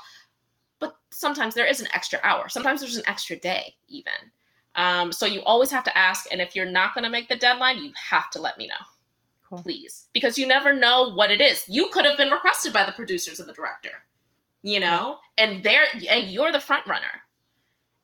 But 0.79 0.95
sometimes 1.12 1.56
there 1.56 1.65
is 1.65 1.82
an 1.82 1.88
extra 1.93 2.19
hour. 2.23 2.49
Sometimes 2.49 2.82
there's 2.82 2.97
an 2.97 3.08
extra 3.08 3.36
day, 3.36 3.73
even. 3.88 4.13
Um, 4.75 5.12
so 5.12 5.25
you 5.25 5.41
always 5.43 5.71
have 5.71 5.84
to 5.86 5.97
ask. 5.97 6.25
And 6.32 6.41
if 6.41 6.56
you're 6.56 6.65
not 6.65 6.93
going 6.93 7.03
to 7.03 7.10
make 7.10 7.29
the 7.29 7.36
deadline, 7.36 7.77
you 7.77 7.91
have 8.10 8.29
to 8.32 8.41
let 8.41 8.58
me 8.58 8.67
know 8.67 8.73
cool. 9.53 9.63
please, 9.63 10.08
because 10.13 10.38
you 10.38 10.47
never 10.47 10.73
know 10.73 11.13
what 11.13 11.32
it 11.32 11.41
is. 11.41 11.63
You 11.67 11.89
could 11.89 12.06
have 12.06 12.17
been 12.17 12.32
requested 12.32 12.73
by 12.73 12.86
the 12.86 12.91
producers 12.91 13.39
and 13.39 13.47
the 13.47 13.53
director, 13.53 13.91
you 14.62 14.79
know, 14.79 15.17
and 15.38 15.63
they're 15.63 15.86
and 16.10 16.29
you're 16.29 16.51
the 16.51 16.60
front 16.60 16.86
runner. 16.88 17.21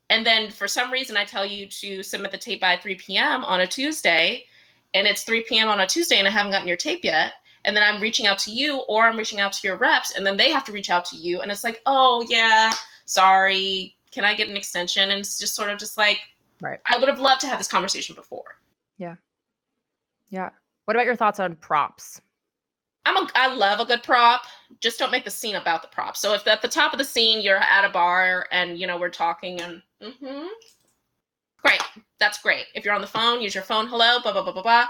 And 0.09 0.25
then 0.25 0.49
for 0.49 0.67
some 0.67 0.91
reason, 0.91 1.17
I 1.17 1.25
tell 1.25 1.45
you 1.45 1.67
to 1.67 2.01
submit 2.01 2.31
the 2.31 2.37
tape 2.37 2.61
by 2.61 2.77
3 2.77 2.95
p.m. 2.95 3.45
on 3.45 3.61
a 3.61 3.67
Tuesday, 3.67 4.45
and 4.93 5.07
it's 5.07 5.23
3 5.23 5.43
p.m. 5.47 5.69
on 5.69 5.79
a 5.79 5.87
Tuesday, 5.87 6.17
and 6.17 6.27
I 6.27 6.31
haven't 6.31 6.51
gotten 6.51 6.67
your 6.67 6.77
tape 6.77 7.03
yet. 7.03 7.33
And 7.65 7.75
then 7.75 7.83
I'm 7.83 8.01
reaching 8.01 8.25
out 8.25 8.39
to 8.39 8.51
you, 8.51 8.79
or 8.87 9.05
I'm 9.05 9.17
reaching 9.17 9.39
out 9.39 9.53
to 9.53 9.67
your 9.67 9.77
reps, 9.77 10.15
and 10.15 10.25
then 10.25 10.37
they 10.37 10.49
have 10.51 10.63
to 10.65 10.71
reach 10.71 10.89
out 10.89 11.05
to 11.05 11.17
you, 11.17 11.41
and 11.41 11.51
it's 11.51 11.63
like, 11.63 11.81
oh 11.85 12.25
yeah, 12.29 12.71
sorry, 13.05 13.95
can 14.11 14.23
I 14.23 14.33
get 14.33 14.49
an 14.49 14.57
extension? 14.57 15.09
And 15.09 15.19
it's 15.19 15.37
just 15.37 15.55
sort 15.55 15.69
of 15.69 15.77
just 15.77 15.97
like, 15.97 16.19
right. 16.61 16.79
I 16.85 16.97
would 16.97 17.09
have 17.09 17.19
loved 17.19 17.41
to 17.41 17.47
have 17.47 17.57
this 17.57 17.67
conversation 17.67 18.15
before. 18.15 18.55
Yeah. 18.97 19.15
Yeah. 20.29 20.49
What 20.85 20.95
about 20.95 21.05
your 21.05 21.15
thoughts 21.15 21.39
on 21.39 21.55
props? 21.55 22.21
I'm 23.05 23.17
a, 23.17 23.29
I 23.35 23.53
love 23.53 23.79
a 23.79 23.85
good 23.85 24.03
prop. 24.03 24.43
Just 24.79 24.99
don't 24.99 25.11
make 25.11 25.25
the 25.25 25.31
scene 25.31 25.55
about 25.55 25.81
the 25.81 25.87
prop. 25.87 26.15
So 26.15 26.33
if 26.33 26.47
at 26.47 26.61
the 26.61 26.67
top 26.67 26.93
of 26.93 26.99
the 26.99 27.05
scene 27.05 27.41
you're 27.41 27.57
at 27.57 27.85
a 27.85 27.89
bar 27.89 28.47
and 28.51 28.77
you 28.77 28.85
know 28.85 28.97
we're 28.97 29.09
talking 29.09 29.61
and 29.61 29.81
mm-hmm, 30.01 30.47
great, 31.61 31.81
that's 32.19 32.41
great. 32.41 32.65
If 32.75 32.85
you're 32.85 32.93
on 32.93 33.01
the 33.01 33.07
phone, 33.07 33.41
use 33.41 33.53
your 33.55 33.63
phone. 33.63 33.87
Hello, 33.87 34.19
blah 34.21 34.33
blah 34.33 34.43
blah 34.43 34.53
blah 34.53 34.63
blah. 34.63 34.87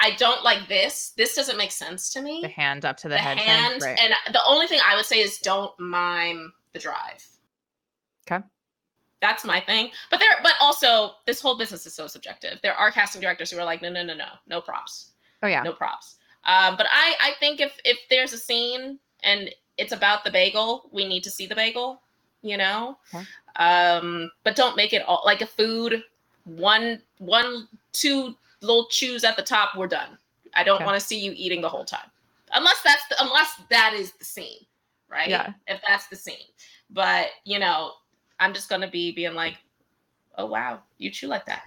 I 0.00 0.12
don't 0.18 0.42
like 0.42 0.68
this. 0.68 1.12
This 1.16 1.34
doesn't 1.34 1.56
make 1.56 1.70
sense 1.70 2.10
to 2.10 2.22
me. 2.22 2.40
The 2.42 2.48
hand 2.48 2.84
up 2.84 2.96
to 2.98 3.08
the, 3.08 3.14
the 3.14 3.18
head. 3.18 3.38
Hand, 3.38 3.82
right. 3.82 3.98
and 4.00 4.14
the 4.32 4.40
only 4.46 4.66
thing 4.66 4.80
I 4.84 4.96
would 4.96 5.04
say 5.04 5.20
is 5.20 5.38
don't 5.38 5.78
mime 5.78 6.52
the 6.72 6.78
drive. 6.78 7.26
Okay. 8.30 8.44
That's 9.20 9.44
my 9.44 9.60
thing. 9.60 9.90
But 10.10 10.18
there, 10.18 10.30
but 10.42 10.54
also 10.60 11.12
this 11.26 11.40
whole 11.40 11.56
business 11.56 11.86
is 11.86 11.94
so 11.94 12.08
subjective. 12.08 12.58
There 12.62 12.74
are 12.74 12.90
casting 12.90 13.20
directors 13.20 13.52
who 13.52 13.58
are 13.58 13.64
like, 13.64 13.80
no, 13.80 13.88
no, 13.88 14.02
no, 14.02 14.14
no, 14.14 14.26
no 14.48 14.60
props 14.60 15.12
Oh 15.42 15.48
yeah. 15.48 15.62
No 15.62 15.72
props. 15.72 16.16
Um, 16.44 16.76
but 16.76 16.86
I 16.90 17.14
I 17.20 17.32
think 17.40 17.60
if 17.60 17.76
if 17.84 17.98
there's 18.08 18.32
a 18.32 18.38
scene 18.38 18.98
and 19.22 19.50
it's 19.78 19.92
about 19.92 20.24
the 20.24 20.30
bagel, 20.30 20.88
we 20.92 21.06
need 21.06 21.24
to 21.24 21.30
see 21.30 21.46
the 21.46 21.54
bagel. 21.54 22.02
You 22.42 22.56
know. 22.56 22.98
Okay. 23.14 23.24
Um, 23.56 24.30
but 24.44 24.56
don't 24.56 24.76
make 24.76 24.92
it 24.92 25.02
all 25.02 25.22
like 25.24 25.42
a 25.42 25.46
food. 25.46 26.02
One 26.44 27.00
one 27.18 27.68
two 27.92 28.36
little 28.60 28.86
chews 28.88 29.24
at 29.24 29.36
the 29.36 29.42
top. 29.42 29.76
We're 29.76 29.86
done. 29.86 30.18
I 30.54 30.64
don't 30.64 30.76
okay. 30.76 30.84
want 30.84 31.00
to 31.00 31.06
see 31.06 31.18
you 31.18 31.32
eating 31.34 31.60
the 31.60 31.68
whole 31.68 31.84
time, 31.84 32.10
unless 32.52 32.82
that's 32.82 33.06
the, 33.08 33.16
unless 33.20 33.62
that 33.70 33.94
is 33.94 34.12
the 34.12 34.24
scene, 34.24 34.66
right? 35.10 35.28
Yeah. 35.28 35.52
If 35.66 35.80
that's 35.86 36.08
the 36.08 36.16
scene, 36.16 36.36
but 36.90 37.28
you 37.44 37.58
know, 37.58 37.92
I'm 38.38 38.52
just 38.52 38.68
gonna 38.68 38.90
be 38.90 39.12
being 39.12 39.34
like, 39.34 39.56
oh 40.36 40.46
wow, 40.46 40.80
you 40.98 41.10
chew 41.10 41.28
like 41.28 41.46
that 41.46 41.62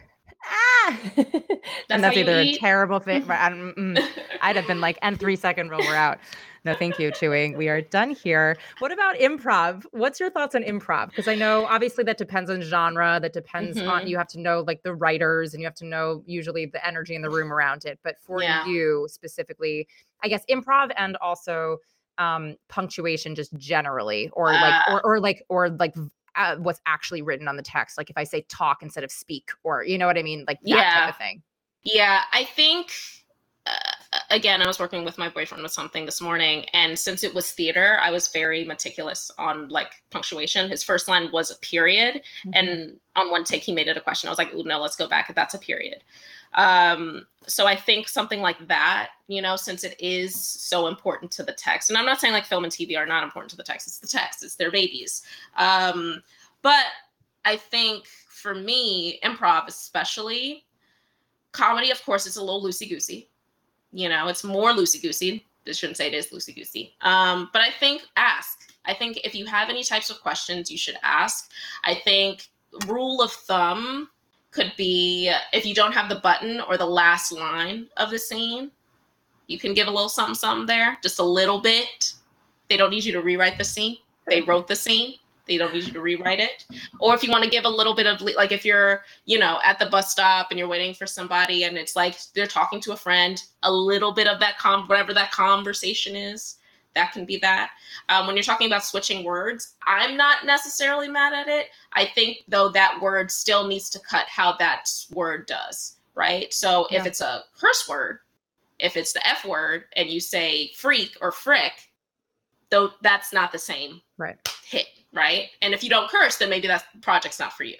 ah! 0.45 0.99
That's 1.15 1.89
and 1.89 2.03
that's 2.03 2.17
either 2.17 2.39
a 2.39 2.53
terrible 2.57 2.99
thing 2.99 3.23
mm, 3.25 4.07
i'd 4.41 4.55
have 4.55 4.67
been 4.67 4.81
like 4.81 4.97
and 5.01 5.19
three 5.19 5.35
second 5.35 5.69
roll 5.69 5.81
we're 5.81 5.95
out. 5.95 6.19
No 6.63 6.73
thank 6.73 6.97
you 6.99 7.11
chewing 7.11 7.57
we 7.57 7.69
are 7.69 7.81
done 7.81 8.11
here. 8.11 8.57
What 8.79 8.91
about 8.91 9.15
improv? 9.17 9.83
What's 9.91 10.19
your 10.19 10.29
thoughts 10.29 10.55
on 10.55 10.63
improv? 10.63 11.09
Because 11.09 11.27
i 11.27 11.35
know 11.35 11.65
obviously 11.65 12.03
that 12.05 12.17
depends 12.17 12.49
on 12.49 12.61
genre 12.61 13.19
that 13.21 13.33
depends 13.33 13.77
mm-hmm. 13.77 13.89
on 13.89 14.07
you 14.07 14.17
have 14.17 14.27
to 14.29 14.39
know 14.39 14.63
like 14.65 14.83
the 14.83 14.93
writers 14.93 15.53
and 15.53 15.61
you 15.61 15.67
have 15.67 15.75
to 15.75 15.85
know 15.85 16.23
usually 16.25 16.65
the 16.65 16.85
energy 16.85 17.15
in 17.15 17.21
the 17.21 17.29
room 17.29 17.51
around 17.51 17.85
it. 17.85 17.99
But 18.03 18.17
for 18.19 18.41
yeah. 18.41 18.65
you 18.65 19.07
specifically 19.09 19.87
i 20.23 20.27
guess 20.27 20.43
improv 20.49 20.91
and 20.97 21.17
also 21.17 21.77
um 22.17 22.55
punctuation 22.69 23.35
just 23.35 23.55
generally 23.57 24.29
or 24.33 24.49
uh, 24.49 24.61
like 24.61 24.89
or, 24.89 25.05
or 25.05 25.19
like 25.19 25.43
or 25.49 25.69
like 25.69 25.93
uh, 26.35 26.57
what's 26.57 26.81
actually 26.85 27.21
written 27.21 27.47
on 27.47 27.57
the 27.57 27.63
text. 27.63 27.97
Like 27.97 28.09
if 28.09 28.17
I 28.17 28.23
say 28.23 28.45
talk 28.49 28.83
instead 28.83 29.03
of 29.03 29.11
speak, 29.11 29.51
or 29.63 29.83
you 29.83 29.97
know 29.97 30.07
what 30.07 30.17
I 30.17 30.23
mean, 30.23 30.45
like 30.47 30.59
that 30.61 30.69
yeah. 30.69 30.99
type 30.99 31.09
of 31.09 31.17
thing. 31.17 31.43
Yeah, 31.83 32.21
I 32.31 32.43
think. 32.43 32.91
Uh, 33.67 33.94
again, 34.29 34.61
I 34.61 34.67
was 34.67 34.79
working 34.79 35.03
with 35.03 35.17
my 35.17 35.29
boyfriend 35.29 35.63
with 35.63 35.71
something 35.71 36.05
this 36.05 36.21
morning, 36.21 36.65
and 36.73 36.97
since 36.97 37.23
it 37.23 37.33
was 37.33 37.51
theater, 37.51 37.99
I 38.01 38.11
was 38.11 38.27
very 38.27 38.63
meticulous 38.63 39.31
on 39.37 39.69
like 39.69 40.03
punctuation. 40.09 40.69
His 40.69 40.83
first 40.83 41.07
line 41.07 41.29
was 41.31 41.51
a 41.51 41.55
period, 41.59 42.21
mm-hmm. 42.45 42.51
and 42.53 42.99
on 43.15 43.31
one 43.31 43.43
take 43.43 43.63
he 43.63 43.73
made 43.73 43.87
it 43.87 43.97
a 43.97 44.01
question. 44.01 44.27
I 44.27 44.31
was 44.31 44.37
like, 44.37 44.53
"Ooh, 44.53 44.63
no, 44.63 44.79
let's 44.79 44.95
go 44.95 45.07
back. 45.07 45.33
That's 45.33 45.53
a 45.53 45.59
period." 45.59 46.03
Um, 46.53 47.27
so 47.47 47.67
I 47.67 47.75
think 47.75 48.07
something 48.07 48.41
like 48.41 48.67
that, 48.67 49.09
you 49.27 49.41
know, 49.41 49.55
since 49.55 49.83
it 49.83 49.95
is 49.99 50.35
so 50.35 50.87
important 50.87 51.31
to 51.33 51.43
the 51.43 51.53
text, 51.53 51.89
and 51.89 51.97
I'm 51.97 52.05
not 52.05 52.19
saying 52.19 52.33
like 52.33 52.45
film 52.45 52.63
and 52.63 52.73
TV 52.73 52.97
are 52.97 53.05
not 53.05 53.23
important 53.23 53.51
to 53.51 53.57
the 53.57 53.63
text, 53.63 53.87
it's 53.87 53.99
the 53.99 54.07
text, 54.07 54.43
it's 54.43 54.55
their 54.55 54.71
babies. 54.71 55.23
Um, 55.57 56.23
but 56.61 56.85
I 57.43 57.57
think 57.57 58.07
for 58.07 58.55
me, 58.55 59.19
improv 59.23 59.67
especially, 59.67 60.65
comedy, 61.51 61.91
of 61.91 62.03
course, 62.03 62.25
is 62.25 62.37
a 62.37 62.43
little 62.43 62.63
loosey 62.63 62.89
goosey. 62.89 63.29
You 63.95 64.09
know, 64.09 64.27
it's 64.27 64.43
more 64.43 64.71
loosey 64.73 65.01
goosey. 65.01 65.45
I 65.65 65.71
shouldn't 65.71 65.95
say 65.95 66.07
it 66.07 66.13
is 66.13 66.27
loosey 66.27 66.53
goosey. 66.53 66.93
Um, 66.99 67.49
but 67.53 67.61
I 67.61 67.71
think 67.71 68.01
ask. 68.17 68.73
I 68.85 68.93
think 68.93 69.21
if 69.23 69.33
you 69.33 69.45
have 69.45 69.69
any 69.69 69.85
types 69.85 70.09
of 70.09 70.19
questions, 70.21 70.69
you 70.69 70.77
should 70.77 70.97
ask. 71.01 71.49
I 71.85 71.95
think 72.03 72.49
rule 72.87 73.21
of 73.21 73.31
thumb 73.31 74.09
could 74.51 74.73
be 74.75 75.33
if 75.53 75.65
you 75.65 75.73
don't 75.73 75.93
have 75.93 76.09
the 76.09 76.15
button 76.15 76.59
or 76.59 76.77
the 76.77 76.85
last 76.85 77.31
line 77.31 77.87
of 77.95 78.11
the 78.11 78.19
scene, 78.19 78.69
you 79.47 79.57
can 79.57 79.73
give 79.73 79.87
a 79.87 79.91
little 79.91 80.09
something 80.09 80.35
something 80.35 80.65
there, 80.65 80.97
just 81.01 81.19
a 81.19 81.23
little 81.23 81.61
bit. 81.61 82.13
They 82.69 82.75
don't 82.75 82.89
need 82.89 83.05
you 83.05 83.13
to 83.13 83.21
rewrite 83.21 83.57
the 83.57 83.63
scene. 83.63 83.97
They 84.27 84.41
wrote 84.41 84.67
the 84.67 84.75
scene. 84.75 85.15
They 85.47 85.57
don't 85.57 85.73
need 85.73 85.85
you 85.85 85.93
to 85.93 86.01
rewrite 86.01 86.39
it. 86.39 86.65
Or 86.99 87.13
if 87.13 87.23
you 87.23 87.29
want 87.29 87.43
to 87.43 87.49
give 87.49 87.65
a 87.65 87.69
little 87.69 87.93
bit 87.93 88.07
of 88.07 88.21
like 88.21 88.51
if 88.51 88.65
you're, 88.65 89.03
you 89.25 89.37
know, 89.37 89.59
at 89.63 89.79
the 89.79 89.85
bus 89.85 90.11
stop 90.11 90.47
and 90.49 90.57
you're 90.57 90.67
waiting 90.67 90.93
for 90.93 91.05
somebody 91.05 91.63
and 91.63 91.77
it's 91.77 91.95
like 91.95 92.17
they're 92.33 92.47
talking 92.47 92.81
to 92.81 92.93
a 92.93 92.97
friend, 92.97 93.43
a 93.63 93.71
little 93.71 94.11
bit 94.11 94.27
of 94.27 94.39
that 94.39 94.57
com 94.57 94.87
whatever 94.87 95.13
that 95.13 95.31
conversation 95.31 96.15
is 96.15 96.57
that 96.95 97.11
can 97.11 97.25
be 97.25 97.37
that. 97.37 97.71
Um, 98.09 98.25
when 98.25 98.35
you're 98.35 98.43
talking 98.43 98.67
about 98.67 98.83
switching 98.83 99.23
words, 99.23 99.75
I'm 99.85 100.17
not 100.17 100.45
necessarily 100.45 101.07
mad 101.07 101.33
at 101.33 101.47
it. 101.47 101.67
I 101.93 102.05
think 102.05 102.39
though 102.47 102.69
that 102.69 102.99
word 103.01 103.29
still 103.29 103.67
needs 103.67 103.89
to 103.91 103.99
cut 103.99 104.25
how 104.27 104.55
that 104.57 104.89
word 105.11 105.45
does, 105.45 105.97
right? 106.15 106.51
So 106.53 106.87
yeah. 106.89 107.01
if 107.01 107.05
it's 107.05 107.21
a 107.21 107.43
curse 107.59 107.87
word, 107.87 108.19
if 108.79 108.97
it's 108.97 109.13
the 109.13 109.25
F 109.27 109.45
word, 109.45 109.85
and 109.95 110.09
you 110.09 110.19
say 110.19 110.71
freak 110.75 111.15
or 111.21 111.31
frick, 111.31 111.73
though 112.69 112.91
that's 113.01 113.31
not 113.31 113.51
the 113.51 113.59
same 113.59 114.01
right 114.17 114.37
hit, 114.65 114.87
right? 115.15 115.49
And 115.61 115.73
if 115.73 115.83
you 115.83 115.89
don't 115.89 116.09
curse, 116.09 116.37
then 116.37 116.49
maybe 116.49 116.67
that 116.67 116.85
project's 117.01 117.39
not 117.39 117.53
for 117.53 117.63
you. 117.63 117.77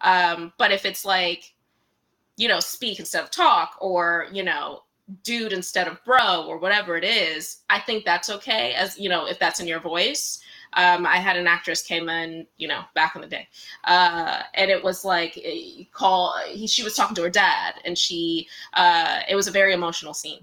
Um, 0.00 0.52
but 0.58 0.72
if 0.72 0.84
it's 0.84 1.04
like, 1.04 1.52
you 2.36 2.48
know, 2.48 2.58
speak 2.58 2.98
instead 2.98 3.22
of 3.22 3.30
talk, 3.30 3.76
or 3.80 4.26
you 4.32 4.42
know, 4.42 4.82
dude 5.22 5.52
instead 5.52 5.88
of 5.88 6.02
bro 6.04 6.44
or 6.46 6.58
whatever 6.58 6.96
it 6.96 7.04
is 7.04 7.58
i 7.68 7.78
think 7.78 8.04
that's 8.04 8.30
okay 8.30 8.72
as 8.74 8.98
you 8.98 9.08
know 9.08 9.26
if 9.26 9.38
that's 9.38 9.60
in 9.60 9.66
your 9.66 9.80
voice 9.80 10.40
um, 10.74 11.04
i 11.06 11.16
had 11.16 11.36
an 11.36 11.46
actress 11.46 11.82
came 11.82 12.08
in 12.08 12.46
you 12.56 12.68
know 12.68 12.82
back 12.94 13.16
in 13.16 13.20
the 13.20 13.26
day 13.26 13.48
uh, 13.84 14.42
and 14.54 14.70
it 14.70 14.82
was 14.82 15.04
like 15.04 15.38
eh, 15.44 15.84
call 15.92 16.34
he, 16.48 16.66
she 16.66 16.84
was 16.84 16.94
talking 16.94 17.14
to 17.14 17.22
her 17.22 17.30
dad 17.30 17.74
and 17.84 17.98
she 17.98 18.46
uh, 18.74 19.20
it 19.28 19.34
was 19.34 19.48
a 19.48 19.52
very 19.52 19.72
emotional 19.72 20.14
scene 20.14 20.40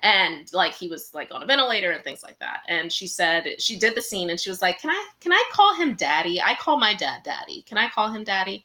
and 0.00 0.52
like 0.52 0.74
he 0.74 0.88
was 0.88 1.12
like 1.14 1.32
on 1.32 1.42
a 1.42 1.46
ventilator 1.46 1.90
and 1.90 2.04
things 2.04 2.22
like 2.22 2.38
that 2.38 2.60
and 2.68 2.92
she 2.92 3.06
said 3.06 3.46
she 3.58 3.76
did 3.78 3.94
the 3.94 4.02
scene 4.02 4.30
and 4.30 4.38
she 4.40 4.50
was 4.50 4.62
like 4.62 4.80
can 4.80 4.90
i 4.90 5.08
can 5.20 5.32
i 5.32 5.44
call 5.52 5.74
him 5.74 5.94
daddy 5.94 6.40
i 6.40 6.54
call 6.54 6.78
my 6.78 6.94
dad 6.94 7.20
daddy 7.24 7.62
can 7.62 7.78
i 7.78 7.88
call 7.88 8.10
him 8.10 8.24
daddy 8.24 8.64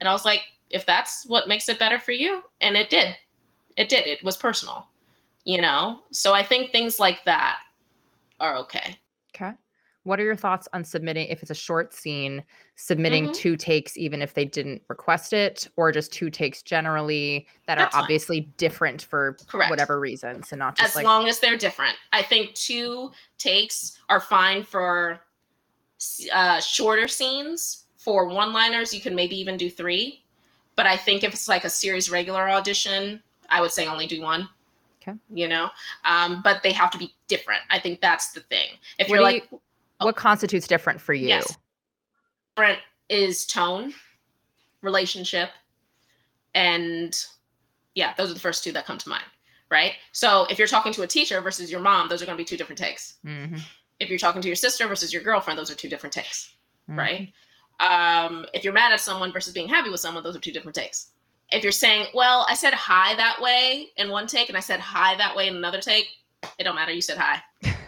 and 0.00 0.08
i 0.08 0.12
was 0.12 0.24
like 0.24 0.42
if 0.70 0.84
that's 0.84 1.24
what 1.26 1.48
makes 1.48 1.68
it 1.68 1.78
better 1.78 1.98
for 1.98 2.12
you 2.12 2.42
and 2.60 2.76
it 2.76 2.90
did 2.90 3.16
It 3.76 3.88
did. 3.88 4.06
It 4.06 4.22
was 4.22 4.36
personal, 4.36 4.86
you 5.44 5.60
know? 5.60 6.02
So 6.12 6.32
I 6.32 6.44
think 6.44 6.70
things 6.70 7.00
like 7.00 7.24
that 7.24 7.58
are 8.38 8.56
okay. 8.58 8.96
Okay. 9.34 9.52
What 10.04 10.20
are 10.20 10.22
your 10.22 10.36
thoughts 10.36 10.68
on 10.72 10.84
submitting 10.84 11.26
if 11.28 11.42
it's 11.42 11.50
a 11.50 11.54
short 11.54 11.92
scene, 11.94 12.44
submitting 12.76 13.28
Mhm. 13.28 13.34
two 13.34 13.56
takes 13.56 13.96
even 13.96 14.20
if 14.22 14.34
they 14.34 14.44
didn't 14.44 14.82
request 14.88 15.32
it, 15.32 15.68
or 15.76 15.90
just 15.92 16.12
two 16.12 16.30
takes 16.30 16.62
generally 16.62 17.46
that 17.66 17.76
That's 17.76 17.88
are 17.94 17.98
fine. 17.98 18.02
obviously 18.02 18.40
different 18.58 19.02
for 19.02 19.36
Correct. 19.46 19.70
whatever 19.70 19.98
reasons 19.98 20.52
and 20.52 20.58
not 20.58 20.76
just 20.76 20.90
as 20.90 20.96
like 20.96 21.06
long 21.06 21.26
as 21.26 21.40
they're 21.40 21.56
different. 21.56 21.96
I 22.12 22.22
think 22.22 22.54
two 22.54 23.12
takes 23.38 23.98
are 24.08 24.20
fine 24.20 24.62
for 24.62 25.20
uh, 26.32 26.60
shorter 26.60 27.08
scenes. 27.08 27.86
For 27.96 28.26
one 28.26 28.52
liners, 28.52 28.92
you 28.92 29.00
can 29.00 29.14
maybe 29.14 29.36
even 29.40 29.56
do 29.56 29.70
three. 29.70 30.22
But 30.76 30.86
I 30.86 30.98
think 30.98 31.24
if 31.24 31.32
it's 31.32 31.48
like 31.48 31.64
a 31.64 31.70
series 31.70 32.10
regular 32.10 32.46
audition, 32.50 33.22
I 33.48 33.62
would 33.62 33.70
say 33.72 33.86
only 33.86 34.06
do 34.06 34.20
one. 34.20 34.48
Okay. 35.00 35.16
You 35.30 35.48
know, 35.48 35.70
um, 36.04 36.42
but 36.42 36.62
they 36.62 36.72
have 36.72 36.90
to 36.90 36.98
be 36.98 37.14
different. 37.28 37.62
I 37.70 37.78
think 37.78 38.00
that's 38.02 38.32
the 38.32 38.40
thing. 38.40 38.68
If 38.98 39.08
What 39.08 39.20
you're 39.20 39.40
do 39.40 39.60
like, 40.00 40.06
what 40.06 40.16
constitutes 40.16 40.66
different 40.66 41.00
for 41.00 41.14
you? 41.14 41.28
yes, 41.28 41.56
different 42.56 42.80
is 43.08 43.46
tone, 43.46 43.92
relationship, 44.82 45.50
and 46.54 47.24
yeah, 47.94 48.14
those 48.16 48.30
are 48.30 48.34
the 48.34 48.40
first 48.40 48.64
two 48.64 48.72
that 48.72 48.86
come 48.86 48.98
to 48.98 49.08
mind. 49.08 49.24
Right. 49.70 49.94
So 50.12 50.46
if 50.50 50.58
you're 50.58 50.68
talking 50.68 50.92
to 50.92 51.02
a 51.02 51.06
teacher 51.06 51.40
versus 51.40 51.70
your 51.70 51.80
mom, 51.80 52.08
those 52.08 52.22
are 52.22 52.26
going 52.26 52.36
to 52.36 52.40
be 52.40 52.44
two 52.44 52.56
different 52.56 52.78
takes. 52.78 53.14
Mhm, 53.24 53.60
if 53.98 54.08
you're 54.08 54.18
talking 54.18 54.42
to 54.42 54.48
your 54.48 54.56
sister 54.56 54.86
versus 54.86 55.12
your 55.12 55.22
girlfriend, 55.22 55.58
those 55.58 55.70
are 55.70 55.74
two 55.74 55.88
different 55.88 56.12
takes, 56.12 56.54
mhm. 56.88 56.98
right? 56.98 57.32
Um, 57.80 58.46
if 58.54 58.62
you're 58.62 58.72
mad 58.72 58.92
at 58.92 59.00
someone 59.00 59.32
versus 59.32 59.52
being 59.52 59.68
happy 59.68 59.90
with 59.90 60.00
someone, 60.00 60.22
those 60.22 60.36
are 60.36 60.40
two 60.40 60.52
different 60.52 60.76
takes. 60.76 61.10
If 61.50 61.62
you're 61.62 61.72
saying, 61.72 62.08
"Well, 62.14 62.46
I 62.48 62.54
said 62.54 62.74
hi 62.74 63.14
that 63.16 63.40
way 63.40 63.90
in 63.96 64.10
one 64.10 64.26
take, 64.26 64.48
and 64.48 64.56
I 64.56 64.60
said 64.60 64.80
hi 64.80 65.16
that 65.16 65.34
way 65.34 65.48
in 65.48 65.56
another 65.56 65.80
take," 65.80 66.08
it 66.58 66.64
don't 66.64 66.74
matter. 66.76 66.92
You 66.92 67.02
said 67.02 67.18
hi. 67.18 67.42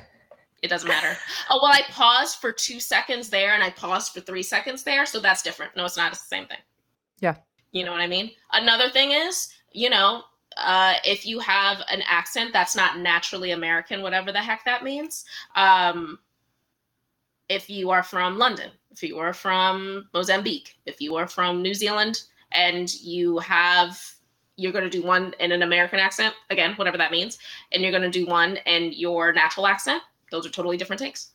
It 0.67 0.71
doesn't 0.71 0.89
matter. 0.89 1.17
Oh 1.49 1.61
well, 1.63 1.73
I 1.73 1.83
paused 1.93 2.41
for 2.41 2.51
two 2.51 2.81
seconds 2.81 3.31
there, 3.31 3.55
and 3.55 3.63
I 3.63 3.71
paused 3.71 4.13
for 4.13 4.21
three 4.21 4.43
seconds 4.43 4.83
there, 4.83 5.07
so 5.07 5.21
that's 5.21 5.43
different. 5.43 5.77
No, 5.77 5.85
it's 5.85 5.97
not. 5.97 6.11
It's 6.11 6.23
the 6.23 6.27
same 6.27 6.47
thing. 6.47 6.59
Yeah. 7.21 7.37
You 7.71 7.85
know 7.85 7.93
what 7.93 8.01
I 8.01 8.09
mean? 8.09 8.33
Another 8.53 8.91
thing 8.91 9.13
is, 9.13 9.49
you 9.71 9.91
know, 9.91 10.23
uh, 10.57 10.95
if 11.05 11.25
you 11.25 11.39
have 11.39 11.83
an 11.89 12.03
accent 12.09 12.53
that's 12.53 12.75
not 12.75 12.99
naturally 12.99 13.53
American, 13.53 14.03
whatever 14.03 14.33
the 14.33 14.43
heck 14.43 14.65
that 14.65 14.83
means, 14.83 15.25
um, 15.55 16.19
if 17.49 17.71
you 17.71 17.91
are 17.91 18.03
from 18.03 18.37
London, 18.37 18.71
if 18.91 19.05
you 19.05 19.19
are 19.19 19.33
from 19.33 20.09
Mozambique, 20.13 20.75
if 20.85 21.01
you 21.01 21.15
are 21.15 21.29
from 21.29 21.63
New 21.63 21.75
Zealand, 21.75 22.23
and 22.51 22.93
you 22.95 23.39
have 23.39 24.01
you're 24.57 24.73
going 24.73 24.85
to 24.85 24.91
do 24.91 25.03
one 25.03 25.33
in 25.39 25.53
an 25.53 25.63
American 25.63 26.01
accent, 26.01 26.35
again, 26.51 26.73
whatever 26.75 26.97
that 26.97 27.13
means, 27.13 27.39
and 27.71 27.83
you're 27.83 27.93
going 27.93 28.03
to 28.03 28.11
do 28.11 28.27
one 28.27 28.57
in 28.67 28.93
your 28.93 29.33
natural 29.33 29.67
accent, 29.67 30.03
those 30.31 30.47
are 30.47 30.51
totally 30.51 30.77
different 30.77 31.01
takes. 31.01 31.31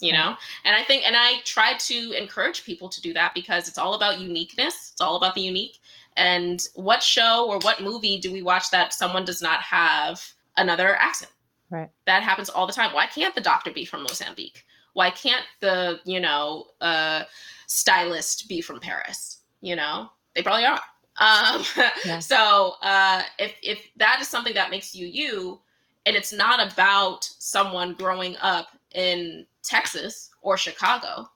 You 0.00 0.12
know? 0.12 0.34
And 0.64 0.74
I 0.74 0.82
think, 0.82 1.06
and 1.06 1.14
I 1.16 1.34
try 1.44 1.74
to 1.78 2.12
encourage 2.12 2.64
people 2.64 2.88
to 2.88 3.00
do 3.00 3.12
that 3.12 3.34
because 3.34 3.68
it's 3.68 3.78
all 3.78 3.94
about 3.94 4.18
uniqueness. 4.18 4.90
It's 4.92 5.00
all 5.00 5.14
about 5.14 5.36
the 5.36 5.42
unique. 5.42 5.78
And 6.16 6.60
what 6.74 7.04
show 7.04 7.46
or 7.48 7.58
what 7.60 7.82
movie 7.82 8.18
do 8.18 8.32
we 8.32 8.42
watch 8.42 8.70
that 8.70 8.92
someone 8.92 9.24
does 9.24 9.40
not 9.40 9.60
have 9.60 10.20
another 10.56 10.96
accent? 10.96 11.30
Right. 11.70 11.88
That 12.06 12.24
happens 12.24 12.50
all 12.50 12.66
the 12.66 12.72
time. 12.72 12.92
Why 12.92 13.06
can't 13.06 13.34
the 13.34 13.40
doctor 13.40 13.70
be 13.70 13.84
from 13.84 14.02
Mozambique? 14.02 14.64
Why 14.94 15.10
can't 15.10 15.44
the, 15.60 16.00
you 16.04 16.20
know, 16.20 16.66
uh, 16.80 17.22
stylist 17.66 18.48
be 18.48 18.60
from 18.60 18.80
Paris? 18.80 19.38
You 19.60 19.76
know, 19.76 20.10
they 20.34 20.42
probably 20.42 20.66
are. 20.66 20.80
Um, 21.18 21.64
Yeah. 22.04 22.18
So 22.18 22.74
uh, 22.82 23.22
if 23.38 23.54
if 23.62 23.88
that 23.96 24.18
is 24.20 24.28
something 24.28 24.54
that 24.54 24.70
makes 24.70 24.94
you 24.94 25.06
you, 25.06 25.60
and 26.06 26.16
it's 26.16 26.32
not 26.32 26.72
about 26.72 27.24
someone 27.38 27.94
growing 27.94 28.36
up 28.40 28.68
in 28.94 29.46
Texas 29.62 30.30
or 30.42 30.56
Chicago, 30.56 31.28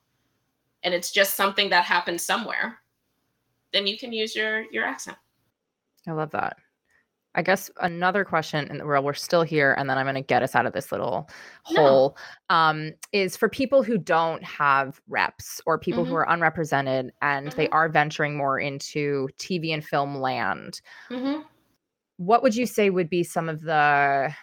and 0.82 0.92
it's 0.94 1.12
just 1.12 1.34
something 1.34 1.70
that 1.70 1.84
happened 1.84 2.20
somewhere, 2.20 2.78
then 3.72 3.86
you 3.86 3.96
can 3.98 4.12
use 4.12 4.34
your 4.34 4.62
your 4.72 4.84
accent. 4.84 5.16
I 6.06 6.12
love 6.12 6.30
that. 6.32 6.56
I 7.34 7.42
guess 7.42 7.70
another 7.82 8.24
question, 8.24 8.66
and 8.70 8.86
well, 8.86 9.02
we're 9.02 9.12
still 9.12 9.42
here, 9.42 9.74
and 9.76 9.90
then 9.90 9.98
I'm 9.98 10.06
going 10.06 10.14
to 10.14 10.22
get 10.22 10.42
us 10.42 10.54
out 10.54 10.64
of 10.64 10.72
this 10.72 10.90
little 10.90 11.28
No. 11.70 11.82
hole. 11.82 12.16
Um, 12.48 12.92
is 13.12 13.36
for 13.36 13.50
people 13.50 13.82
who 13.82 13.98
don't 13.98 14.42
have 14.42 15.00
reps 15.06 15.60
or 15.66 15.78
people 15.78 16.06
who 16.06 16.12
Mhm. 16.14 16.16
are 16.16 16.30
unrepresented 16.30 17.12
and 17.20 17.52
they 17.52 17.66
Mhm. 17.66 17.72
are 17.74 17.88
venturing 17.90 18.38
more 18.38 18.58
into 18.58 19.28
TV 19.36 19.72
and 19.74 19.84
film 19.84 20.16
land. 20.16 20.80
Mm-hmm. 21.10 21.42
What 22.16 22.42
would 22.42 22.56
you 22.56 22.64
say 22.64 22.88
would 22.88 23.10
be 23.10 23.22
some 23.22 23.50
of 23.50 23.60
the 23.60 24.34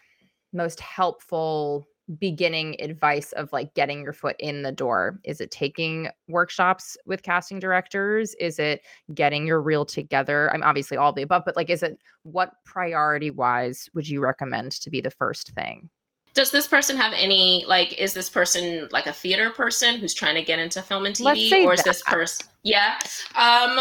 most 0.54 0.80
helpful 0.80 1.88
beginning 2.20 2.76
advice 2.82 3.32
of 3.34 3.51
like 3.54 3.74
getting 3.76 4.01
your 4.01 4.14
foot 4.14 4.36
in 4.39 4.62
the 4.62 4.72
door? 4.72 5.20
Is 5.24 5.39
it 5.41 5.51
taking 5.51 6.10
workshops 6.28 6.97
with 7.06 7.24
casting 7.24 7.60
directors? 7.60 8.36
Is 8.36 8.60
it 8.60 8.82
getting 9.14 9.47
your 9.47 9.62
reel 9.62 9.86
together? 9.86 10.54
I'm 10.54 10.64
obviously 10.64 10.97
all 10.97 11.14
the 11.14 11.22
above, 11.22 11.43
but 11.45 11.56
like, 11.56 11.70
is 11.70 11.84
it 11.84 11.97
what 12.24 12.51
priority 12.66 13.32
wise 13.32 13.89
would 13.93 14.08
you 14.08 14.22
recommend 14.22 14.74
to 14.74 14.89
be 14.89 15.01
the 15.01 15.12
first 15.12 15.51
thing? 15.51 15.89
Does 16.34 16.49
this 16.49 16.68
person 16.68 16.97
have 16.97 17.14
any 17.16 17.64
like? 17.68 17.93
Is 17.99 18.16
this 18.16 18.28
person 18.28 18.89
like 18.91 19.06
a 19.06 19.14
theater 19.14 19.51
person 19.51 19.97
who's 19.97 20.16
trying 20.16 20.34
to 20.34 20.41
get 20.41 20.58
into 20.58 20.82
film 20.82 21.06
and 21.06 21.20
Let's 21.20 21.39
TV, 21.39 21.49
say 21.49 21.66
or 21.66 21.74
is 21.74 21.84
this 21.84 22.01
that. 22.04 22.12
person? 22.12 22.47
Yeah. 22.64 22.97
Um, 23.36 23.80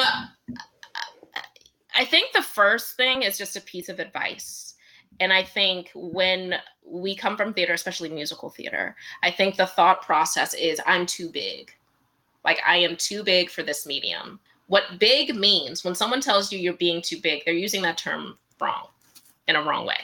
I 1.94 2.04
think 2.04 2.32
the 2.32 2.42
first 2.42 2.96
thing 2.96 3.22
is 3.22 3.38
just 3.38 3.56
a 3.56 3.60
piece 3.62 3.88
of 3.88 4.00
advice. 4.00 4.71
And 5.20 5.32
I 5.32 5.42
think 5.42 5.90
when 5.94 6.56
we 6.84 7.14
come 7.14 7.36
from 7.36 7.54
theater, 7.54 7.72
especially 7.72 8.08
musical 8.08 8.50
theater, 8.50 8.96
I 9.22 9.30
think 9.30 9.56
the 9.56 9.66
thought 9.66 10.02
process 10.02 10.54
is 10.54 10.80
I'm 10.86 11.06
too 11.06 11.28
big. 11.28 11.72
Like 12.44 12.60
I 12.66 12.78
am 12.78 12.96
too 12.96 13.22
big 13.22 13.50
for 13.50 13.62
this 13.62 13.86
medium. 13.86 14.40
What 14.66 14.98
big 14.98 15.36
means 15.36 15.84
when 15.84 15.94
someone 15.94 16.20
tells 16.20 16.50
you 16.50 16.58
you're 16.58 16.72
being 16.74 17.02
too 17.02 17.20
big, 17.20 17.44
they're 17.44 17.54
using 17.54 17.82
that 17.82 17.98
term 17.98 18.38
wrong 18.60 18.86
in 19.48 19.56
a 19.56 19.62
wrong 19.62 19.86
way. 19.86 19.98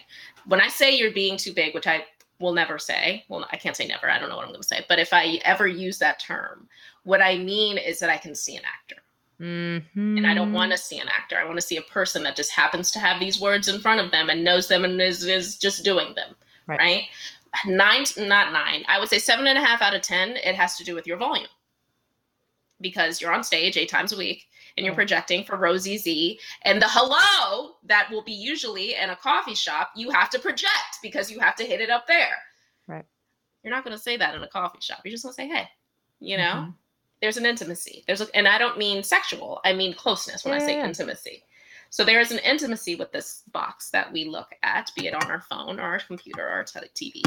When 0.46 0.60
I 0.60 0.68
say 0.68 0.96
you're 0.96 1.12
being 1.12 1.36
too 1.36 1.52
big, 1.52 1.74
which 1.74 1.86
I 1.86 2.04
will 2.38 2.52
never 2.52 2.78
say, 2.78 3.24
well, 3.28 3.46
I 3.50 3.56
can't 3.56 3.76
say 3.76 3.86
never, 3.86 4.10
I 4.10 4.18
don't 4.18 4.28
know 4.28 4.36
what 4.36 4.44
I'm 4.44 4.50
going 4.50 4.62
to 4.62 4.68
say, 4.68 4.84
but 4.88 4.98
if 4.98 5.12
I 5.12 5.40
ever 5.44 5.66
use 5.66 5.98
that 5.98 6.20
term, 6.20 6.68
what 7.02 7.20
I 7.20 7.38
mean 7.38 7.78
is 7.78 7.98
that 8.00 8.10
I 8.10 8.16
can 8.16 8.34
see 8.34 8.56
an 8.56 8.62
actor 8.64 9.02
Mm-hmm. 9.40 10.16
and 10.18 10.26
I 10.26 10.34
don't 10.34 10.52
want 10.52 10.72
to 10.72 10.78
see 10.78 10.98
an 10.98 11.08
actor. 11.08 11.36
I 11.38 11.44
want 11.44 11.56
to 11.56 11.62
see 11.66 11.76
a 11.76 11.82
person 11.82 12.24
that 12.24 12.34
just 12.34 12.50
happens 12.50 12.90
to 12.90 12.98
have 12.98 13.20
these 13.20 13.40
words 13.40 13.68
in 13.68 13.80
front 13.80 14.00
of 14.00 14.10
them 14.10 14.30
and 14.30 14.42
knows 14.42 14.66
them 14.66 14.84
and 14.84 15.00
is, 15.00 15.24
is 15.24 15.56
just 15.56 15.84
doing 15.84 16.14
them. 16.16 16.34
Right. 16.66 16.78
Right. 16.78 17.02
Nine, 17.66 18.04
not 18.18 18.52
nine. 18.52 18.84
I 18.88 18.98
would 18.98 19.08
say 19.08 19.18
seven 19.18 19.46
and 19.46 19.56
a 19.56 19.64
half 19.64 19.80
out 19.80 19.94
of 19.94 20.02
10. 20.02 20.30
It 20.36 20.54
has 20.56 20.76
to 20.76 20.84
do 20.84 20.94
with 20.94 21.06
your 21.06 21.16
volume 21.16 21.48
because 22.80 23.20
you're 23.20 23.32
on 23.32 23.42
stage 23.44 23.76
eight 23.76 23.88
times 23.88 24.12
a 24.12 24.16
week 24.16 24.46
and 24.76 24.84
you're 24.84 24.94
projecting 24.94 25.44
for 25.44 25.56
Rosie 25.56 25.98
Z. 25.98 26.38
And 26.62 26.80
the 26.80 26.88
hello 26.88 27.74
that 27.84 28.08
will 28.10 28.22
be 28.22 28.32
usually 28.32 28.94
in 28.94 29.10
a 29.10 29.16
coffee 29.16 29.54
shop, 29.54 29.90
you 29.96 30.10
have 30.10 30.30
to 30.30 30.38
project 30.38 30.98
because 31.02 31.30
you 31.30 31.40
have 31.40 31.56
to 31.56 31.64
hit 31.64 31.80
it 31.80 31.90
up 31.90 32.06
there. 32.06 32.36
Right. 32.86 33.04
You're 33.62 33.72
not 33.72 33.84
going 33.84 33.96
to 33.96 34.02
say 34.02 34.16
that 34.16 34.34
in 34.34 34.42
a 34.42 34.48
coffee 34.48 34.78
shop. 34.80 35.00
You're 35.04 35.12
just 35.12 35.24
going 35.24 35.32
to 35.34 35.36
say, 35.42 35.48
hey, 35.48 35.68
you 36.20 36.36
know? 36.36 36.42
Mhm. 36.68 36.74
There's 37.20 37.36
an 37.36 37.46
intimacy. 37.46 38.04
There's 38.06 38.20
a, 38.20 38.26
and 38.34 38.46
I 38.46 38.58
don't 38.58 38.78
mean 38.78 39.02
sexual. 39.02 39.60
I 39.64 39.72
mean 39.72 39.94
closeness 39.94 40.44
when 40.44 40.54
I 40.54 40.58
say 40.58 40.72
yeah, 40.72 40.78
yeah. 40.78 40.88
intimacy. 40.88 41.44
So 41.90 42.04
there 42.04 42.20
is 42.20 42.30
an 42.30 42.38
intimacy 42.40 42.96
with 42.96 43.12
this 43.12 43.42
box 43.52 43.90
that 43.90 44.12
we 44.12 44.24
look 44.24 44.48
at, 44.62 44.90
be 44.94 45.06
it 45.06 45.14
on 45.14 45.30
our 45.30 45.40
phone 45.40 45.80
or 45.80 45.84
our 45.84 46.00
computer 46.00 46.46
or 46.46 46.50
our 46.50 46.64
TV. 46.64 47.22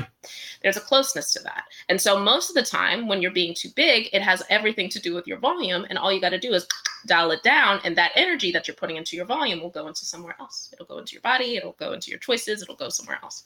There's 0.61 0.77
a 0.77 0.81
closeness 0.81 1.33
to 1.33 1.43
that. 1.43 1.63
And 1.89 1.99
so 1.99 2.19
most 2.19 2.49
of 2.49 2.55
the 2.55 2.61
time 2.61 3.07
when 3.07 3.21
you're 3.21 3.31
being 3.31 3.55
too 3.55 3.69
big, 3.75 4.09
it 4.13 4.21
has 4.21 4.43
everything 4.49 4.89
to 4.89 4.99
do 4.99 5.13
with 5.13 5.27
your 5.27 5.39
volume 5.39 5.85
and 5.89 5.97
all 5.97 6.13
you 6.13 6.21
got 6.21 6.29
to 6.29 6.39
do 6.39 6.53
is 6.53 6.67
dial 7.07 7.31
it 7.31 7.41
down 7.41 7.79
and 7.83 7.95
that 7.97 8.11
energy 8.15 8.51
that 8.51 8.67
you're 8.67 8.75
putting 8.75 8.97
into 8.97 9.15
your 9.15 9.25
volume 9.25 9.61
will 9.61 9.69
go 9.69 9.87
into 9.87 10.05
somewhere 10.05 10.35
else. 10.39 10.69
It'll 10.73 10.85
go 10.85 10.99
into 10.99 11.13
your 11.13 11.21
body, 11.21 11.55
it'll 11.55 11.71
go 11.73 11.93
into 11.93 12.11
your 12.11 12.19
choices, 12.19 12.61
it'll 12.61 12.75
go 12.75 12.89
somewhere 12.89 13.19
else. 13.23 13.43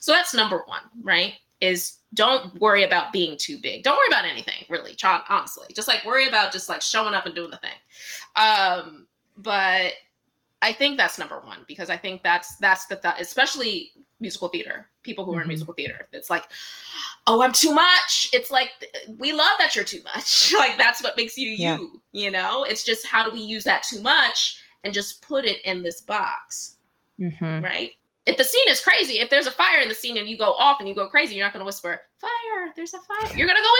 So 0.00 0.12
that's 0.12 0.34
number 0.34 0.62
1, 0.66 0.80
right? 1.02 1.34
Is 1.60 1.98
don't 2.14 2.58
worry 2.60 2.84
about 2.84 3.12
being 3.12 3.36
too 3.36 3.58
big. 3.58 3.82
Don't 3.82 3.96
worry 3.96 4.06
about 4.08 4.24
anything, 4.24 4.64
really, 4.68 4.96
honestly. 5.28 5.66
Just 5.74 5.88
like 5.88 6.04
worry 6.04 6.28
about 6.28 6.52
just 6.52 6.68
like 6.68 6.80
showing 6.82 7.14
up 7.14 7.26
and 7.26 7.34
doing 7.34 7.50
the 7.50 7.58
thing. 7.58 7.70
Um, 8.36 9.06
but 9.36 9.92
I 10.62 10.72
think 10.72 10.96
that's 10.96 11.18
number 11.18 11.40
one 11.40 11.58
because 11.68 11.90
I 11.90 11.96
think 11.96 12.22
that's 12.22 12.56
that's 12.56 12.86
the 12.86 12.96
th- 12.96 13.14
especially 13.20 13.92
musical 14.20 14.48
theater, 14.48 14.88
people 15.02 15.24
who 15.24 15.34
are 15.34 15.40
in 15.40 15.44
Mhm. 15.44 15.48
musical 15.48 15.74
theater. 15.74 16.08
It's 16.12 16.30
like, 16.30 16.44
oh, 17.26 17.42
I'm 17.42 17.52
too 17.52 17.72
much. 17.72 18.28
It's 18.32 18.50
like 18.50 18.70
we 19.18 19.32
love 19.32 19.56
that 19.58 19.76
you're 19.76 19.84
too 19.84 20.02
much. 20.02 20.52
like 20.58 20.78
that's 20.78 21.02
what 21.02 21.16
makes 21.16 21.36
you 21.36 21.50
Yeah. 21.50 21.78
you. 21.78 22.02
You 22.12 22.30
know, 22.30 22.64
it's 22.64 22.84
just 22.84 23.06
how 23.06 23.24
do 23.24 23.30
we 23.30 23.40
use 23.40 23.64
that 23.64 23.82
too 23.82 24.00
much 24.00 24.60
and 24.84 24.94
just 24.94 25.22
put 25.22 25.44
it 25.44 25.60
in 25.64 25.82
this 25.82 26.00
box 26.00 26.76
Mhm. 27.20 27.62
right? 27.62 27.92
If 28.28 28.36
the 28.36 28.44
scene 28.44 28.68
is 28.68 28.80
crazy, 28.82 29.20
if 29.20 29.30
there's 29.30 29.46
a 29.46 29.50
fire 29.50 29.80
in 29.80 29.88
the 29.88 29.94
scene 29.94 30.18
and 30.18 30.28
you 30.28 30.36
go 30.36 30.52
off 30.52 30.80
and 30.80 30.88
you 30.88 30.94
go 30.94 31.08
crazy, 31.08 31.34
you're 31.34 31.46
not 31.46 31.54
going 31.54 31.62
to 31.62 31.66
whisper, 31.66 31.98
"Fire! 32.20 32.72
There's 32.76 32.92
a 32.92 32.98
fire!" 32.98 33.34
You're 33.34 33.46
going 33.46 33.56
to 33.56 33.62
go 33.62 33.74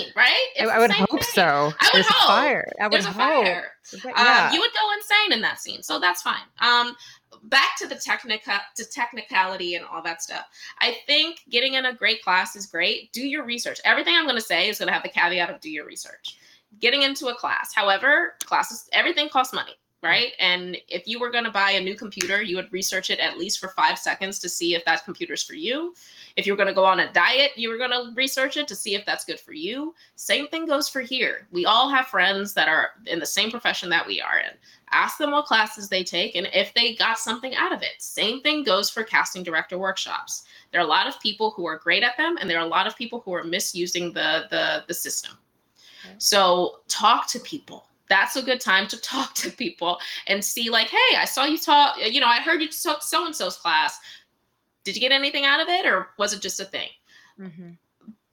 insane, 0.00 0.12
right? 0.16 0.46
I, 0.58 0.64
I 0.64 0.78
would 0.78 0.90
hope 0.90 1.10
thing. 1.10 1.22
so. 1.22 1.42
I 1.78 1.90
would 1.92 1.92
There's 1.92 2.06
hope. 2.08 2.24
a 2.24 2.26
fire. 2.26 2.72
I 2.80 2.84
would 2.84 2.92
There's 2.92 3.04
a 3.04 3.08
hope. 3.08 3.16
fire. 3.16 3.72
Yeah. 4.02 4.46
Um, 4.48 4.54
you 4.54 4.60
would 4.60 4.72
go 4.72 4.92
insane 4.94 5.32
in 5.34 5.42
that 5.42 5.60
scene, 5.60 5.82
so 5.82 6.00
that's 6.00 6.22
fine. 6.22 6.40
Um, 6.60 6.96
back 7.44 7.76
to 7.78 7.86
the 7.86 7.96
technica 7.96 8.62
to 8.76 8.84
technicality 8.88 9.74
and 9.74 9.84
all 9.84 10.00
that 10.02 10.22
stuff. 10.22 10.46
I 10.80 10.96
think 11.06 11.40
getting 11.50 11.74
in 11.74 11.84
a 11.84 11.92
great 11.94 12.22
class 12.22 12.56
is 12.56 12.64
great. 12.66 13.12
Do 13.12 13.20
your 13.26 13.44
research. 13.44 13.80
Everything 13.84 14.14
I'm 14.16 14.24
going 14.24 14.36
to 14.36 14.40
say 14.40 14.70
is 14.70 14.78
going 14.78 14.86
to 14.88 14.94
have 14.94 15.02
the 15.02 15.10
caveat 15.10 15.50
of 15.50 15.60
do 15.60 15.70
your 15.70 15.84
research. 15.84 16.38
Getting 16.80 17.02
into 17.02 17.26
a 17.26 17.34
class, 17.34 17.72
however, 17.74 18.34
classes 18.44 18.88
everything 18.92 19.28
costs 19.28 19.52
money 19.52 19.72
right? 20.04 20.32
And 20.38 20.76
if 20.86 21.08
you 21.08 21.18
were 21.18 21.30
going 21.30 21.44
to 21.44 21.50
buy 21.50 21.70
a 21.70 21.80
new 21.80 21.94
computer, 21.94 22.42
you 22.42 22.56
would 22.56 22.70
research 22.70 23.08
it 23.08 23.18
at 23.20 23.38
least 23.38 23.58
for 23.58 23.70
five 23.70 23.98
seconds 23.98 24.38
to 24.40 24.50
see 24.50 24.74
if 24.74 24.84
that 24.84 25.02
computer's 25.04 25.42
for 25.42 25.54
you. 25.54 25.94
If 26.36 26.46
you 26.46 26.52
were 26.52 26.58
going 26.58 26.68
to 26.68 26.74
go 26.74 26.84
on 26.84 27.00
a 27.00 27.12
diet, 27.14 27.52
you 27.56 27.70
were 27.70 27.78
going 27.78 27.90
to 27.90 28.12
research 28.14 28.58
it 28.58 28.68
to 28.68 28.76
see 28.76 28.94
if 28.94 29.06
that's 29.06 29.24
good 29.24 29.40
for 29.40 29.54
you. 29.54 29.94
Same 30.14 30.46
thing 30.48 30.66
goes 30.66 30.90
for 30.90 31.00
here. 31.00 31.48
We 31.52 31.64
all 31.64 31.88
have 31.88 32.08
friends 32.08 32.52
that 32.52 32.68
are 32.68 32.90
in 33.06 33.18
the 33.18 33.24
same 33.24 33.50
profession 33.50 33.88
that 33.90 34.06
we 34.06 34.20
are 34.20 34.40
in. 34.40 34.50
Ask 34.90 35.16
them 35.16 35.30
what 35.30 35.46
classes 35.46 35.88
they 35.88 36.04
take 36.04 36.36
and 36.36 36.48
if 36.52 36.74
they 36.74 36.94
got 36.94 37.18
something 37.18 37.54
out 37.54 37.72
of 37.72 37.80
it. 37.80 37.94
Same 37.98 38.42
thing 38.42 38.62
goes 38.62 38.90
for 38.90 39.04
casting 39.04 39.42
director 39.42 39.78
workshops. 39.78 40.44
There 40.70 40.82
are 40.82 40.84
a 40.84 40.88
lot 40.88 41.08
of 41.08 41.18
people 41.18 41.50
who 41.52 41.64
are 41.64 41.78
great 41.78 42.02
at 42.02 42.18
them, 42.18 42.36
and 42.38 42.48
there 42.50 42.58
are 42.58 42.66
a 42.66 42.68
lot 42.68 42.86
of 42.86 42.94
people 42.94 43.20
who 43.20 43.32
are 43.32 43.42
misusing 43.42 44.12
the 44.12 44.44
the, 44.50 44.84
the 44.86 44.94
system. 44.94 45.32
Okay. 46.04 46.14
So 46.18 46.80
talk 46.88 47.26
to 47.28 47.40
people 47.40 47.86
that's 48.08 48.36
a 48.36 48.42
good 48.42 48.60
time 48.60 48.86
to 48.88 49.00
talk 49.00 49.34
to 49.34 49.50
people 49.50 49.98
and 50.26 50.44
see 50.44 50.70
like 50.70 50.88
hey 50.88 51.16
i 51.16 51.24
saw 51.24 51.44
you 51.44 51.58
talk 51.58 51.96
you 51.98 52.20
know 52.20 52.26
i 52.26 52.40
heard 52.40 52.60
you 52.60 52.68
took 52.68 53.02
so 53.02 53.26
and 53.26 53.34
so's 53.34 53.56
class. 53.56 53.98
Did 54.84 54.96
you 54.96 55.00
get 55.00 55.12
anything 55.12 55.46
out 55.46 55.60
of 55.60 55.68
it 55.68 55.86
or 55.86 56.08
was 56.18 56.34
it 56.34 56.42
just 56.42 56.60
a 56.60 56.64
thing? 56.64 56.90
Mm-hmm. 57.40 57.70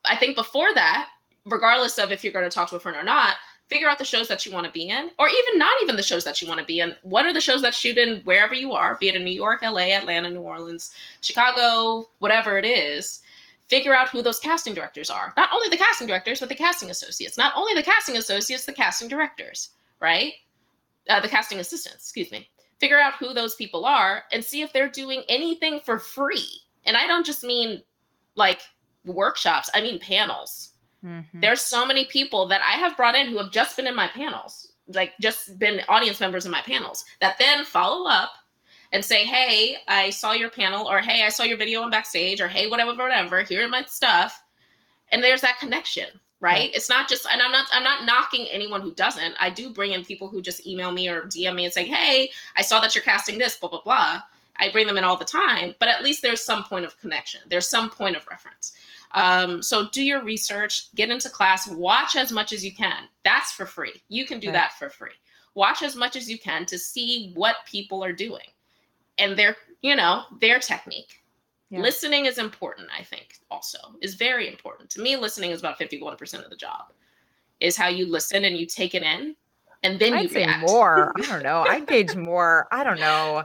i 0.05 0.15
think 0.15 0.35
before 0.35 0.73
that 0.75 1.09
regardless 1.45 1.97
of 1.97 2.11
if 2.11 2.23
you're 2.23 2.33
going 2.33 2.47
to 2.47 2.53
talk 2.53 2.69
to 2.69 2.75
a 2.75 2.79
friend 2.79 2.97
or 2.97 3.03
not 3.03 3.35
figure 3.71 3.87
out 3.87 3.97
the 3.97 4.05
shows 4.05 4.27
that 4.27 4.45
you 4.45 4.51
want 4.51 4.65
to 4.65 4.71
be 4.71 4.89
in 4.89 5.09
or 5.17 5.27
even 5.29 5.57
not 5.57 5.81
even 5.81 5.95
the 5.95 6.03
shows 6.03 6.25
that 6.25 6.41
you 6.41 6.47
want 6.47 6.59
to 6.59 6.65
be 6.65 6.81
in. 6.81 6.93
What 7.03 7.25
are 7.25 7.33
the 7.33 7.39
shows 7.39 7.61
that 7.61 7.73
shoot 7.73 7.97
in 7.97 8.19
wherever 8.25 8.53
you 8.53 8.73
are 8.73 8.95
be 8.99 9.07
it 9.07 9.15
in 9.15 9.23
new 9.23 9.31
york 9.31 9.61
la 9.63 9.79
atlanta 9.79 10.29
new 10.29 10.41
orleans 10.41 10.93
chicago 11.21 12.07
whatever 12.19 12.57
it 12.57 12.65
is 12.65 13.21
figure 13.71 13.95
out 13.95 14.09
who 14.09 14.21
those 14.21 14.37
casting 14.37 14.73
directors 14.73 15.09
are. 15.09 15.33
Not 15.37 15.49
only 15.53 15.69
the 15.69 15.77
casting 15.77 16.05
directors, 16.05 16.41
but 16.41 16.49
the 16.49 16.55
casting 16.55 16.91
associates. 16.91 17.37
Not 17.37 17.53
only 17.55 17.73
the 17.73 17.81
casting 17.81 18.17
associates, 18.17 18.65
the 18.65 18.73
casting 18.73 19.07
directors, 19.07 19.69
right? 20.01 20.33
Uh, 21.09 21.21
the 21.21 21.29
casting 21.29 21.59
assistants, 21.59 22.03
excuse 22.03 22.29
me. 22.31 22.49
Figure 22.81 22.99
out 22.99 23.13
who 23.13 23.33
those 23.33 23.55
people 23.55 23.85
are 23.85 24.23
and 24.33 24.43
see 24.43 24.61
if 24.61 24.73
they're 24.73 24.89
doing 24.89 25.23
anything 25.29 25.79
for 25.85 25.97
free. 25.97 26.49
And 26.85 26.97
I 26.97 27.07
don't 27.07 27.25
just 27.25 27.45
mean 27.45 27.81
like 28.35 28.59
workshops, 29.05 29.69
I 29.73 29.81
mean 29.81 29.99
panels. 29.99 30.71
Mm-hmm. 31.05 31.39
There's 31.39 31.61
so 31.61 31.85
many 31.85 32.05
people 32.05 32.49
that 32.49 32.61
I 32.61 32.73
have 32.73 32.97
brought 32.97 33.15
in 33.15 33.27
who 33.27 33.37
have 33.37 33.51
just 33.51 33.77
been 33.77 33.87
in 33.87 33.95
my 33.95 34.07
panels, 34.09 34.73
like 34.89 35.13
just 35.21 35.57
been 35.57 35.79
audience 35.87 36.19
members 36.19 36.45
in 36.45 36.51
my 36.51 36.61
panels, 36.61 37.05
that 37.21 37.37
then 37.39 37.63
follow 37.63 38.09
up 38.09 38.31
and 38.91 39.03
say, 39.03 39.25
hey, 39.25 39.77
I 39.87 40.09
saw 40.09 40.33
your 40.33 40.49
panel, 40.49 40.87
or 40.87 40.99
hey, 40.99 41.23
I 41.23 41.29
saw 41.29 41.43
your 41.43 41.57
video 41.57 41.81
on 41.81 41.91
backstage, 41.91 42.41
or 42.41 42.47
hey, 42.47 42.67
whatever, 42.67 42.93
whatever, 42.95 43.41
here 43.43 43.65
are 43.65 43.69
my 43.69 43.83
stuff. 43.83 44.43
And 45.11 45.23
there's 45.23 45.41
that 45.41 45.59
connection, 45.59 46.07
right? 46.39 46.71
It's 46.73 46.89
not 46.89 47.07
just, 47.07 47.25
and 47.31 47.41
I'm 47.41 47.51
not, 47.51 47.67
I'm 47.71 47.83
not 47.83 48.05
knocking 48.05 48.47
anyone 48.51 48.81
who 48.81 48.93
doesn't. 48.93 49.35
I 49.39 49.49
do 49.49 49.69
bring 49.69 49.93
in 49.93 50.03
people 50.03 50.27
who 50.27 50.41
just 50.41 50.67
email 50.67 50.91
me 50.91 51.07
or 51.07 51.23
DM 51.23 51.55
me 51.55 51.65
and 51.65 51.73
say, 51.73 51.85
hey, 51.85 52.31
I 52.55 52.61
saw 52.61 52.79
that 52.81 52.95
you're 52.95 53.03
casting 53.03 53.37
this, 53.37 53.57
blah, 53.57 53.69
blah, 53.69 53.81
blah. 53.81 54.21
I 54.57 54.69
bring 54.71 54.87
them 54.87 54.97
in 54.97 55.03
all 55.03 55.17
the 55.17 55.25
time, 55.25 55.73
but 55.79 55.89
at 55.89 56.03
least 56.03 56.21
there's 56.21 56.41
some 56.41 56.63
point 56.63 56.85
of 56.85 56.99
connection. 56.99 57.41
There's 57.49 57.67
some 57.67 57.89
point 57.89 58.15
of 58.15 58.27
reference. 58.27 58.73
Um, 59.13 59.61
so 59.61 59.89
do 59.89 60.03
your 60.03 60.23
research, 60.23 60.93
get 60.95 61.09
into 61.09 61.29
class, 61.29 61.67
watch 61.67 62.15
as 62.15 62.31
much 62.31 62.53
as 62.53 62.63
you 62.63 62.73
can. 62.73 63.05
That's 63.23 63.51
for 63.51 63.65
free. 63.65 64.01
You 64.09 64.25
can 64.25 64.39
do 64.39 64.47
right. 64.47 64.53
that 64.53 64.73
for 64.73 64.89
free. 64.89 65.11
Watch 65.55 65.81
as 65.81 65.95
much 65.95 66.15
as 66.15 66.29
you 66.29 66.37
can 66.37 66.65
to 66.67 66.77
see 66.77 67.31
what 67.35 67.57
people 67.65 68.03
are 68.03 68.13
doing 68.13 68.45
and 69.17 69.37
their 69.37 69.55
you 69.81 69.95
know 69.95 70.23
their 70.39 70.59
technique. 70.59 71.17
Yeah. 71.69 71.79
listening 71.79 72.25
is 72.25 72.37
important 72.37 72.89
i 72.93 73.01
think 73.01 73.39
also 73.51 73.77
is 74.01 74.15
very 74.15 74.47
important. 74.47 74.89
To 74.91 75.01
me 75.01 75.15
listening 75.17 75.51
is 75.51 75.59
about 75.59 75.77
51% 75.77 76.43
of 76.43 76.49
the 76.49 76.55
job 76.55 76.93
is 77.59 77.77
how 77.77 77.89
you 77.89 78.07
listen 78.07 78.45
and 78.45 78.57
you 78.57 78.65
take 78.65 78.95
it 78.95 79.03
in 79.03 79.35
and 79.83 79.99
then 79.99 80.13
I'd 80.13 80.23
you 80.23 80.29
say 80.29 80.45
react. 80.45 80.69
more. 80.69 81.11
I 81.17 81.21
don't 81.21 81.43
know. 81.43 81.65
I 81.67 81.79
gauge 81.79 82.15
more. 82.15 82.67
I 82.71 82.83
don't 82.83 82.99
know. 82.99 83.43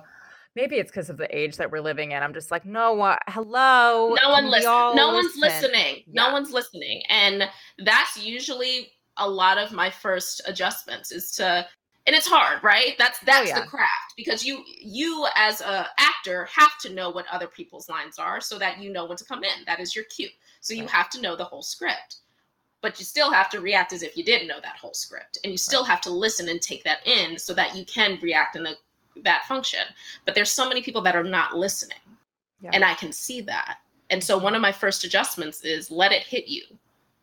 Maybe 0.54 0.76
it's 0.76 0.90
because 0.90 1.10
of 1.10 1.16
the 1.16 1.36
age 1.36 1.56
that 1.56 1.70
we're 1.70 1.80
living 1.80 2.12
in. 2.12 2.22
I'm 2.22 2.32
just 2.32 2.50
like 2.50 2.64
no 2.64 2.94
what 2.94 3.18
hello 3.28 4.16
no 4.22 4.30
one 4.30 4.50
listen. 4.50 4.70
no 4.70 4.92
listen? 4.94 5.14
one's 5.14 5.36
listening 5.36 5.96
yeah. 6.06 6.24
no 6.24 6.32
one's 6.32 6.50
listening. 6.50 7.02
And 7.10 7.44
that's 7.84 8.16
usually 8.16 8.92
a 9.18 9.28
lot 9.28 9.58
of 9.58 9.72
my 9.72 9.90
first 9.90 10.40
adjustments 10.46 11.10
is 11.10 11.32
to 11.32 11.66
and 12.06 12.14
it's 12.14 12.26
hard 12.26 12.62
right? 12.62 12.94
That's 12.98 13.18
oh, 13.22 13.26
that's 13.26 13.50
oh, 13.50 13.54
yeah. 13.54 13.60
the 13.60 13.66
craft 13.66 14.14
because 14.16 14.44
you 14.44 14.62
you 14.66 15.26
as 15.36 15.60
a 15.60 15.88
actor 15.98 16.46
have 16.46 16.78
to 16.78 16.92
know 16.92 17.10
what 17.10 17.26
other 17.30 17.46
people's 17.46 17.88
lines 17.88 18.18
are 18.18 18.40
so 18.40 18.58
that 18.58 18.78
you 18.78 18.92
know 18.92 19.06
when 19.06 19.16
to 19.16 19.24
come 19.24 19.44
in. 19.44 19.64
That 19.66 19.80
is 19.80 19.94
your 19.94 20.04
cue. 20.04 20.28
So 20.60 20.74
you 20.74 20.82
right. 20.82 20.90
have 20.90 21.10
to 21.10 21.20
know 21.20 21.36
the 21.36 21.44
whole 21.44 21.62
script 21.62 22.16
but 22.82 23.00
you 23.00 23.04
still 23.04 23.32
have 23.32 23.50
to 23.50 23.60
react 23.60 23.92
as 23.92 24.04
if 24.04 24.16
you 24.16 24.22
didn't 24.22 24.46
know 24.46 24.60
that 24.62 24.76
whole 24.76 24.94
script. 24.94 25.38
And 25.42 25.50
you 25.50 25.58
still 25.58 25.82
right. 25.82 25.90
have 25.90 26.00
to 26.02 26.10
listen 26.10 26.48
and 26.48 26.62
take 26.62 26.84
that 26.84 27.04
in 27.04 27.36
so 27.36 27.52
that 27.54 27.74
you 27.74 27.84
can 27.84 28.16
react 28.22 28.54
in 28.54 28.64
a, 28.64 28.74
that 29.24 29.44
function. 29.46 29.80
But 30.24 30.36
there's 30.36 30.52
so 30.52 30.68
many 30.68 30.82
people 30.82 31.02
that 31.02 31.16
are 31.16 31.24
not 31.24 31.56
listening. 31.56 31.98
Yeah. 32.60 32.70
and 32.72 32.84
i 32.84 32.94
can 32.94 33.12
see 33.12 33.40
that. 33.42 33.78
And 34.10 34.22
so 34.22 34.36
mm-hmm. 34.36 34.44
one 34.44 34.54
of 34.54 34.62
my 34.62 34.72
first 34.72 35.04
adjustments 35.04 35.62
is 35.62 35.90
let 35.90 36.12
it 36.12 36.22
hit 36.22 36.48
you 36.48 36.62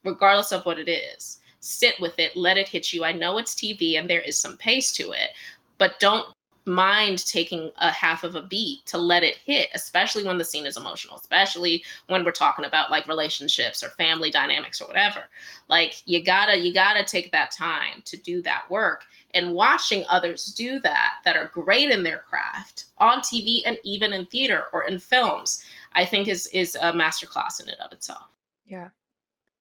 regardless 0.03 0.51
of 0.51 0.65
what 0.65 0.77
it 0.77 0.89
is 0.89 1.39
sit 1.64 1.99
with 1.99 2.20
it, 2.20 2.36
let 2.36 2.57
it 2.57 2.68
hit 2.68 2.91
you. 2.91 3.03
I 3.03 3.14
know 3.14 3.38
it's 3.38 3.55
TV 3.55 3.97
and 3.97 4.09
there 4.09 4.22
is 4.22 4.39
some 4.39 4.57
pace 4.57 4.91
to 4.93 5.11
it, 5.11 5.30
but 5.78 5.99
don't 5.99 6.28
mind 6.66 7.26
taking 7.26 7.72
a 7.78 7.91
half 7.91 8.24
of 8.24 8.36
a 8.36 8.41
beat 8.41 8.86
to 8.86 8.97
let 8.97 9.24
it 9.24 9.38
hit, 9.45 9.70
especially 9.74 10.24
when 10.24 10.38
the 10.38 10.45
scene 10.45 10.66
is 10.66 10.78
emotional, 10.78 11.18
especially 11.18 11.84
when 12.07 12.24
we're 12.24 12.32
talking 12.32 12.66
about 12.66 12.91
like 12.91 13.07
relationships 13.07 13.84
or 13.84 13.89
family 13.89 14.32
dynamics 14.32 14.80
or 14.82 14.88
whatever. 14.88 15.24
Like 15.70 16.01
you 16.05 16.24
gotta, 16.24 16.57
you 16.57 16.74
gotta 16.74 17.03
take 17.03 17.32
that 17.32 17.51
time 17.51 18.01
to 18.05 18.18
do 18.18 18.41
that 18.43 18.70
work. 18.70 19.03
And 19.34 19.53
watching 19.53 20.05
others 20.09 20.45
do 20.45 20.80
that, 20.82 21.16
that 21.26 21.36
are 21.36 21.47
great 21.53 21.89
in 21.89 22.03
their 22.03 22.20
craft 22.20 22.86
on 22.97 23.20
TV 23.20 23.61
and 23.66 23.78
even 23.84 24.14
in 24.14 24.26
theater 24.28 24.66
or 24.74 24.84
in 24.84 24.99
films, 24.99 25.64
I 25.93 26.05
think 26.05 26.28
is 26.28 26.47
is 26.47 26.76
a 26.76 26.93
masterclass 26.93 27.61
in 27.61 27.70
and 27.70 27.80
of 27.80 27.91
itself. 27.91 28.28
Yeah. 28.66 28.89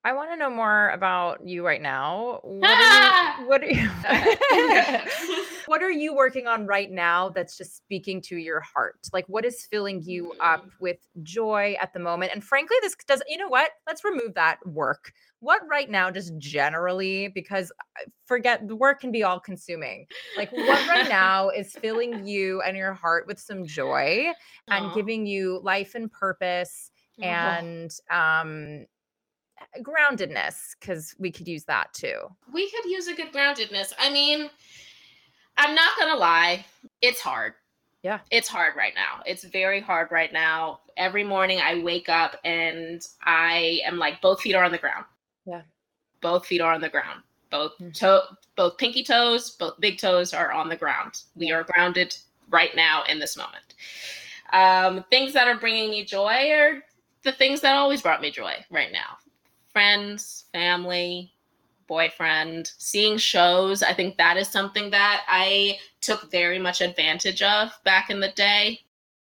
I 0.04 0.14
want 0.14 0.32
to 0.32 0.36
know 0.36 0.50
more 0.50 0.88
about 0.90 1.46
you 1.46 1.64
right 1.64 1.80
now. 1.80 2.40
What 2.42 2.70
are 2.70 3.40
you, 3.40 3.46
what 3.46 3.62
are 3.62 3.70
you, 3.70 3.88
what 5.66 5.82
are 5.82 5.92
you 5.92 6.12
working 6.12 6.48
on 6.48 6.66
right 6.66 6.90
now 6.90 7.28
that's 7.28 7.56
just 7.56 7.76
speaking 7.76 8.20
to 8.22 8.36
your 8.36 8.60
heart? 8.60 8.98
Like 9.12 9.26
what 9.28 9.44
is 9.44 9.64
filling 9.70 10.02
you 10.02 10.32
up 10.40 10.64
mm. 10.64 10.70
with 10.80 10.96
joy 11.22 11.76
at 11.80 11.92
the 11.92 12.00
moment? 12.00 12.32
And 12.34 12.42
frankly, 12.42 12.76
this 12.82 12.96
does 13.06 13.22
you 13.28 13.38
know 13.38 13.48
what? 13.48 13.70
Let's 13.86 14.02
remove 14.02 14.34
that 14.34 14.58
work. 14.66 15.12
What 15.38 15.60
right 15.70 15.88
now 15.88 16.10
just 16.10 16.36
generally 16.36 17.28
because 17.28 17.70
forget 18.26 18.66
the 18.66 18.76
work 18.76 19.00
can 19.00 19.12
be 19.12 19.22
all 19.22 19.38
consuming. 19.38 20.06
Like 20.36 20.50
what 20.50 20.88
right 20.88 21.08
now 21.08 21.48
is 21.50 21.74
filling 21.74 22.26
you 22.26 22.60
and 22.62 22.76
your 22.76 22.92
heart 22.92 23.28
with 23.28 23.38
some 23.38 23.64
joy 23.64 24.32
and 24.68 24.86
Aww. 24.86 24.94
giving 24.94 25.26
you 25.26 25.60
life 25.62 25.94
and 25.94 26.10
purpose 26.10 26.90
and 27.20 27.92
um 28.10 28.86
groundedness 29.80 30.76
because 30.78 31.14
we 31.18 31.30
could 31.30 31.48
use 31.48 31.64
that 31.64 31.92
too. 31.94 32.18
We 32.52 32.70
could 32.70 32.84
use 32.90 33.08
a 33.08 33.14
good 33.14 33.32
groundedness. 33.32 33.92
I 33.98 34.12
mean, 34.12 34.50
I'm 35.56 35.74
not 35.74 35.90
gonna 35.98 36.18
lie, 36.18 36.64
it's 37.00 37.20
hard. 37.20 37.54
Yeah. 38.02 38.18
It's 38.30 38.48
hard 38.48 38.74
right 38.76 38.94
now. 38.94 39.22
It's 39.24 39.44
very 39.44 39.80
hard 39.80 40.10
right 40.10 40.32
now. 40.32 40.80
Every 40.96 41.22
morning 41.22 41.60
I 41.60 41.82
wake 41.82 42.08
up 42.08 42.36
and 42.44 43.06
I 43.22 43.80
am 43.84 43.96
like 43.96 44.20
both 44.20 44.40
feet 44.40 44.54
are 44.54 44.64
on 44.64 44.72
the 44.72 44.78
ground. 44.78 45.04
Yeah. 45.46 45.62
Both 46.20 46.46
feet 46.46 46.60
are 46.60 46.72
on 46.72 46.80
the 46.80 46.88
ground. 46.88 47.20
Both 47.50 47.72
mm-hmm. 47.74 47.90
toe 47.92 48.22
both 48.56 48.76
pinky 48.76 49.02
toes, 49.02 49.52
both 49.52 49.80
big 49.80 49.98
toes 49.98 50.34
are 50.34 50.52
on 50.52 50.68
the 50.68 50.76
ground. 50.76 51.22
We 51.36 51.52
are 51.52 51.64
grounded 51.64 52.14
right 52.50 52.74
now 52.76 53.04
in 53.08 53.18
this 53.18 53.36
moment. 53.36 53.74
Um, 54.52 55.04
things 55.08 55.32
that 55.32 55.48
are 55.48 55.58
bringing 55.58 55.90
me 55.90 56.04
joy 56.04 56.50
are 56.50 56.82
the 57.22 57.32
things 57.32 57.60
that 57.62 57.76
always 57.76 58.02
brought 58.02 58.20
me 58.20 58.30
joy 58.30 58.54
right 58.70 58.92
now 58.92 59.16
friends, 59.72 60.44
family, 60.52 61.32
boyfriend, 61.86 62.72
seeing 62.78 63.18
shows. 63.18 63.82
I 63.82 63.92
think 63.92 64.16
that 64.16 64.36
is 64.36 64.48
something 64.48 64.90
that 64.90 65.24
I 65.28 65.78
took 66.00 66.30
very 66.30 66.58
much 66.58 66.80
advantage 66.80 67.42
of 67.42 67.70
back 67.84 68.10
in 68.10 68.20
the 68.20 68.30
day. 68.30 68.80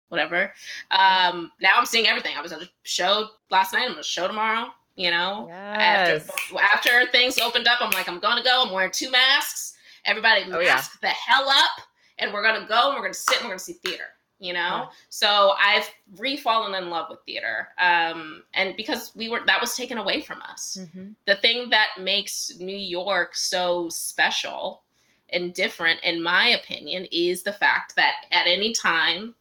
Whatever. 0.09 0.53
Um, 0.91 1.51
now 1.61 1.71
I'm 1.75 1.85
seeing 1.85 2.07
everything. 2.07 2.35
I 2.37 2.41
was 2.41 2.51
at 2.51 2.61
a 2.61 2.69
show 2.83 3.29
last 3.49 3.73
night. 3.73 3.85
I'm 3.85 3.91
gonna 3.91 4.03
show 4.03 4.27
tomorrow. 4.27 4.67
You 4.95 5.09
know, 5.09 5.45
yes. 5.47 6.29
after 6.29 6.59
after 6.59 7.11
things 7.11 7.39
opened 7.39 7.65
up, 7.67 7.79
I'm 7.81 7.91
like, 7.91 8.09
I'm 8.09 8.19
gonna 8.19 8.43
go. 8.43 8.65
I'm 8.65 8.73
wearing 8.73 8.91
two 8.91 9.09
masks. 9.09 9.77
Everybody 10.03 10.43
mask 10.43 10.57
oh, 10.57 10.59
yeah. 10.59 10.83
the 11.01 11.07
hell 11.07 11.47
up, 11.49 11.81
and 12.19 12.33
we're 12.33 12.43
gonna 12.43 12.67
go 12.67 12.89
and 12.89 12.95
we're 12.95 13.03
gonna 13.03 13.13
sit 13.13 13.37
and 13.37 13.45
we're 13.45 13.51
gonna 13.51 13.59
see 13.59 13.73
theater 13.73 14.03
you 14.41 14.53
know 14.53 14.59
yeah. 14.59 14.85
so 15.09 15.53
i've 15.59 15.89
re-fallen 16.17 16.75
in 16.81 16.89
love 16.89 17.07
with 17.09 17.19
theater 17.25 17.69
um, 17.77 18.43
and 18.53 18.75
because 18.75 19.11
we 19.15 19.29
were 19.29 19.41
that 19.45 19.61
was 19.61 19.75
taken 19.75 19.97
away 19.97 20.19
from 20.21 20.41
us 20.41 20.77
mm-hmm. 20.81 21.11
the 21.27 21.35
thing 21.37 21.69
that 21.69 21.89
makes 21.99 22.53
new 22.59 22.75
york 22.75 23.35
so 23.35 23.87
special 23.87 24.81
and 25.29 25.53
different 25.53 25.99
in 26.03 26.21
my 26.21 26.49
opinion 26.49 27.07
is 27.11 27.43
the 27.43 27.53
fact 27.53 27.95
that 27.95 28.25
at 28.31 28.47
any 28.47 28.73
time 28.73 29.33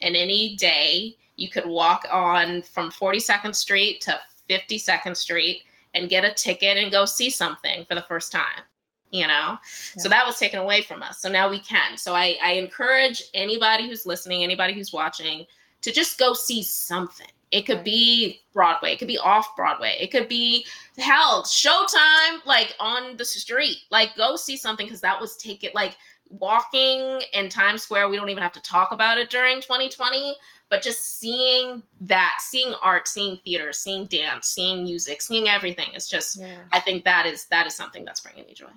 and 0.00 0.16
any 0.16 0.56
day, 0.56 1.16
you 1.36 1.48
could 1.48 1.66
walk 1.66 2.06
on 2.10 2.62
from 2.62 2.90
42nd 2.90 3.54
Street 3.54 4.00
to 4.02 4.18
52nd 4.48 5.16
Street 5.16 5.62
and 5.94 6.08
get 6.08 6.24
a 6.24 6.32
ticket 6.32 6.76
and 6.76 6.90
go 6.90 7.04
see 7.04 7.30
something 7.30 7.84
for 7.86 7.94
the 7.94 8.02
first 8.02 8.32
time 8.32 8.62
you 9.10 9.26
know? 9.26 9.58
Yeah. 9.58 9.58
so 9.98 10.08
that 10.08 10.26
was 10.26 10.38
taken 10.38 10.58
away 10.58 10.82
from 10.82 11.02
us. 11.02 11.20
So 11.20 11.28
now 11.28 11.48
we 11.48 11.60
can. 11.60 11.96
So 11.96 12.14
I, 12.14 12.36
I 12.42 12.52
encourage 12.52 13.22
anybody 13.34 13.88
who's 13.88 14.06
listening 14.06 14.42
anybody 14.42 14.72
who's 14.72 14.92
watching 14.92 15.46
to 15.82 15.92
just 15.92 16.18
go 16.18 16.32
see 16.32 16.62
something. 16.62 17.28
It 17.50 17.66
could 17.66 17.82
be 17.82 18.42
broadway. 18.52 18.92
It 18.92 18.98
could 19.00 19.08
be 19.08 19.18
off 19.18 19.56
broadway. 19.56 19.96
It 19.98 20.12
could 20.12 20.28
be 20.28 20.64
hell 20.98 21.42
showtime 21.42 22.44
like 22.46 22.74
on 22.78 23.16
the 23.16 23.24
street. 23.24 23.78
Like 23.90 24.14
go 24.16 24.36
see 24.36 24.56
something 24.56 24.86
because 24.86 25.00
that 25.00 25.20
was 25.20 25.36
taken 25.36 25.70
like 25.74 25.96
walking 26.30 27.20
in 27.32 27.48
times 27.48 27.82
square 27.82 28.08
we 28.08 28.16
don't 28.16 28.28
even 28.28 28.42
have 28.42 28.52
to 28.52 28.62
talk 28.62 28.92
about 28.92 29.18
it 29.18 29.30
during 29.30 29.56
2020 29.60 30.36
but 30.68 30.80
just 30.80 31.18
seeing 31.18 31.82
that 32.00 32.38
seeing 32.40 32.72
art 32.82 33.08
seeing 33.08 33.36
theater 33.44 33.72
seeing 33.72 34.06
dance 34.06 34.46
seeing 34.46 34.84
music 34.84 35.20
seeing 35.20 35.48
everything 35.48 35.92
is 35.92 36.08
just 36.08 36.38
yeah. 36.38 36.58
i 36.70 36.78
think 36.78 37.02
that 37.02 37.26
is 37.26 37.46
that 37.46 37.66
is 37.66 37.74
something 37.74 38.04
that's 38.04 38.20
bringing 38.20 38.46
me 38.46 38.54
joy 38.54 38.68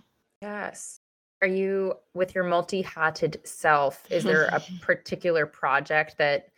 yes. 0.44 1.00
Are 1.41 1.48
you 1.48 1.96
with 2.14 2.36
your 2.36 2.44
multi-hatted 2.44 3.41
self 3.44 4.06
is 4.10 4.24
there 4.24 4.46
a 4.46 4.62
particular 4.82 5.46
project 5.46 6.18
that 6.18 6.50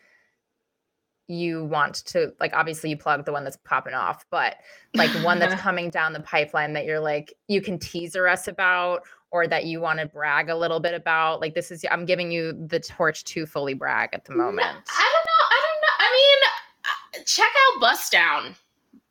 you 1.28 1.66
want 1.66 1.96
to 2.06 2.32
like 2.40 2.54
obviously 2.54 2.92
you 2.92 2.98
plug 2.98 3.26
the 3.26 3.32
one 3.32 3.44
that's 3.44 3.58
popping 3.58 3.96
off 3.96 4.28
but 4.30 4.58
like 4.94 5.10
one 5.24 5.40
that's 5.40 5.60
coming 5.62 5.90
down 5.90 6.14
the 6.14 6.20
pipeline 6.20 6.74
that 6.74 6.86
you're 6.86 7.00
like 7.00 7.34
you 7.48 7.62
can 7.62 7.80
teaser 7.80 8.28
us 8.28 8.48
about 8.48 9.02
or 9.32 9.48
that 9.48 9.66
you 9.66 9.82
want 9.82 10.00
to 10.00 10.06
brag 10.06 10.50
a 10.50 10.56
little 10.56 10.80
bit 10.80 10.94
about? 10.94 11.42
Like 11.42 11.56
this 11.56 11.72
is 11.72 11.84
i'm 11.90 12.06
giving 12.06 12.30
you 12.32 12.54
the 12.68 12.80
torch 12.80 13.24
to 13.24 13.48
fully 13.48 13.74
brag 13.74 14.10
at 14.14 14.26
the 14.26 14.36
moment 14.36 14.68
i 14.68 15.14
don't 15.14 15.26
know 15.26 15.46
i 15.50 15.62
don't 15.66 15.82
know 15.82 15.96
i 16.00 16.10
mean 16.14 17.22
uh, 17.22 17.24
check 17.26 17.50
out 17.50 17.82
bust 17.82 18.12
down 18.12 18.56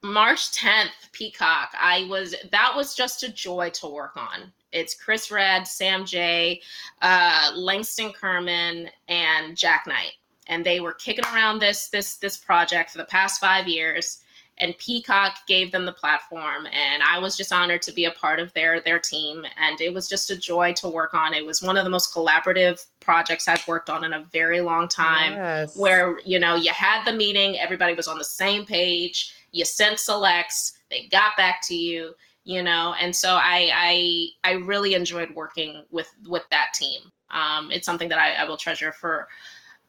march 0.05 0.53
10th 0.53 0.91
peacock. 1.13 1.73
I 1.81 2.07
was 2.11 2.35
that 2.53 2.73
was 2.77 2.95
just 2.95 3.23
a 3.23 3.33
joy 3.33 3.71
to 3.71 3.89
work 3.89 4.17
on 4.17 4.53
it's 4.75 4.95
chris 4.95 5.31
redd 5.31 5.67
Sam 5.67 6.05
Jay, 6.05 6.61
uh, 7.03 7.53
langston 7.55 8.13
kerman 8.13 8.91
and 9.09 9.57
Jak 9.57 9.87
Knight 9.87 10.13
and 10.47 10.65
they 10.65 10.81
were 10.81 10.93
kicking 10.93 11.25
around 11.27 11.59
this 11.59 11.89
this 11.89 12.17
this 12.17 12.37
project 12.37 12.91
for 12.91 12.99
the 12.99 13.05
past 13.05 13.41
five 13.41 13.67
years 13.67 14.21
and 14.59 14.77
Peacock 14.79 15.39
gave 15.49 15.73
them 15.73 15.85
the 15.85 15.93
platform 15.93 16.67
and 16.67 17.03
I 17.03 17.19
was 17.19 17.37
just 17.37 17.53
honored 17.53 17.83
to 17.83 17.93
be 17.93 18.05
a 18.05 18.11
part 18.13 18.39
of 18.39 18.53
their 18.53 18.81
their 18.81 18.99
team 18.99 19.45
and 19.59 19.81
it 19.81 19.93
was 19.93 20.09
just 20.09 20.31
a 20.31 20.37
joy 20.37 20.73
to 20.75 20.89
work 20.89 21.15
on. 21.15 21.35
It 21.35 21.45
was 21.45 21.63
one 21.63 21.77
of 21.77 21.85
the 21.85 21.91
most 21.91 22.15
collaborative 22.15 22.85
projects 23.01 23.49
I've 23.49 23.67
worked 23.67 23.91
on 23.91 24.05
in 24.05 24.13
a 24.13 24.25
very 24.33 24.61
long 24.61 24.89
time 24.89 25.33
yes. 25.33 25.77
where 25.77 26.21
you 26.25 26.39
know 26.39 26.55
you 26.55 26.71
had 26.73 27.05
the 27.05 27.13
meeting, 27.13 27.59
everybody 27.59 27.95
was 27.95 28.07
on 28.07 28.19
the 28.19 28.25
same 28.25 28.65
page, 28.65 29.35
you 29.51 29.65
sent 29.65 29.99
selects, 29.99 30.79
they 30.91 31.09
got 31.11 31.37
back 31.37 31.61
to 31.63 31.75
you, 31.75 32.15
you 32.45 32.63
know, 32.63 32.95
and 33.01 33.15
so 33.15 33.31
I 33.31 33.71
I 33.75 34.29
I 34.45 34.53
really 34.53 34.95
enjoyed 34.95 35.35
working 35.35 35.85
with 35.91 36.15
with 36.29 36.45
that 36.51 36.73
team. 36.75 37.01
Um, 37.31 37.71
it's 37.73 37.87
something 37.87 38.09
that 38.11 38.19
I, 38.19 38.35
I 38.35 38.45
will 38.45 38.57
treasure 38.57 38.93
for 38.93 39.29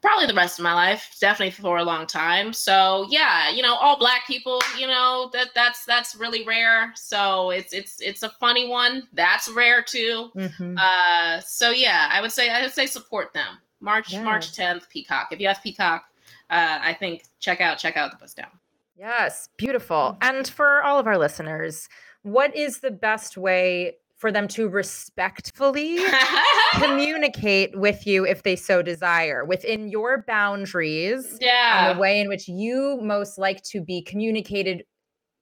probably 0.02 0.28
the 0.28 0.34
rest 0.34 0.60
of 0.60 0.64
my 0.64 0.74
life 0.74 1.16
definitely 1.20 1.52
for 1.52 1.78
a 1.78 1.84
long 1.84 2.06
time. 2.06 2.54
So 2.54 3.08
yeah 3.10 3.50
you 3.50 3.62
know 3.62 3.76
all 3.76 3.98
black 3.98 4.26
people 4.28 4.62
you 4.78 4.88
know 4.88 5.30
that 5.34 5.50
that's 5.54 5.84
that's 5.86 6.16
really 6.16 6.46
rare. 6.46 6.94
So 6.96 7.50
it's 7.50 7.74
it's 7.74 8.00
it's 8.02 8.24
a 8.24 8.30
funny 8.30 8.70
one. 8.70 9.08
That's 9.14 9.50
rare 9.50 9.82
too. 9.82 10.32
Mm-hmm. 10.36 10.78
uh 10.78 11.40
so 11.42 11.72
yeah 11.72 12.10
i 12.12 12.22
would 12.22 12.32
say 12.32 12.50
i 12.50 12.62
would 12.62 12.74
say 12.74 12.86
support 12.86 13.34
them. 13.34 13.58
March 13.82 14.14
yeah. 14.14 14.24
march 14.24 14.54
10th 14.54 14.88
peacock. 14.90 15.30
If 15.32 15.40
you 15.40 15.48
have 15.48 15.62
peacock 15.62 16.06
uh 16.52 16.80
i 16.82 16.94
think 16.94 17.24
check 17.40 17.60
out 17.60 17.78
check 17.80 17.98
out 17.98 18.12
the 18.12 18.18
bust 18.18 18.38
down. 18.38 18.52
Yes 18.96 19.50
beautiful. 19.58 20.18
And 20.22 20.48
for 20.48 20.84
all 20.84 21.00
of 21.00 21.08
our 21.08 21.18
listeners 21.18 21.90
what 22.26 22.56
is 22.56 22.80
the 22.80 22.90
best 22.90 23.38
way 23.38 23.98
for 24.18 24.32
them 24.32 24.48
to 24.48 24.68
respectfully 24.68 26.00
communicate 26.74 27.78
with 27.78 28.08
you 28.08 28.26
if 28.26 28.42
they 28.42 28.56
so 28.56 28.82
desire? 28.82 29.46
Within 29.46 29.88
your 29.90 30.24
boundaries 30.28 31.38
yeah 31.40 31.94
the 31.94 32.00
way 32.00 32.20
in 32.20 32.28
which 32.28 32.48
you 32.48 33.00
most 33.02 33.38
like 33.38 33.62
to 33.64 33.82
be 33.82 34.02
communicated 34.02 34.84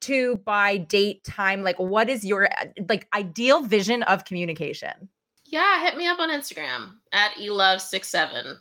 to 0.01 0.35
by 0.45 0.77
date 0.77 1.23
time 1.23 1.63
like 1.63 1.79
what 1.79 2.09
is 2.09 2.25
your 2.25 2.45
uh, 2.45 2.65
like 2.89 3.07
ideal 3.13 3.61
vision 3.61 4.03
of 4.03 4.25
communication? 4.25 5.07
Yeah 5.45 5.83
hit 5.85 5.95
me 5.95 6.07
up 6.07 6.19
on 6.19 6.29
instagram 6.29 6.95
at 7.13 7.31
elove67 7.35 8.57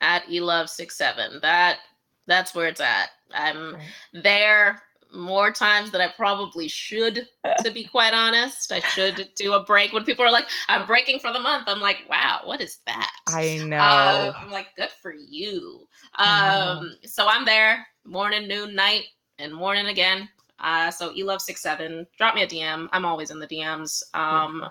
at 0.00 0.24
elove67 0.24 1.42
that 1.42 1.78
that's 2.26 2.54
where 2.54 2.68
it's 2.68 2.80
at. 2.80 3.10
I'm 3.32 3.76
there 4.12 4.82
more 5.14 5.50
times 5.50 5.90
than 5.90 6.00
I 6.00 6.08
probably 6.08 6.68
should, 6.68 7.28
to 7.64 7.70
be 7.70 7.84
quite 7.84 8.14
honest. 8.14 8.72
I 8.72 8.80
should 8.80 9.30
do 9.36 9.54
a 9.54 9.64
break 9.64 9.92
when 9.92 10.04
people 10.04 10.24
are 10.24 10.32
like, 10.32 10.46
I'm 10.68 10.86
breaking 10.86 11.20
for 11.20 11.32
the 11.32 11.40
month. 11.40 11.64
I'm 11.66 11.80
like, 11.80 12.04
wow, 12.08 12.40
what 12.44 12.60
is 12.60 12.78
that? 12.86 13.10
I 13.28 13.58
know. 13.64 13.76
Uh, 13.76 14.32
I'm 14.36 14.50
like, 14.50 14.68
good 14.76 14.90
for 15.02 15.14
you. 15.14 15.86
Um, 16.18 16.96
so 17.04 17.26
I'm 17.28 17.44
there 17.44 17.86
morning, 18.04 18.48
noon, 18.48 18.74
night, 18.74 19.04
and 19.38 19.52
morning 19.52 19.86
again. 19.86 20.28
Uh, 20.60 20.90
so 20.90 21.12
elove67, 21.12 22.06
drop 22.16 22.34
me 22.34 22.42
a 22.42 22.46
DM. 22.46 22.88
I'm 22.92 23.04
always 23.04 23.30
in 23.30 23.38
the 23.38 23.46
DMs. 23.46 24.02
Um, 24.14 24.64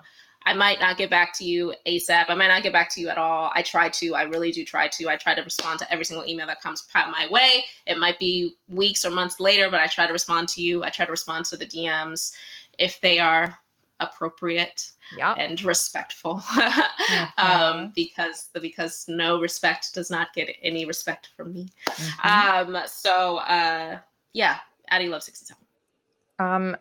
I 0.46 0.52
might 0.52 0.80
not 0.80 0.98
get 0.98 1.10
back 1.10 1.32
to 1.38 1.44
you 1.44 1.74
ASAP. 1.86 2.26
I 2.28 2.34
might 2.34 2.48
not 2.48 2.62
get 2.62 2.72
back 2.72 2.92
to 2.94 3.00
you 3.00 3.08
at 3.08 3.18
all. 3.18 3.50
I 3.54 3.62
try 3.62 3.88
to. 3.88 4.14
I 4.14 4.22
really 4.22 4.52
do 4.52 4.64
try 4.64 4.88
to. 4.88 5.08
I 5.08 5.16
try 5.16 5.34
to 5.34 5.42
respond 5.42 5.78
to 5.80 5.92
every 5.92 6.04
single 6.04 6.26
email 6.26 6.46
that 6.46 6.60
comes 6.60 6.86
my 6.94 7.26
way. 7.30 7.64
It 7.86 7.98
might 7.98 8.18
be 8.18 8.56
weeks 8.68 9.04
or 9.04 9.10
months 9.10 9.40
later, 9.40 9.70
but 9.70 9.80
I 9.80 9.86
try 9.86 10.06
to 10.06 10.12
respond 10.12 10.48
to 10.50 10.62
you. 10.62 10.84
I 10.84 10.90
try 10.90 11.06
to 11.06 11.10
respond 11.10 11.46
to 11.46 11.56
the 11.56 11.66
DMs 11.66 12.32
if 12.78 13.00
they 13.00 13.18
are 13.18 13.58
appropriate 14.00 14.90
yep. 15.16 15.36
and 15.38 15.62
respectful. 15.62 16.36
mm-hmm. 16.40 17.46
um, 17.46 17.92
because 17.94 18.48
because 18.60 19.06
no 19.08 19.40
respect 19.40 19.94
does 19.94 20.10
not 20.10 20.32
get 20.34 20.54
any 20.62 20.84
respect 20.84 21.30
from 21.36 21.52
me. 21.54 21.68
Mm-hmm. 21.88 22.74
Um, 22.76 22.82
so 22.86 23.38
uh, 23.38 23.98
yeah, 24.32 24.58
Addie 24.88 25.08
Love 25.08 25.22
67. 25.22 25.56
Um, 26.38 26.76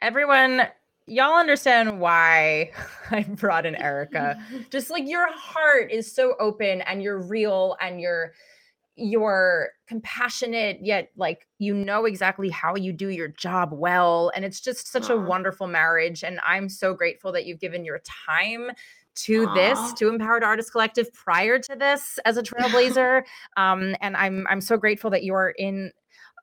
everyone 0.00 0.62
y'all 1.08 1.38
understand 1.38 2.00
why 2.00 2.70
I 3.10 3.22
brought 3.22 3.66
in 3.66 3.74
Erica. 3.74 4.38
Just 4.70 4.90
like 4.90 5.08
your 5.08 5.30
heart 5.32 5.90
is 5.90 6.12
so 6.14 6.34
open 6.38 6.82
and 6.82 7.02
you're 7.02 7.20
real 7.20 7.76
and 7.80 8.00
you're 8.00 8.32
you're 9.00 9.68
compassionate 9.86 10.80
yet 10.82 11.10
like 11.16 11.46
you 11.60 11.72
know 11.72 12.04
exactly 12.04 12.48
how 12.48 12.74
you 12.74 12.92
do 12.92 13.10
your 13.10 13.28
job 13.28 13.70
well 13.72 14.32
and 14.34 14.44
it's 14.44 14.60
just 14.60 14.90
such 14.90 15.04
Aww. 15.04 15.10
a 15.10 15.20
wonderful 15.20 15.68
marriage 15.68 16.24
and 16.24 16.40
I'm 16.44 16.68
so 16.68 16.94
grateful 16.94 17.30
that 17.30 17.46
you've 17.46 17.60
given 17.60 17.84
your 17.84 18.00
time 18.26 18.72
to 19.14 19.46
Aww. 19.46 19.54
this 19.54 19.92
to 20.00 20.08
empowered 20.08 20.42
artist 20.42 20.72
collective 20.72 21.12
prior 21.12 21.60
to 21.60 21.76
this 21.76 22.18
as 22.24 22.38
a 22.38 22.42
trailblazer 22.42 23.22
um, 23.56 23.94
and 24.00 24.16
i'm 24.16 24.44
i'm 24.50 24.60
so 24.60 24.76
grateful 24.76 25.10
that 25.10 25.22
you're 25.22 25.54
in 25.58 25.92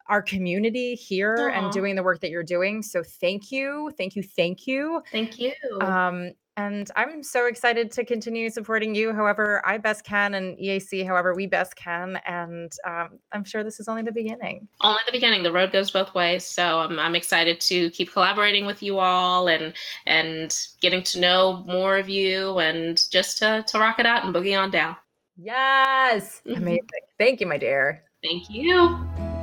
our 0.07 0.21
community 0.21 0.95
here 0.95 1.37
Aww. 1.37 1.57
and 1.57 1.71
doing 1.71 1.95
the 1.95 2.03
work 2.03 2.21
that 2.21 2.29
you're 2.29 2.43
doing. 2.43 2.81
So 2.81 3.03
thank 3.03 3.51
you. 3.51 3.91
Thank 3.97 4.15
you. 4.15 4.23
Thank 4.23 4.67
you. 4.67 5.01
Thank 5.11 5.39
you. 5.39 5.53
Um, 5.81 6.31
and 6.57 6.89
I'm 6.95 7.21
so 7.21 7.47
excited 7.47 7.91
to 7.91 8.05
continue 8.05 8.49
supporting 8.49 8.95
you 8.95 9.13
however 9.13 9.61
I 9.65 9.77
best 9.77 10.05
can 10.05 10.35
and 10.35 10.57
EAC 10.57 11.05
however 11.05 11.33
we 11.35 11.47
best 11.47 11.75
can. 11.75 12.17
And 12.25 12.71
um, 12.87 13.19
I'm 13.33 13.43
sure 13.43 13.63
this 13.63 13.81
is 13.81 13.89
only 13.89 14.03
the 14.03 14.11
beginning. 14.11 14.67
Only 14.79 15.01
the 15.05 15.11
beginning. 15.11 15.43
The 15.43 15.51
road 15.51 15.73
goes 15.73 15.91
both 15.91 16.15
ways. 16.15 16.45
So 16.45 16.79
I'm, 16.79 16.97
I'm 16.97 17.13
excited 17.13 17.59
to 17.61 17.89
keep 17.89 18.13
collaborating 18.13 18.65
with 18.65 18.81
you 18.81 18.99
all 18.99 19.49
and 19.49 19.73
and 20.05 20.57
getting 20.79 21.03
to 21.03 21.19
know 21.19 21.63
more 21.67 21.97
of 21.97 22.07
you 22.07 22.57
and 22.59 23.05
just 23.11 23.37
to, 23.39 23.63
to 23.67 23.79
rock 23.79 23.99
it 23.99 24.05
out 24.05 24.23
and 24.23 24.33
boogie 24.33 24.57
on 24.57 24.71
down. 24.71 24.95
Yes. 25.37 26.41
Amazing. 26.45 26.87
Thank 27.19 27.41
you, 27.41 27.47
my 27.47 27.57
dear. 27.57 28.03
Thank 28.23 28.49
you. 28.49 29.34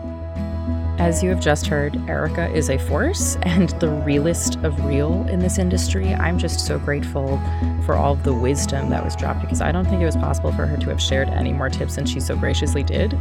As 1.03 1.21
you 1.21 1.31
have 1.31 1.41
just 1.41 1.67
heard, 1.67 1.97
Erica 2.09 2.49
is 2.55 2.71
a 2.71 2.79
force 2.79 3.37
and 3.43 3.71
the 3.81 3.91
realest 3.91 4.55
of 4.63 4.85
real 4.85 5.27
in 5.27 5.41
this 5.41 5.59
industry. 5.59 6.15
I'm 6.15 6.39
just 6.39 6.65
so 6.65 6.79
grateful 6.79 7.43
for 7.85 7.97
all 7.97 8.13
of 8.13 8.23
the 8.23 8.33
wisdom 8.33 8.89
that 8.91 9.05
was 9.05 9.17
dropped 9.17 9.41
because 9.41 9.61
I 9.61 9.73
don't 9.73 9.85
think 9.85 10.01
it 10.01 10.05
was 10.05 10.15
possible 10.15 10.53
for 10.53 10.65
her 10.65 10.77
to 10.77 10.91
have 10.91 11.03
shared 11.03 11.29
any 11.29 11.53
more 11.53 11.69
tips 11.69 11.97
than 11.97 12.07
she 12.07 12.21
so 12.21 12.37
graciously 12.37 12.85
did. 12.85 13.15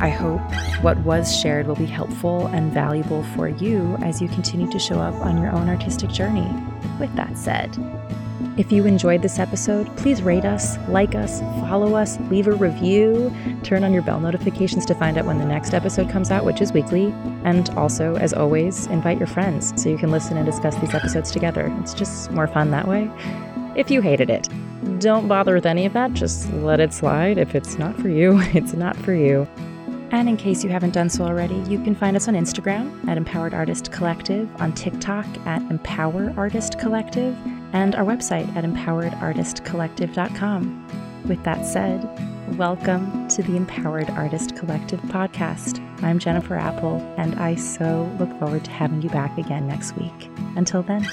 I 0.00 0.08
hope 0.08 0.40
what 0.82 0.96
was 1.00 1.38
shared 1.38 1.66
will 1.66 1.76
be 1.76 1.84
helpful 1.84 2.46
and 2.46 2.72
valuable 2.72 3.22
for 3.22 3.46
you 3.46 3.98
as 4.00 4.22
you 4.22 4.28
continue 4.28 4.70
to 4.72 4.78
show 4.78 4.98
up 4.98 5.14
on 5.16 5.36
your 5.36 5.52
own 5.52 5.68
artistic 5.68 6.08
journey. 6.08 6.50
With 6.98 7.14
that 7.16 7.36
said, 7.36 7.76
if 8.58 8.72
you 8.72 8.86
enjoyed 8.86 9.22
this 9.22 9.38
episode, 9.38 9.86
please 9.96 10.20
rate 10.20 10.44
us, 10.44 10.76
like 10.88 11.14
us, 11.14 11.40
follow 11.68 11.94
us, 11.94 12.18
leave 12.22 12.48
a 12.48 12.52
review, 12.52 13.32
turn 13.62 13.84
on 13.84 13.92
your 13.92 14.02
bell 14.02 14.18
notifications 14.18 14.84
to 14.86 14.96
find 14.96 15.16
out 15.16 15.26
when 15.26 15.38
the 15.38 15.44
next 15.44 15.74
episode 15.74 16.10
comes 16.10 16.32
out, 16.32 16.44
which 16.44 16.60
is 16.60 16.72
weekly. 16.72 17.14
And 17.44 17.70
also, 17.70 18.16
as 18.16 18.32
always, 18.32 18.86
invite 18.88 19.18
your 19.18 19.28
friends 19.28 19.80
so 19.80 19.88
you 19.88 19.96
can 19.96 20.10
listen 20.10 20.36
and 20.36 20.44
discuss 20.44 20.74
these 20.78 20.92
episodes 20.92 21.30
together. 21.30 21.72
It's 21.80 21.94
just 21.94 22.32
more 22.32 22.48
fun 22.48 22.72
that 22.72 22.88
way. 22.88 23.08
If 23.76 23.92
you 23.92 24.00
hated 24.00 24.28
it, 24.28 24.48
don't 24.98 25.28
bother 25.28 25.54
with 25.54 25.66
any 25.66 25.86
of 25.86 25.92
that. 25.92 26.12
Just 26.14 26.52
let 26.54 26.80
it 26.80 26.92
slide. 26.92 27.38
If 27.38 27.54
it's 27.54 27.78
not 27.78 27.94
for 27.94 28.08
you, 28.08 28.40
it's 28.54 28.72
not 28.72 28.96
for 28.96 29.14
you. 29.14 29.46
And 30.10 30.28
in 30.28 30.36
case 30.36 30.64
you 30.64 30.70
haven't 30.70 30.94
done 30.94 31.10
so 31.10 31.24
already, 31.24 31.58
you 31.68 31.80
can 31.84 31.94
find 31.94 32.16
us 32.16 32.26
on 32.26 32.34
Instagram 32.34 33.06
at 33.06 33.16
Empowered 33.16 33.54
Artist 33.54 33.92
Collective, 33.92 34.50
on 34.60 34.72
TikTok 34.72 35.26
at 35.46 35.62
Empower 35.70 36.34
Artist 36.36 36.78
Collective, 36.80 37.36
and 37.72 37.94
our 37.94 38.04
website 38.04 38.54
at 38.56 38.64
empoweredartistcollective.com. 38.64 41.24
With 41.26 41.42
that 41.44 41.64
said, 41.66 42.02
welcome 42.56 43.28
to 43.28 43.42
the 43.42 43.56
Empowered 43.56 44.08
Artist 44.10 44.54
Collective 44.56 45.00
podcast. 45.02 45.84
I'm 46.02 46.18
Jennifer 46.18 46.54
Apple, 46.54 46.96
and 47.16 47.38
I 47.38 47.54
so 47.56 48.10
look 48.18 48.30
forward 48.38 48.64
to 48.64 48.70
having 48.70 49.02
you 49.02 49.10
back 49.10 49.36
again 49.36 49.66
next 49.66 49.96
week. 49.96 50.30
Until 50.56 50.82
then. 50.82 51.06